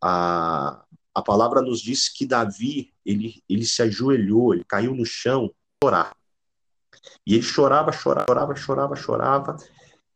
a, 0.00 0.82
a 1.14 1.20
palavra 1.20 1.60
nos 1.60 1.82
diz 1.82 2.08
que 2.08 2.24
Davi, 2.24 2.94
ele, 3.04 3.44
ele 3.46 3.66
se 3.66 3.82
ajoelhou, 3.82 4.54
ele 4.54 4.64
caiu 4.64 4.94
no 4.94 5.04
chão, 5.04 5.52
chorar. 5.82 6.16
E 7.26 7.34
ele 7.34 7.42
chorava, 7.42 7.92
chorava, 7.92 8.24
chorava, 8.26 8.56
chorava, 8.56 8.96
chorava, 8.96 9.56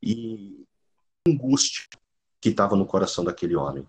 e 0.02 0.64
angústia 1.28 1.84
que 2.40 2.48
estava 2.48 2.74
no 2.74 2.86
coração 2.86 3.22
daquele 3.22 3.54
homem. 3.54 3.86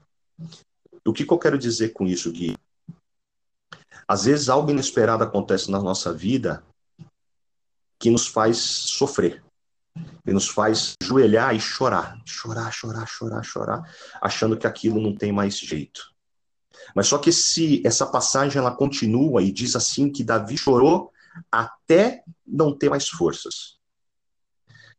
O 1.05 1.13
que, 1.13 1.25
que, 1.25 1.31
eu 1.31 1.39
quero 1.39 1.57
dizer 1.57 1.93
com 1.93 2.05
isso, 2.05 2.29
Gui? 2.33 2.57
Às 4.09 4.25
vezes 4.25 4.49
algo 4.49 4.71
inesperado 4.71 5.23
acontece 5.23 5.69
na 5.69 5.79
nossa 5.79 6.11
vida 6.11 6.63
que 7.99 8.09
nos 8.09 8.25
faz 8.25 8.57
sofrer, 8.57 9.43
que 10.25 10.33
nos 10.33 10.47
faz 10.47 10.95
joelhar 11.03 11.55
e 11.55 11.59
chorar, 11.59 12.19
chorar, 12.25 12.71
chorar, 12.73 13.05
chorar, 13.05 13.43
chorar, 13.43 13.95
achando 14.19 14.57
que 14.57 14.65
aquilo 14.65 14.99
não 14.99 15.15
tem 15.15 15.31
mais 15.31 15.59
jeito. 15.59 16.11
Mas 16.95 17.05
só 17.05 17.19
que 17.19 17.31
se 17.31 17.85
essa 17.85 18.07
passagem 18.07 18.57
ela 18.57 18.75
continua 18.75 19.43
e 19.43 19.51
diz 19.51 19.75
assim 19.75 20.11
que 20.11 20.23
Davi 20.23 20.57
chorou 20.57 21.13
até 21.51 22.23
não 22.47 22.75
ter 22.75 22.89
mais 22.89 23.07
forças. 23.07 23.77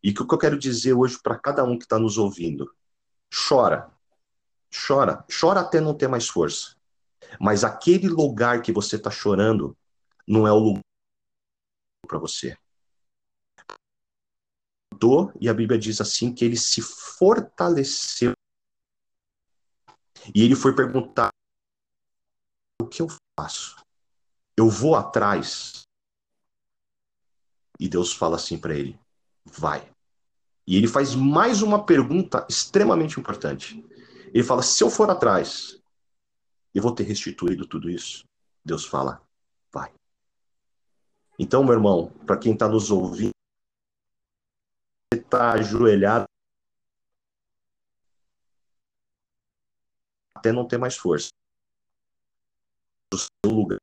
E 0.00 0.11
o 0.11 0.14
que 0.14 0.34
eu 0.34 0.38
quero 0.38 0.56
dizer 0.56 0.92
hoje 0.92 1.18
para 1.20 1.36
cada 1.36 1.64
um 1.64 1.76
que 1.76 1.84
está 1.84 1.98
nos 1.98 2.16
ouvindo? 2.16 2.72
Chora. 3.48 3.90
Chora. 4.72 5.24
Chora 5.28 5.62
até 5.62 5.80
não 5.80 5.94
ter 5.94 6.06
mais 6.06 6.28
força. 6.28 6.76
Mas 7.38 7.64
aquele 7.64 8.08
lugar 8.08 8.62
que 8.62 8.72
você 8.72 8.96
está 8.96 9.10
chorando 9.10 9.76
não 10.26 10.46
é 10.46 10.52
o 10.52 10.58
lugar 10.58 10.82
para 12.06 12.18
você. 12.18 12.56
E 15.40 15.48
a 15.48 15.54
Bíblia 15.54 15.78
diz 15.78 16.00
assim 16.00 16.34
que 16.34 16.44
ele 16.44 16.56
se 16.56 16.82
fortaleceu. 16.82 18.32
E 20.34 20.42
ele 20.42 20.54
foi 20.54 20.74
perguntar: 20.76 21.30
o 22.80 22.86
que 22.86 23.00
eu 23.00 23.08
faço? 23.38 23.76
Eu 24.56 24.68
vou 24.68 24.94
atrás 24.94 25.82
e 27.78 27.88
Deus 27.88 28.12
fala 28.12 28.36
assim 28.36 28.58
para 28.58 28.74
ele: 28.74 29.00
vai. 29.46 29.90
E 30.66 30.76
ele 30.76 30.86
faz 30.86 31.14
mais 31.14 31.62
uma 31.62 31.86
pergunta 31.86 32.46
extremamente 32.48 33.18
importante. 33.18 33.82
Ele 34.34 34.44
fala: 34.44 34.62
se 34.62 34.84
eu 34.84 34.90
for 34.90 35.08
atrás, 35.08 35.79
eu 36.74 36.82
vou 36.82 36.94
ter 36.94 37.04
restituído 37.04 37.66
tudo 37.66 37.90
isso? 37.90 38.24
Deus 38.64 38.84
fala: 38.84 39.20
vai. 39.72 39.92
Então, 41.38 41.64
meu 41.64 41.74
irmão, 41.74 42.10
para 42.26 42.38
quem 42.38 42.52
está 42.52 42.68
nos 42.68 42.90
ouvindo, 42.90 43.34
está 45.12 45.52
ajoelhado 45.52 46.24
até 50.34 50.52
não 50.52 50.66
ter 50.66 50.78
mais 50.78 50.96
força. 50.96 51.30
O 53.12 53.18
seu 53.18 53.54
lugar. 53.54 53.78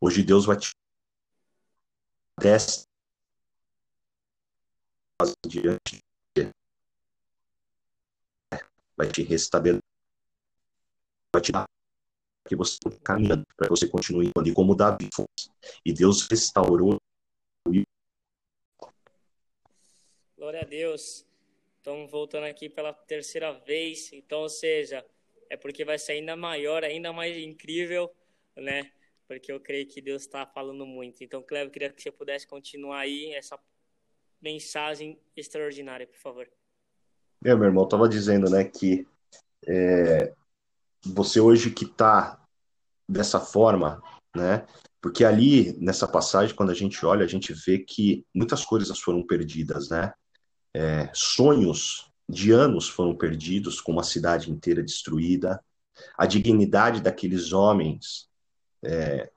Hoje 0.00 0.22
Deus 0.22 0.44
vai 0.44 0.56
te 0.56 0.72
desce 2.38 2.84
diante 5.46 6.00
vai 8.96 9.08
te 9.08 9.22
restabelecer 9.22 9.91
vai 11.34 11.42
te 11.42 11.52
dar 11.52 11.64
que 12.46 12.56
você 12.56 12.76
caminhando 13.04 13.44
para 13.56 13.68
você 13.68 13.88
continue 13.88 14.30
andando 14.36 14.54
como 14.54 14.74
Davi 14.74 15.08
e 15.84 15.92
Deus 15.92 16.26
restaurou 16.28 16.96
Glória 20.36 20.62
a 20.62 20.64
Deus. 20.64 21.24
Então, 21.80 22.08
voltando 22.08 22.44
aqui 22.44 22.68
pela 22.68 22.92
terceira 22.92 23.52
vez, 23.52 24.12
então, 24.12 24.40
ou 24.40 24.48
seja, 24.48 25.06
é 25.48 25.56
porque 25.56 25.84
vai 25.84 25.98
ser 25.98 26.12
ainda 26.12 26.34
maior, 26.34 26.82
ainda 26.82 27.12
mais 27.12 27.36
incrível, 27.36 28.12
né? 28.56 28.90
porque 29.32 29.50
eu 29.50 29.58
creio 29.58 29.86
que 29.86 30.02
Deus 30.02 30.22
está 30.22 30.44
falando 30.44 30.84
muito. 30.84 31.24
Então, 31.24 31.42
Cleber, 31.42 31.70
queria 31.70 31.90
que 31.90 32.02
você 32.02 32.10
pudesse 32.10 32.46
continuar 32.46 32.98
aí 32.98 33.32
essa 33.32 33.58
mensagem 34.42 35.18
extraordinária, 35.34 36.06
por 36.06 36.18
favor. 36.18 36.46
É, 37.42 37.54
meu 37.54 37.64
irmão, 37.64 37.84
estava 37.84 38.06
dizendo, 38.08 38.50
né, 38.50 38.64
que 38.64 39.06
é, 39.66 40.34
você 41.04 41.40
hoje 41.40 41.70
que 41.70 41.84
está 41.84 42.40
dessa 43.08 43.40
forma, 43.40 44.02
né, 44.34 44.66
porque 45.00 45.24
ali, 45.24 45.76
nessa 45.80 46.06
passagem, 46.06 46.54
quando 46.54 46.70
a 46.70 46.74
gente 46.74 47.04
olha, 47.04 47.24
a 47.24 47.28
gente 47.28 47.52
vê 47.52 47.78
que 47.78 48.24
muitas 48.34 48.64
coisas 48.64 48.98
foram 48.98 49.26
perdidas, 49.26 49.88
né, 49.88 50.12
é, 50.74 51.10
sonhos 51.12 52.10
de 52.28 52.52
anos 52.52 52.88
foram 52.88 53.16
perdidos, 53.16 53.80
com 53.80 53.92
uma 53.92 54.04
cidade 54.04 54.50
inteira 54.50 54.82
destruída, 54.82 55.62
a 56.16 56.26
dignidade 56.26 57.00
daqueles 57.00 57.52
homens 57.52 58.28
é, 58.82 59.30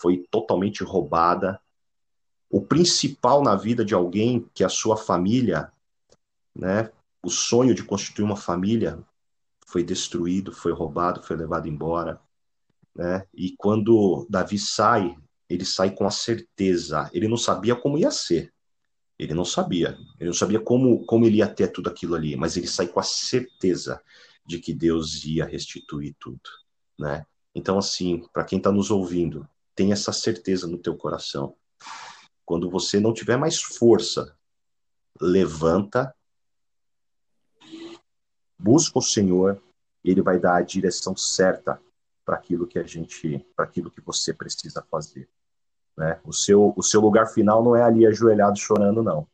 foi 0.00 0.24
totalmente 0.30 0.82
roubada. 0.84 1.60
O 2.48 2.62
principal 2.62 3.42
na 3.42 3.54
vida 3.54 3.84
de 3.84 3.94
alguém, 3.94 4.48
que 4.54 4.62
é 4.62 4.66
a 4.66 4.70
sua 4.70 4.96
família, 4.96 5.72
né, 6.54 6.90
o 7.22 7.30
sonho 7.30 7.74
de 7.74 7.84
constituir 7.84 8.24
uma 8.24 8.36
família 8.36 8.98
foi 9.70 9.84
destruído, 9.84 10.52
foi 10.52 10.72
roubado, 10.72 11.22
foi 11.22 11.36
levado 11.36 11.68
embora. 11.68 12.20
Né? 12.94 13.24
E 13.32 13.54
quando 13.56 14.26
Davi 14.28 14.58
sai, 14.58 15.16
ele 15.48 15.64
sai 15.64 15.94
com 15.94 16.06
a 16.06 16.10
certeza. 16.10 17.08
Ele 17.12 17.28
não 17.28 17.36
sabia 17.36 17.76
como 17.76 17.96
ia 17.96 18.10
ser. 18.10 18.52
Ele 19.18 19.32
não 19.32 19.44
sabia. 19.44 19.96
Ele 20.18 20.28
não 20.28 20.34
sabia 20.34 20.60
como, 20.60 21.04
como 21.04 21.24
ele 21.24 21.38
ia 21.38 21.48
ter 21.48 21.68
tudo 21.68 21.88
aquilo 21.88 22.14
ali, 22.14 22.36
mas 22.36 22.56
ele 22.56 22.66
sai 22.66 22.88
com 22.88 22.98
a 22.98 23.04
certeza 23.04 24.02
de 24.44 24.58
que 24.58 24.74
Deus 24.74 25.24
ia 25.24 25.44
restituir 25.44 26.16
tudo, 26.18 26.40
né? 26.98 27.24
Então, 27.54 27.78
assim, 27.78 28.22
para 28.32 28.44
quem 28.44 28.58
está 28.58 28.72
nos 28.72 28.90
ouvindo, 28.90 29.48
tem 29.74 29.92
essa 29.92 30.12
certeza 30.12 30.66
no 30.66 30.78
teu 30.78 30.96
coração. 30.96 31.54
Quando 32.44 32.70
você 32.70 32.98
não 32.98 33.12
tiver 33.12 33.36
mais 33.36 33.60
força, 33.60 34.36
levanta, 35.20 36.14
busca 38.60 38.98
o 38.98 39.02
Senhor, 39.02 39.62
Ele 40.04 40.22
vai 40.22 40.38
dar 40.38 40.56
a 40.56 40.62
direção 40.62 41.16
certa 41.16 41.80
para 42.24 42.36
aquilo 42.36 42.66
que 42.66 42.78
a 42.78 42.82
gente, 42.82 43.38
para 43.56 43.64
aquilo 43.64 43.90
que 43.90 44.00
você 44.00 44.32
precisa 44.32 44.82
fazer. 44.90 45.28
Né? 45.96 46.20
O 46.24 46.32
seu, 46.32 46.72
o 46.76 46.82
seu 46.82 47.00
lugar 47.00 47.26
final 47.26 47.64
não 47.64 47.74
é 47.74 47.82
ali 47.82 48.06
ajoelhado 48.06 48.58
chorando, 48.58 49.02
não. 49.02 49.26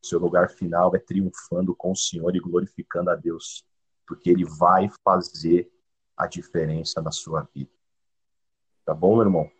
O 0.00 0.06
seu 0.06 0.18
lugar 0.18 0.48
final 0.48 0.94
é 0.94 0.98
triunfando 0.98 1.74
com 1.74 1.90
o 1.90 1.96
Senhor 1.96 2.34
e 2.34 2.40
glorificando 2.40 3.10
a 3.10 3.16
Deus, 3.16 3.64
porque 4.06 4.30
Ele 4.30 4.44
vai 4.44 4.88
fazer 5.04 5.70
a 6.16 6.26
diferença 6.26 7.02
na 7.02 7.10
sua 7.10 7.48
vida. 7.54 7.70
Tá 8.84 8.94
bom, 8.94 9.16
meu 9.16 9.24
irmão? 9.24 9.50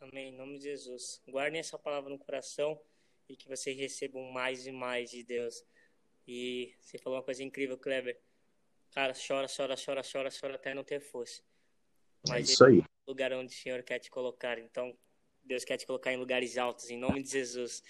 Amém. 0.00 0.32
Em 0.32 0.36
nome 0.36 0.58
de 0.58 0.64
Jesus. 0.64 1.20
Guardem 1.28 1.60
essa 1.60 1.78
palavra 1.78 2.08
no 2.08 2.18
coração 2.18 2.80
e 3.28 3.36
que 3.36 3.48
vocês 3.48 3.76
recebam 3.76 4.22
mais 4.32 4.66
e 4.66 4.72
mais 4.72 5.10
de 5.10 5.24
Deus. 5.24 5.62
E 6.26 6.74
você 6.80 6.98
falou 6.98 7.18
uma 7.18 7.24
coisa 7.24 7.42
incrível, 7.42 7.78
Kleber. 7.78 8.20
Cara, 8.92 9.12
chora, 9.14 9.46
chora, 9.54 9.74
chora, 9.76 10.02
chora, 10.02 10.30
chora 10.30 10.54
até 10.56 10.74
não 10.74 10.82
ter 10.82 11.00
força. 11.00 11.42
Mas 12.28 12.48
é 12.48 12.52
isso 12.52 12.64
aí. 12.64 12.78
É 12.80 12.82
o 12.82 13.10
lugar 13.10 13.32
onde 13.32 13.52
o 13.52 13.56
Senhor 13.56 13.82
quer 13.82 13.98
te 13.98 14.10
colocar. 14.10 14.58
Então, 14.58 14.96
Deus 15.44 15.64
quer 15.64 15.76
te 15.76 15.86
colocar 15.86 16.12
em 16.12 16.16
lugares 16.16 16.58
altos, 16.58 16.90
em 16.90 16.98
nome 16.98 17.22
de 17.22 17.30
Jesus. 17.30 17.82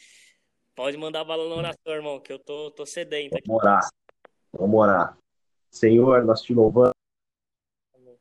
Pode 0.74 0.97
mandar 0.99 1.24
bala 1.24 1.49
na 1.49 1.55
oração, 1.55 1.95
irmão, 1.95 2.20
que 2.20 2.32
eu 2.32 2.39
tô, 2.39 2.70
tô 2.70 2.84
sedento 2.84 3.37
aqui. 3.37 3.47
Vamos 3.47 3.62
orar. 3.62 3.89
Vamos 4.53 4.80
orar. 4.80 5.18
Senhor, 5.70 6.24
nós 6.24 6.43
te 6.43 6.53
louvamos, 6.53 6.93
Amém. 7.95 8.18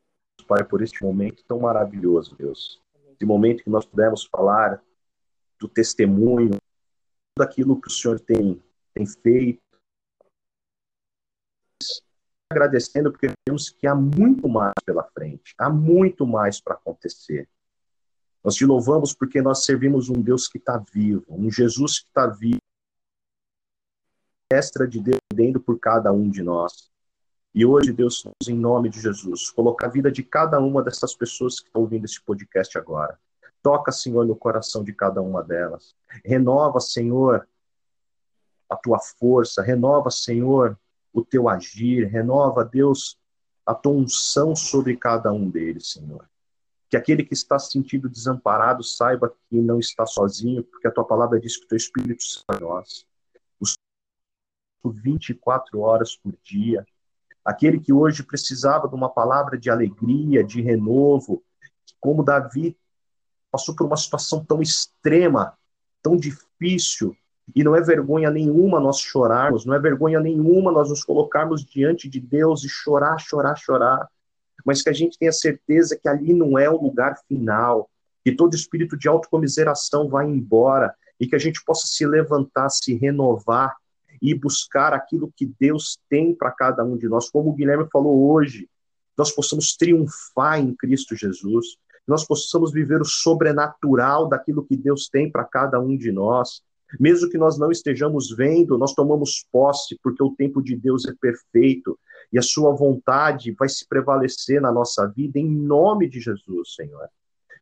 Pai, 0.48 0.64
por 0.64 0.82
este 0.82 1.04
momento 1.04 1.44
tão 1.46 1.60
maravilhoso, 1.60 2.36
Deus. 2.36 2.82
De 3.20 3.26
momento 3.26 3.64
que 3.64 3.70
nós 3.70 3.86
pudemos 3.86 4.26
falar 4.26 4.82
do 5.60 5.68
testemunho, 5.68 6.58
daquilo 7.38 7.80
que 7.80 7.88
o 7.88 7.92
Senhor 7.92 8.20
tem, 8.20 8.62
tem 8.94 9.06
feito. 9.06 9.65
Agradecendo, 12.52 13.12
porque 13.12 13.32
vemos 13.48 13.70
que 13.70 13.88
há 13.88 13.96
muito 13.96 14.48
mais 14.48 14.74
pela 14.86 15.04
frente, 15.04 15.54
há 15.58 15.70
muito 15.70 16.28
mais 16.28 16.62
para 16.62 16.76
acontecer. 16.76 17.50
Nós 18.44 18.54
te 18.54 18.66
louvamos 18.66 19.14
porque 19.14 19.42
nós 19.42 19.66
servimos 19.66 20.10
um 20.10 20.22
Deus 20.22 20.48
que 20.48 20.60
está 20.60 20.78
vivo, 20.78 21.26
um 21.28 21.50
Jesus 21.50 22.00
que 22.00 22.08
está 22.08 22.28
vivo, 22.28 22.60
extra 24.52 24.88
de 24.88 25.00
Deus 25.00 25.20
dentro 25.34 25.60
por 25.60 25.80
cada 25.80 26.12
um 26.12 26.30
de 26.30 26.44
nós. 26.44 26.92
E 27.54 27.66
hoje, 27.66 27.92
Deus, 27.94 28.24
em 28.48 28.54
nome 28.54 28.90
de 28.90 29.00
Jesus, 29.00 29.50
colocar 29.50 29.88
a 29.88 29.90
vida 29.90 30.12
de 30.12 30.22
cada 30.22 30.60
uma 30.60 30.84
dessas 30.84 31.16
pessoas 31.16 31.60
que 31.60 31.68
estão 31.68 31.82
ouvindo 31.82 32.06
esse 32.06 32.22
podcast 32.22 32.78
agora. 32.78 33.18
Toca, 33.64 33.92
Senhor, 33.92 34.26
no 34.26 34.36
coração 34.36 34.84
de 34.84 34.94
cada 34.94 35.22
uma 35.22 35.42
delas. 35.42 35.96
Renova, 36.24 36.80
Senhor, 36.80 37.48
a 38.70 38.76
tua 38.76 39.00
força. 39.00 39.64
Renova, 39.64 40.12
Senhor, 40.12 40.78
o 41.16 41.24
teu 41.24 41.48
agir. 41.48 42.08
Renova, 42.08 42.66
Deus, 42.66 43.18
a 43.66 43.74
tua 43.74 43.94
unção 43.94 44.54
sobre 44.56 44.98
cada 44.98 45.32
um 45.32 45.50
deles, 45.50 45.92
Senhor. 45.92 46.30
Que 46.90 46.98
aquele 46.98 47.24
que 47.24 47.34
está 47.34 47.58
se 47.58 47.72
sentindo 47.72 48.10
desamparado 48.10 48.84
saiba 48.84 49.34
que 49.50 49.60
não 49.62 49.80
está 49.80 50.06
sozinho, 50.06 50.64
porque 50.64 50.88
a 50.88 50.92
tua 50.92 51.06
palavra 51.06 51.40
diz 51.40 51.58
que 51.58 51.66
o 51.66 51.68
teu 51.70 51.78
Espírito 51.78 52.22
está 52.22 52.58
em 52.58 52.60
nós. 52.60 53.08
Os 53.60 53.76
24 54.84 55.80
horas 55.80 56.16
por 56.16 56.36
dia. 56.44 56.86
Aquele 57.44 57.80
que 57.80 57.94
hoje 57.94 58.22
precisava 58.22 58.88
de 58.88 58.96
uma 58.96 59.10
palavra 59.10 59.58
de 59.58 59.70
alegria, 59.70 60.44
de 60.44 60.62
renovo, 60.62 61.44
como 62.00 62.24
Davi 62.24 62.78
passou 63.50 63.74
por 63.76 63.88
uma 63.88 63.98
situação 63.98 64.44
tão 64.44 64.62
extrema, 64.62 65.58
tão 66.02 66.18
difícil, 66.18 67.16
e 67.54 67.64
não 67.64 67.76
é 67.76 67.82
vergonha 67.82 68.32
nenhuma 68.32 68.80
nós 68.80 69.00
chorarmos, 69.00 69.66
não 69.66 69.76
é 69.76 69.80
vergonha 69.80 70.20
nenhuma 70.20 70.72
nós 70.72 70.90
nos 70.90 71.04
colocarmos 71.04 71.64
diante 71.64 72.10
de 72.10 72.20
Deus 72.20 72.64
e 72.64 72.70
chorar, 72.70 73.20
chorar, 73.20 73.56
chorar 73.56 74.10
mas 74.66 74.82
que 74.82 74.90
a 74.90 74.94
gente 74.94 75.18
tenha 75.20 75.32
certeza 75.32 75.98
que 75.98 76.10
ali 76.10 76.34
não 76.34 76.58
é 76.58 76.68
o 76.68 76.82
lugar 76.82 77.20
final, 77.28 77.88
que 78.24 78.32
todo 78.32 78.56
espírito 78.56 78.98
de 78.98 79.08
autocomiseração 79.08 80.10
vai 80.10 80.26
embora 80.26 80.94
e 81.20 81.28
que 81.28 81.36
a 81.36 81.40
gente 81.40 81.64
possa 81.64 81.86
se 81.86 82.06
levantar, 82.06 82.70
se 82.70 82.96
renovar 82.96 83.76
e 84.20 84.34
buscar 84.34 84.92
aquilo 84.92 85.32
que 85.36 85.46
Deus 85.60 86.00
tem 86.10 86.34
para 86.34 86.50
cada 86.50 86.84
um 86.84 86.98
de 86.98 87.08
nós. 87.08 87.30
Como 87.30 87.52
o 87.52 87.54
Guilherme 87.54 87.88
falou 87.92 88.32
hoje, 88.32 88.68
nós 89.16 89.32
possamos 89.32 89.76
triunfar 89.78 90.60
em 90.60 90.74
Cristo 90.74 91.16
Jesus, 91.16 91.78
nós 92.08 92.26
possamos 92.26 92.72
viver 92.72 93.02
o 93.02 93.06
sobrenatural 93.06 94.28
daquilo 94.28 94.66
que 94.66 94.76
Deus 94.76 95.08
tem 95.08 95.32
para 95.32 95.44
cada 95.44 95.80
um 95.80 95.96
de 95.96 96.12
nós. 96.12 96.62
Mesmo 97.00 97.30
que 97.30 97.38
nós 97.38 97.58
não 97.58 97.72
estejamos 97.72 98.30
vendo, 98.36 98.78
nós 98.78 98.94
tomamos 98.94 99.46
posse, 99.52 99.98
porque 100.02 100.24
o 100.24 100.36
tempo 100.36 100.62
de 100.62 100.76
Deus 100.76 101.06
é 101.06 101.14
perfeito 101.20 101.98
e 102.32 102.40
a 102.40 102.42
sua 102.42 102.74
vontade 102.74 103.56
vai 103.58 103.70
se 103.70 103.88
prevalecer 103.88 104.62
na 104.62 104.72
nossa 104.72 105.08
vida 105.08 105.40
em 105.40 105.50
nome 105.50 106.10
de 106.10 106.20
Jesus, 106.20 106.76
Senhor. 106.76 107.08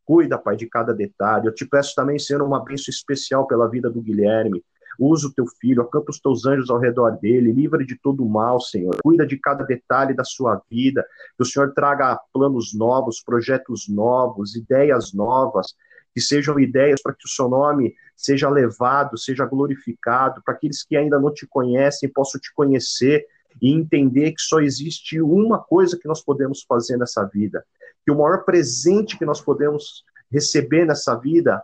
Cuida, 0.05 0.38
Pai, 0.38 0.55
de 0.55 0.67
cada 0.67 0.93
detalhe. 0.93 1.47
Eu 1.47 1.53
te 1.53 1.65
peço 1.65 1.95
também, 1.95 2.19
Senhor, 2.19 2.41
uma 2.41 2.63
bênção 2.63 2.91
especial 2.91 3.47
pela 3.47 3.69
vida 3.69 3.89
do 3.89 4.01
Guilherme. 4.01 4.63
Usa 4.99 5.28
o 5.28 5.34
teu 5.34 5.45
filho, 5.59 5.82
acampa 5.82 6.11
os 6.11 6.19
teus 6.19 6.45
anjos 6.45 6.69
ao 6.69 6.78
redor 6.78 7.17
dele, 7.19 7.51
livra 7.51 7.84
de 7.84 7.97
todo 7.99 8.24
o 8.24 8.30
mal, 8.30 8.59
Senhor. 8.59 8.97
Cuida 9.01 9.26
de 9.26 9.38
cada 9.38 9.63
detalhe 9.63 10.13
da 10.13 10.24
sua 10.24 10.61
vida. 10.69 11.05
Que 11.38 11.43
o 11.43 11.45
Senhor 11.45 11.74
traga 11.74 12.19
planos 12.32 12.74
novos, 12.74 13.24
projetos 13.24 13.88
novos, 13.88 14.55
ideias 14.55 15.13
novas, 15.13 15.74
que 16.14 16.22
sejam 16.22 16.59
ideias 16.59 17.01
para 17.01 17.14
que 17.14 17.26
o 17.26 17.30
seu 17.30 17.49
nome 17.49 17.95
seja 18.16 18.49
levado, 18.49 19.18
seja 19.18 19.45
glorificado, 19.45 20.41
para 20.43 20.53
aqueles 20.53 20.84
que 20.84 20.95
ainda 20.95 21.20
não 21.20 21.34
te 21.34 21.47
conhecem 21.47 22.09
possam 22.09 22.39
te 22.39 22.53
conhecer 22.53 23.26
e 23.61 23.72
entender 23.72 24.32
que 24.32 24.41
só 24.41 24.59
existe 24.59 25.22
uma 25.22 25.59
coisa 25.59 25.97
que 25.97 26.07
nós 26.07 26.24
podemos 26.24 26.64
fazer 26.64 26.97
nessa 26.97 27.24
vida, 27.26 27.66
que 28.05 28.11
o 28.11 28.18
maior 28.18 28.43
presente 28.43 29.18
que 29.18 29.26
nós 29.26 29.41
podemos 29.41 30.03
receber 30.32 30.86
nessa 30.86 31.16
vida 31.16 31.64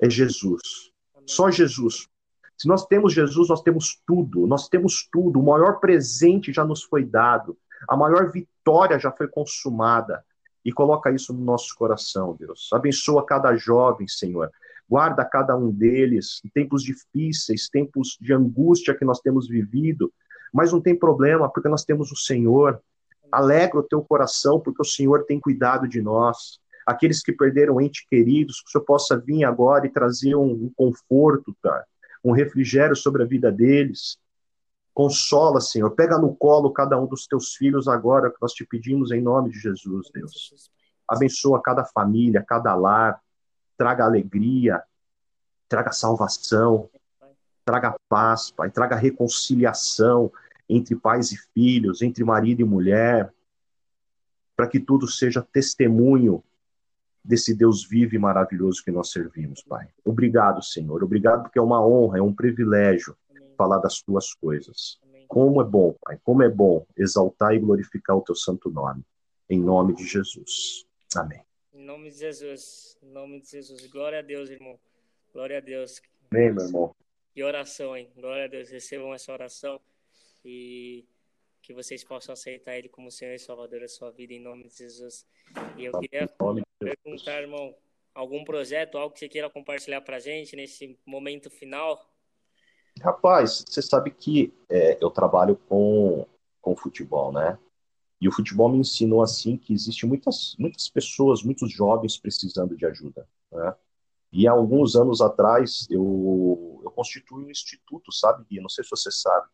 é 0.00 0.08
Jesus. 0.08 0.60
Só 1.26 1.50
Jesus. 1.50 2.08
Se 2.58 2.68
nós 2.68 2.86
temos 2.86 3.12
Jesus, 3.12 3.48
nós 3.48 3.62
temos 3.62 4.00
tudo, 4.06 4.46
nós 4.46 4.68
temos 4.68 5.08
tudo. 5.10 5.40
O 5.40 5.44
maior 5.44 5.80
presente 5.80 6.52
já 6.52 6.64
nos 6.64 6.82
foi 6.82 7.04
dado, 7.04 7.56
a 7.88 7.96
maior 7.96 8.30
vitória 8.30 8.98
já 8.98 9.10
foi 9.10 9.28
consumada. 9.28 10.24
E 10.64 10.72
coloca 10.72 11.10
isso 11.10 11.32
no 11.32 11.44
nosso 11.44 11.74
coração, 11.76 12.36
Deus. 12.38 12.68
Abençoa 12.72 13.24
cada 13.24 13.54
jovem, 13.56 14.06
Senhor. 14.06 14.50
Guarda 14.88 15.24
cada 15.24 15.56
um 15.56 15.70
deles 15.70 16.40
em 16.44 16.48
tempos 16.48 16.82
difíceis, 16.82 17.68
tempos 17.68 18.16
de 18.20 18.32
angústia 18.32 18.94
que 18.94 19.04
nós 19.04 19.20
temos 19.20 19.48
vivido. 19.48 20.12
Mas 20.52 20.72
não 20.72 20.80
tem 20.80 20.96
problema, 20.96 21.48
porque 21.48 21.68
nós 21.68 21.84
temos 21.84 22.12
o 22.12 22.16
Senhor. 22.16 22.80
Alegra 23.30 23.80
o 23.80 23.82
teu 23.82 24.02
coração, 24.02 24.60
porque 24.60 24.82
o 24.82 24.84
Senhor 24.84 25.24
tem 25.24 25.40
cuidado 25.40 25.88
de 25.88 26.02
nós. 26.02 26.60
Aqueles 26.86 27.22
que 27.22 27.32
perderam 27.32 27.80
entes 27.80 28.04
queridos, 28.06 28.60
que 28.60 28.68
o 28.68 28.72
Senhor 28.72 28.84
possa 28.84 29.16
vir 29.16 29.44
agora 29.44 29.86
e 29.86 29.90
trazer 29.90 30.34
um, 30.34 30.50
um 30.50 30.72
conforto, 30.76 31.56
cara, 31.62 31.84
um 32.22 32.32
refrigério 32.32 32.94
sobre 32.94 33.22
a 33.22 33.26
vida 33.26 33.50
deles. 33.50 34.18
Consola, 34.94 35.60
Senhor. 35.60 35.90
Pega 35.90 36.18
no 36.18 36.34
colo 36.34 36.70
cada 36.70 37.00
um 37.00 37.06
dos 37.06 37.26
teus 37.26 37.54
filhos 37.54 37.88
agora, 37.88 38.30
que 38.30 38.36
nós 38.40 38.52
te 38.52 38.64
pedimos 38.64 39.10
em 39.10 39.22
nome 39.22 39.50
de 39.50 39.58
Jesus, 39.58 40.10
Deus. 40.12 40.70
Abençoa 41.08 41.62
cada 41.62 41.84
família, 41.84 42.44
cada 42.46 42.74
lar. 42.74 43.20
Traga 43.76 44.04
alegria, 44.04 44.82
traga 45.68 45.90
salvação, 45.92 46.90
traga 47.64 47.96
paz, 48.08 48.50
Pai, 48.50 48.70
traga 48.70 48.94
reconciliação 48.94 50.30
entre 50.68 50.94
pais 50.94 51.32
e 51.32 51.36
filhos, 51.54 52.02
entre 52.02 52.22
marido 52.22 52.60
e 52.60 52.64
mulher, 52.64 53.32
para 54.54 54.66
que 54.66 54.78
tudo 54.78 55.08
seja 55.08 55.42
testemunho 55.42 56.42
desse 57.24 57.54
Deus 57.54 57.84
vivo 57.84 58.14
e 58.14 58.18
maravilhoso 58.18 58.82
que 58.84 58.90
nós 58.90 59.10
servimos, 59.10 59.62
Pai. 59.62 59.88
Obrigado, 60.04 60.62
Senhor. 60.62 61.02
Obrigado 61.02 61.42
porque 61.42 61.58
é 61.58 61.62
uma 61.62 61.84
honra, 61.84 62.18
é 62.18 62.22
um 62.22 62.34
privilégio 62.34 63.16
falar 63.56 63.78
das 63.78 64.02
tuas 64.02 64.34
coisas. 64.34 64.98
Como 65.28 65.62
é 65.62 65.64
bom, 65.64 65.94
Pai, 66.02 66.18
como 66.22 66.42
é 66.42 66.48
bom 66.48 66.86
exaltar 66.96 67.54
e 67.54 67.58
glorificar 67.58 68.16
o 68.16 68.20
teu 68.20 68.34
santo 68.34 68.70
nome. 68.70 69.02
Em 69.48 69.60
nome 69.60 69.94
de 69.94 70.06
Jesus. 70.06 70.86
Amém. 71.16 71.42
Em 71.72 71.84
nome 71.84 72.10
de 72.10 72.18
Jesus. 72.18 72.98
Em 73.02 73.10
nome 73.10 73.40
de 73.40 73.50
Jesus. 73.50 73.86
Glória 73.86 74.18
a 74.18 74.22
Deus, 74.22 74.50
irmão. 74.50 74.78
Glória 75.32 75.58
a 75.58 75.60
Deus. 75.60 76.02
Amém, 76.30 76.52
meu 76.52 76.66
irmão. 76.66 76.94
E 77.34 77.42
oração, 77.42 77.96
hein? 77.96 78.10
Glória 78.14 78.44
a 78.44 78.48
Deus. 78.48 78.68
Recebam 78.68 79.14
essa 79.14 79.32
oração. 79.32 79.80
e 80.44 81.04
que 81.62 81.72
vocês 81.72 82.02
possam 82.02 82.32
aceitar 82.32 82.76
Ele 82.76 82.88
como 82.88 83.10
Senhor 83.10 83.34
e 83.34 83.38
Salvador 83.38 83.80
da 83.80 83.88
sua 83.88 84.10
vida, 84.10 84.34
em 84.34 84.40
nome 84.40 84.64
de 84.64 84.76
Jesus. 84.76 85.24
E 85.76 85.84
eu 85.84 85.92
queria 86.00 86.28
perguntar, 86.78 87.40
irmão, 87.40 87.74
algum 88.12 88.44
projeto, 88.44 88.98
algo 88.98 89.14
que 89.14 89.20
você 89.20 89.28
queira 89.28 89.48
compartilhar 89.48 90.00
para 90.00 90.16
a 90.16 90.20
gente 90.20 90.56
nesse 90.56 90.98
momento 91.06 91.48
final? 91.48 92.04
Rapaz, 93.02 93.64
você 93.68 93.82
sabe 93.82 94.12
que 94.12 94.54
é, 94.68 94.96
eu 95.02 95.10
trabalho 95.10 95.56
com, 95.68 96.24
com 96.60 96.76
futebol, 96.76 97.32
né? 97.32 97.58
E 98.20 98.28
o 98.28 98.32
futebol 98.32 98.68
me 98.68 98.78
ensinou 98.78 99.20
assim 99.20 99.56
que 99.56 99.72
existe 99.72 100.06
muitas, 100.06 100.54
muitas 100.56 100.88
pessoas, 100.88 101.42
muitos 101.42 101.72
jovens 101.72 102.16
precisando 102.16 102.76
de 102.76 102.86
ajuda, 102.86 103.28
né? 103.50 103.74
E 104.32 104.46
há 104.46 104.52
alguns 104.52 104.94
anos 104.94 105.20
atrás 105.20 105.86
eu, 105.90 106.80
eu 106.84 106.90
constituí 106.92 107.44
um 107.44 107.50
instituto, 107.50 108.12
sabe, 108.12 108.44
Gui? 108.48 108.60
Não 108.60 108.68
sei 108.68 108.84
se 108.84 108.90
você 108.90 109.10
sabe. 109.10 109.48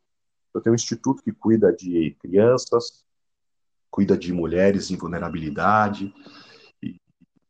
Eu 0.55 0.61
tenho 0.61 0.73
um 0.73 0.77
instituto 0.77 1.23
que 1.23 1.33
cuida 1.33 1.73
de 1.73 2.17
crianças, 2.21 3.05
cuida 3.91 4.17
de 4.17 4.31
mulheres 4.33 4.91
em 4.91 4.97
vulnerabilidade, 4.97 6.15
e, 6.83 7.01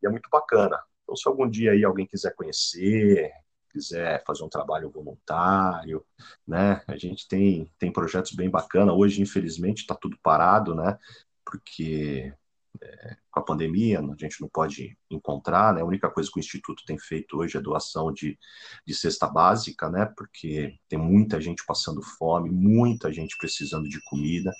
e 0.01 0.07
é 0.07 0.09
muito 0.09 0.29
bacana. 0.31 0.81
Então, 1.03 1.15
se 1.15 1.27
algum 1.27 1.47
dia 1.47 1.73
aí 1.73 1.83
alguém 1.83 2.07
quiser 2.07 2.33
conhecer, 2.35 3.31
quiser 3.69 4.23
fazer 4.25 4.43
um 4.43 4.49
trabalho 4.49 4.89
voluntário, 4.89 6.05
né? 6.47 6.81
A 6.87 6.97
gente 6.97 7.27
tem, 7.27 7.71
tem 7.77 7.91
projetos 7.91 8.33
bem 8.33 8.49
bacanas. 8.49 8.95
Hoje, 8.95 9.21
infelizmente, 9.21 9.79
está 9.79 9.95
tudo 9.95 10.17
parado, 10.21 10.75
né? 10.75 10.97
Porque 11.45 12.33
é, 12.81 13.17
com 13.31 13.39
a 13.39 13.43
pandemia 13.43 13.99
a 13.99 14.15
gente 14.17 14.41
não 14.41 14.49
pode 14.49 14.97
encontrar, 15.09 15.73
né? 15.73 15.81
A 15.81 15.85
única 15.85 16.09
coisa 16.09 16.29
que 16.31 16.39
o 16.39 16.41
Instituto 16.41 16.83
tem 16.85 16.97
feito 16.97 17.37
hoje 17.37 17.57
é 17.57 17.61
doação 17.61 18.11
de, 18.11 18.37
de 18.85 18.93
cesta 18.93 19.27
básica, 19.27 19.89
né? 19.89 20.05
Porque 20.17 20.77
tem 20.87 20.99
muita 20.99 21.39
gente 21.41 21.63
passando 21.65 22.01
fome, 22.01 22.49
muita 22.49 23.11
gente 23.11 23.37
precisando 23.37 23.87
de 23.87 24.01
comida, 24.05 24.51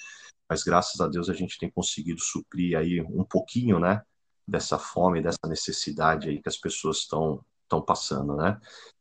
mas 0.49 0.63
graças 0.63 0.99
a 1.01 1.07
Deus 1.07 1.29
a 1.29 1.33
gente 1.33 1.57
tem 1.57 1.69
conseguido 1.69 2.21
suprir 2.21 2.77
aí 2.77 3.01
um 3.01 3.23
pouquinho, 3.23 3.79
né? 3.79 4.01
Dessa 4.47 4.79
fome, 4.79 5.21
dessa 5.21 5.47
necessidade 5.47 6.29
aí 6.29 6.41
que 6.41 6.49
as 6.49 6.57
pessoas 6.57 6.97
estão 6.99 7.43
estão 7.69 7.81
passando, 7.83 8.35
né? 8.35 8.59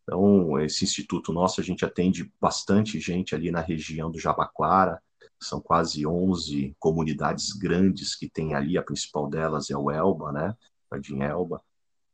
Então, 0.09 0.59
esse 0.59 0.85
instituto 0.85 1.35
nosso, 1.35 1.61
a 1.61 1.65
gente 1.65 1.85
atende 1.85 2.33
bastante 2.41 2.99
gente 2.99 3.35
ali 3.35 3.51
na 3.51 3.61
região 3.61 4.11
do 4.11 4.19
Jabaquara, 4.19 5.03
são 5.39 5.61
quase 5.61 6.07
11 6.07 6.75
comunidades 6.79 7.53
grandes 7.53 8.17
que 8.17 8.27
tem 8.27 8.55
ali, 8.55 8.79
a 8.79 8.83
principal 8.83 9.29
delas 9.29 9.71
é 9.71 9.77
o 9.77 9.91
Elba, 9.91 10.33
né? 10.33 10.57
Jardim 10.91 11.21
Elba, 11.21 11.63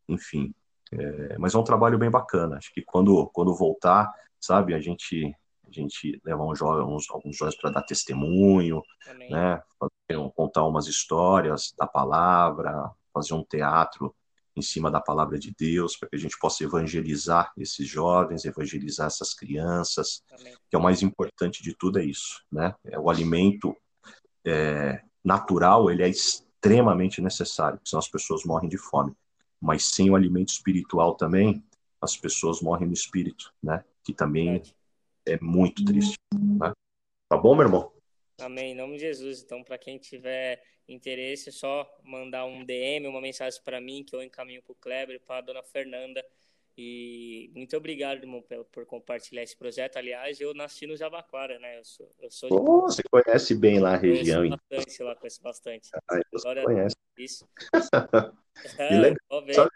enfim. 0.08 0.52
É, 0.92 1.38
mas 1.38 1.54
é 1.54 1.58
um 1.58 1.62
trabalho 1.62 1.96
bem 1.96 2.10
bacana, 2.10 2.56
acho 2.56 2.74
que 2.74 2.82
quando, 2.82 3.28
quando 3.28 3.54
voltar, 3.54 4.12
sabe, 4.40 4.74
a 4.74 4.80
gente 4.80 5.32
a 5.66 5.70
gente 5.70 6.20
leva 6.24 6.42
uns, 6.44 6.60
uns, 6.60 7.10
alguns 7.10 7.36
jovens 7.36 7.56
para 7.56 7.70
dar 7.70 7.82
testemunho, 7.82 8.82
Amém. 9.08 9.30
né? 9.30 9.62
Contar 10.34 10.64
umas 10.66 10.86
histórias 10.86 11.72
da 11.78 11.86
palavra, 11.86 12.90
fazer 13.12 13.34
um 13.34 13.42
teatro 13.42 14.14
em 14.56 14.62
cima 14.62 14.90
da 14.90 15.01
palavra 15.01 15.39
de 15.39 15.52
Deus, 15.59 15.97
para 15.97 16.09
que 16.09 16.16
a 16.16 16.18
gente 16.18 16.39
possa 16.39 16.62
evangelizar 16.62 17.52
esses 17.56 17.89
jovens, 17.89 18.44
evangelizar 18.44 19.06
essas 19.06 19.35
crianças, 19.35 20.22
Amém. 20.31 20.55
que 20.68 20.76
é 20.76 20.78
o 20.78 20.82
mais 20.82 21.02
importante 21.02 21.62
de 21.62 21.74
tudo 21.76 21.98
é 21.98 22.05
isso, 22.05 22.43
né? 22.51 22.74
É 22.85 22.98
o 22.98 23.10
alimento 23.10 23.76
é, 24.44 25.02
natural, 25.24 25.90
ele 25.90 26.02
é 26.02 26.09
extremamente 26.09 27.20
necessário, 27.20 27.81
senão 27.85 27.98
as 27.98 28.09
pessoas 28.09 28.44
morrem 28.44 28.68
de 28.68 28.78
fome. 28.78 29.12
Mas 29.60 29.86
sem 29.86 30.10
o 30.10 30.16
alimento 30.16 30.51
espiritual 30.51 31.14
também, 31.14 31.64
as 32.01 32.16
pessoas 32.16 32.60
morrem 32.60 32.86
no 32.86 32.93
espírito, 32.93 33.52
né? 33.62 33.82
Que 34.05 34.12
também 34.12 34.62
é 35.26 35.39
muito 35.40 35.85
triste, 35.85 36.18
né? 36.32 36.72
Tá 37.28 37.36
bom, 37.36 37.55
meu 37.55 37.66
irmão? 37.66 37.93
Amém, 38.39 38.73
em 38.73 38.74
nome 38.74 38.94
de 38.94 39.01
Jesus. 39.01 39.43
Então, 39.43 39.62
para 39.62 39.78
quem 39.78 39.98
tiver 39.98 40.62
interesse, 40.89 41.48
é 41.48 41.52
só 41.52 41.89
mandar 42.02 42.44
um 42.44 42.65
DM, 42.65 43.06
uma 43.06 43.20
mensagem 43.20 43.61
para 43.65 43.81
mim, 43.81 44.05
que 44.05 44.15
eu 44.15 44.23
encaminho 44.23 44.62
para 44.62 44.73
o 44.73 44.77
Kleber, 44.77 45.20
para 45.20 45.39
a 45.39 45.40
dona 45.40 45.62
Fernanda. 45.62 46.24
E 46.77 47.52
muito 47.55 47.77
obrigado, 47.77 48.19
irmão, 48.19 48.43
por, 48.43 48.65
por 48.65 48.86
compartilhar 48.86 49.44
esse 49.44 49.56
projeto. 49.56 49.97
Aliás, 49.97 50.40
eu 50.40 50.52
nasci 50.52 50.86
no 50.86 50.97
Jabaquara, 50.97 51.59
né? 51.61 51.78
Eu 51.78 51.85
sou, 51.85 52.11
eu 52.19 52.31
sou 52.31 52.51
oh, 52.52 52.81
Você 52.82 53.02
conhece 53.09 53.55
bem 53.55 53.78
lá 53.78 53.94
a 53.94 53.97
região. 53.97 54.40
Conheço 54.40 54.59
bastante 54.69 55.02
lá, 55.02 55.15
conheço 55.15 55.43
bastante. 55.43 55.90
Ah, 55.94 56.20
você 56.32 56.48
Agora, 56.48 56.65
conhece. 56.65 56.97
Isso. 57.16 57.48
que 58.77 58.94
legal. 58.94 59.70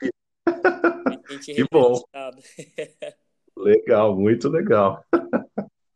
que 1.45 1.65
bom. 1.71 2.03
legal, 3.57 4.17
muito 4.17 4.49
legal. 4.49 5.05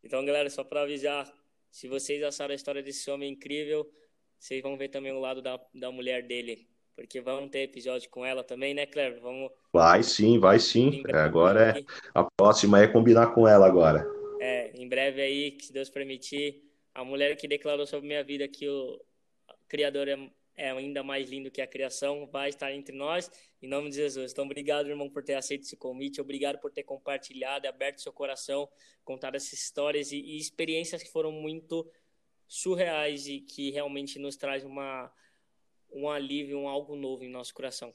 Então, 0.04 0.24
galera, 0.24 0.48
só 0.50 0.62
para 0.62 0.82
avisar, 0.82 1.28
se 1.72 1.88
vocês 1.88 2.22
acharam 2.22 2.52
a 2.52 2.54
história 2.54 2.82
desse 2.82 3.10
homem 3.10 3.32
incrível, 3.32 3.90
vocês 4.38 4.62
vão 4.62 4.76
ver 4.76 4.88
também 4.88 5.10
o 5.10 5.18
lado 5.18 5.40
da, 5.40 5.58
da 5.74 5.90
mulher 5.90 6.22
dele. 6.26 6.68
Porque 6.94 7.18
vamos 7.22 7.50
ter 7.50 7.60
episódio 7.60 8.10
com 8.10 8.26
ela 8.26 8.44
também, 8.44 8.74
né, 8.74 8.84
Cleber? 8.84 9.22
Vamos... 9.22 9.50
Vai 9.72 10.02
sim, 10.02 10.38
vai 10.38 10.58
sim. 10.58 11.02
É, 11.08 11.16
agora 11.16 11.78
é. 11.78 11.84
A 12.14 12.22
próxima 12.36 12.82
é 12.82 12.86
combinar 12.86 13.28
com 13.28 13.48
ela 13.48 13.66
agora. 13.66 14.06
É, 14.38 14.70
em 14.74 14.86
breve 14.86 15.22
aí, 15.22 15.52
que 15.52 15.64
se 15.64 15.72
Deus 15.72 15.88
permitir, 15.88 16.62
a 16.94 17.02
mulher 17.02 17.34
que 17.36 17.48
declarou 17.48 17.86
sobre 17.86 18.06
minha 18.06 18.22
vida 18.22 18.46
que 18.46 18.68
o 18.68 19.00
Criador 19.66 20.08
é, 20.08 20.30
é 20.56 20.70
ainda 20.70 21.02
mais 21.02 21.28
lindo 21.28 21.50
que 21.50 21.60
a 21.60 21.66
criação, 21.66 22.26
vai 22.26 22.48
estar 22.48 22.72
entre 22.72 22.96
nós, 22.96 23.30
em 23.60 23.68
nome 23.68 23.90
de 23.90 23.96
Jesus. 23.96 24.32
Então, 24.32 24.44
obrigado, 24.44 24.88
irmão, 24.88 25.08
por 25.08 25.22
ter 25.22 25.34
aceito 25.34 25.62
esse 25.62 25.76
convite, 25.76 26.20
obrigado 26.20 26.58
por 26.58 26.70
ter 26.70 26.82
compartilhado, 26.82 27.66
aberto 27.66 28.00
seu 28.00 28.12
coração, 28.12 28.68
contado 29.04 29.34
essas 29.34 29.54
histórias 29.54 30.12
e, 30.12 30.16
e 30.16 30.38
experiências 30.38 31.02
que 31.02 31.10
foram 31.10 31.32
muito 31.32 31.90
surreais 32.46 33.26
e 33.26 33.40
que 33.40 33.70
realmente 33.70 34.18
nos 34.18 34.36
traz 34.36 34.64
uma, 34.64 35.10
um 35.92 36.08
alívio, 36.08 36.58
um 36.58 36.68
algo 36.68 36.94
novo 36.96 37.24
em 37.24 37.30
nosso 37.30 37.54
coração. 37.54 37.92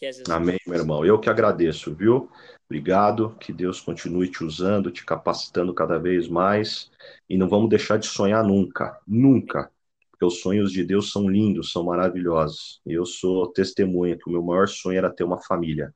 É 0.00 0.10
Amém, 0.30 0.58
meu 0.64 0.78
irmão. 0.78 1.04
Eu 1.04 1.18
que 1.18 1.28
agradeço, 1.28 1.92
viu? 1.92 2.30
Obrigado. 2.66 3.36
Que 3.40 3.52
Deus 3.52 3.80
continue 3.80 4.30
te 4.30 4.44
usando, 4.44 4.92
te 4.92 5.04
capacitando 5.04 5.74
cada 5.74 5.98
vez 5.98 6.28
mais. 6.28 6.88
E 7.28 7.36
não 7.36 7.48
vamos 7.48 7.68
deixar 7.68 7.98
de 7.98 8.06
sonhar 8.06 8.44
nunca, 8.44 9.00
nunca. 9.06 9.72
Porque 10.18 10.34
os 10.34 10.40
sonhos 10.40 10.72
de 10.72 10.82
Deus 10.82 11.12
são 11.12 11.28
lindos, 11.28 11.70
são 11.70 11.84
maravilhosos. 11.84 12.80
Eu 12.84 13.06
sou 13.06 13.52
testemunha 13.52 14.18
que 14.18 14.28
o 14.28 14.32
meu 14.32 14.42
maior 14.42 14.66
sonho 14.66 14.98
era 14.98 15.14
ter 15.14 15.22
uma 15.22 15.40
família. 15.40 15.94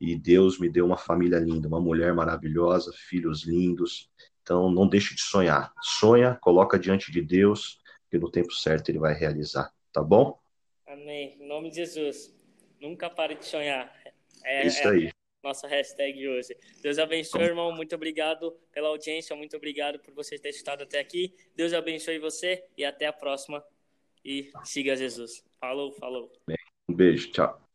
E 0.00 0.16
Deus 0.16 0.58
me 0.58 0.70
deu 0.70 0.86
uma 0.86 0.96
família 0.96 1.38
linda, 1.38 1.68
uma 1.68 1.78
mulher 1.78 2.14
maravilhosa, 2.14 2.90
filhos 2.94 3.44
lindos. 3.44 4.08
Então, 4.42 4.70
não 4.70 4.88
deixe 4.88 5.14
de 5.14 5.20
sonhar. 5.20 5.70
Sonha, 5.82 6.38
coloca 6.40 6.78
diante 6.78 7.12
de 7.12 7.20
Deus, 7.20 7.78
que 8.10 8.16
no 8.16 8.30
tempo 8.30 8.54
certo 8.54 8.88
ele 8.88 8.98
vai 8.98 9.12
realizar. 9.12 9.70
Tá 9.92 10.02
bom? 10.02 10.38
Amém. 10.86 11.36
Em 11.38 11.46
nome 11.46 11.68
de 11.68 11.76
Jesus. 11.76 12.34
Nunca 12.80 13.10
pare 13.10 13.34
de 13.34 13.44
sonhar. 13.44 13.92
É, 14.46 14.66
Isso 14.66 14.88
aí. 14.88 15.10
Nossa 15.42 15.68
hashtag 15.68 16.26
hoje. 16.28 16.56
Deus 16.82 16.98
abençoe, 16.98 17.42
irmão. 17.42 17.70
Muito 17.72 17.94
obrigado 17.94 18.52
pela 18.72 18.88
audiência. 18.88 19.34
Muito 19.36 19.56
obrigado 19.56 19.98
por 20.00 20.12
você 20.14 20.38
ter 20.38 20.50
estado 20.50 20.82
até 20.82 20.98
aqui. 20.98 21.34
Deus 21.54 21.72
abençoe 21.72 22.18
você 22.18 22.64
e 22.76 22.84
até 22.84 23.06
a 23.06 23.12
próxima. 23.12 23.64
E 24.24 24.50
siga 24.64 24.96
Jesus. 24.96 25.44
Falou, 25.60 25.92
falou. 25.92 26.32
Um 26.88 26.94
beijo, 26.94 27.30
tchau. 27.30 27.67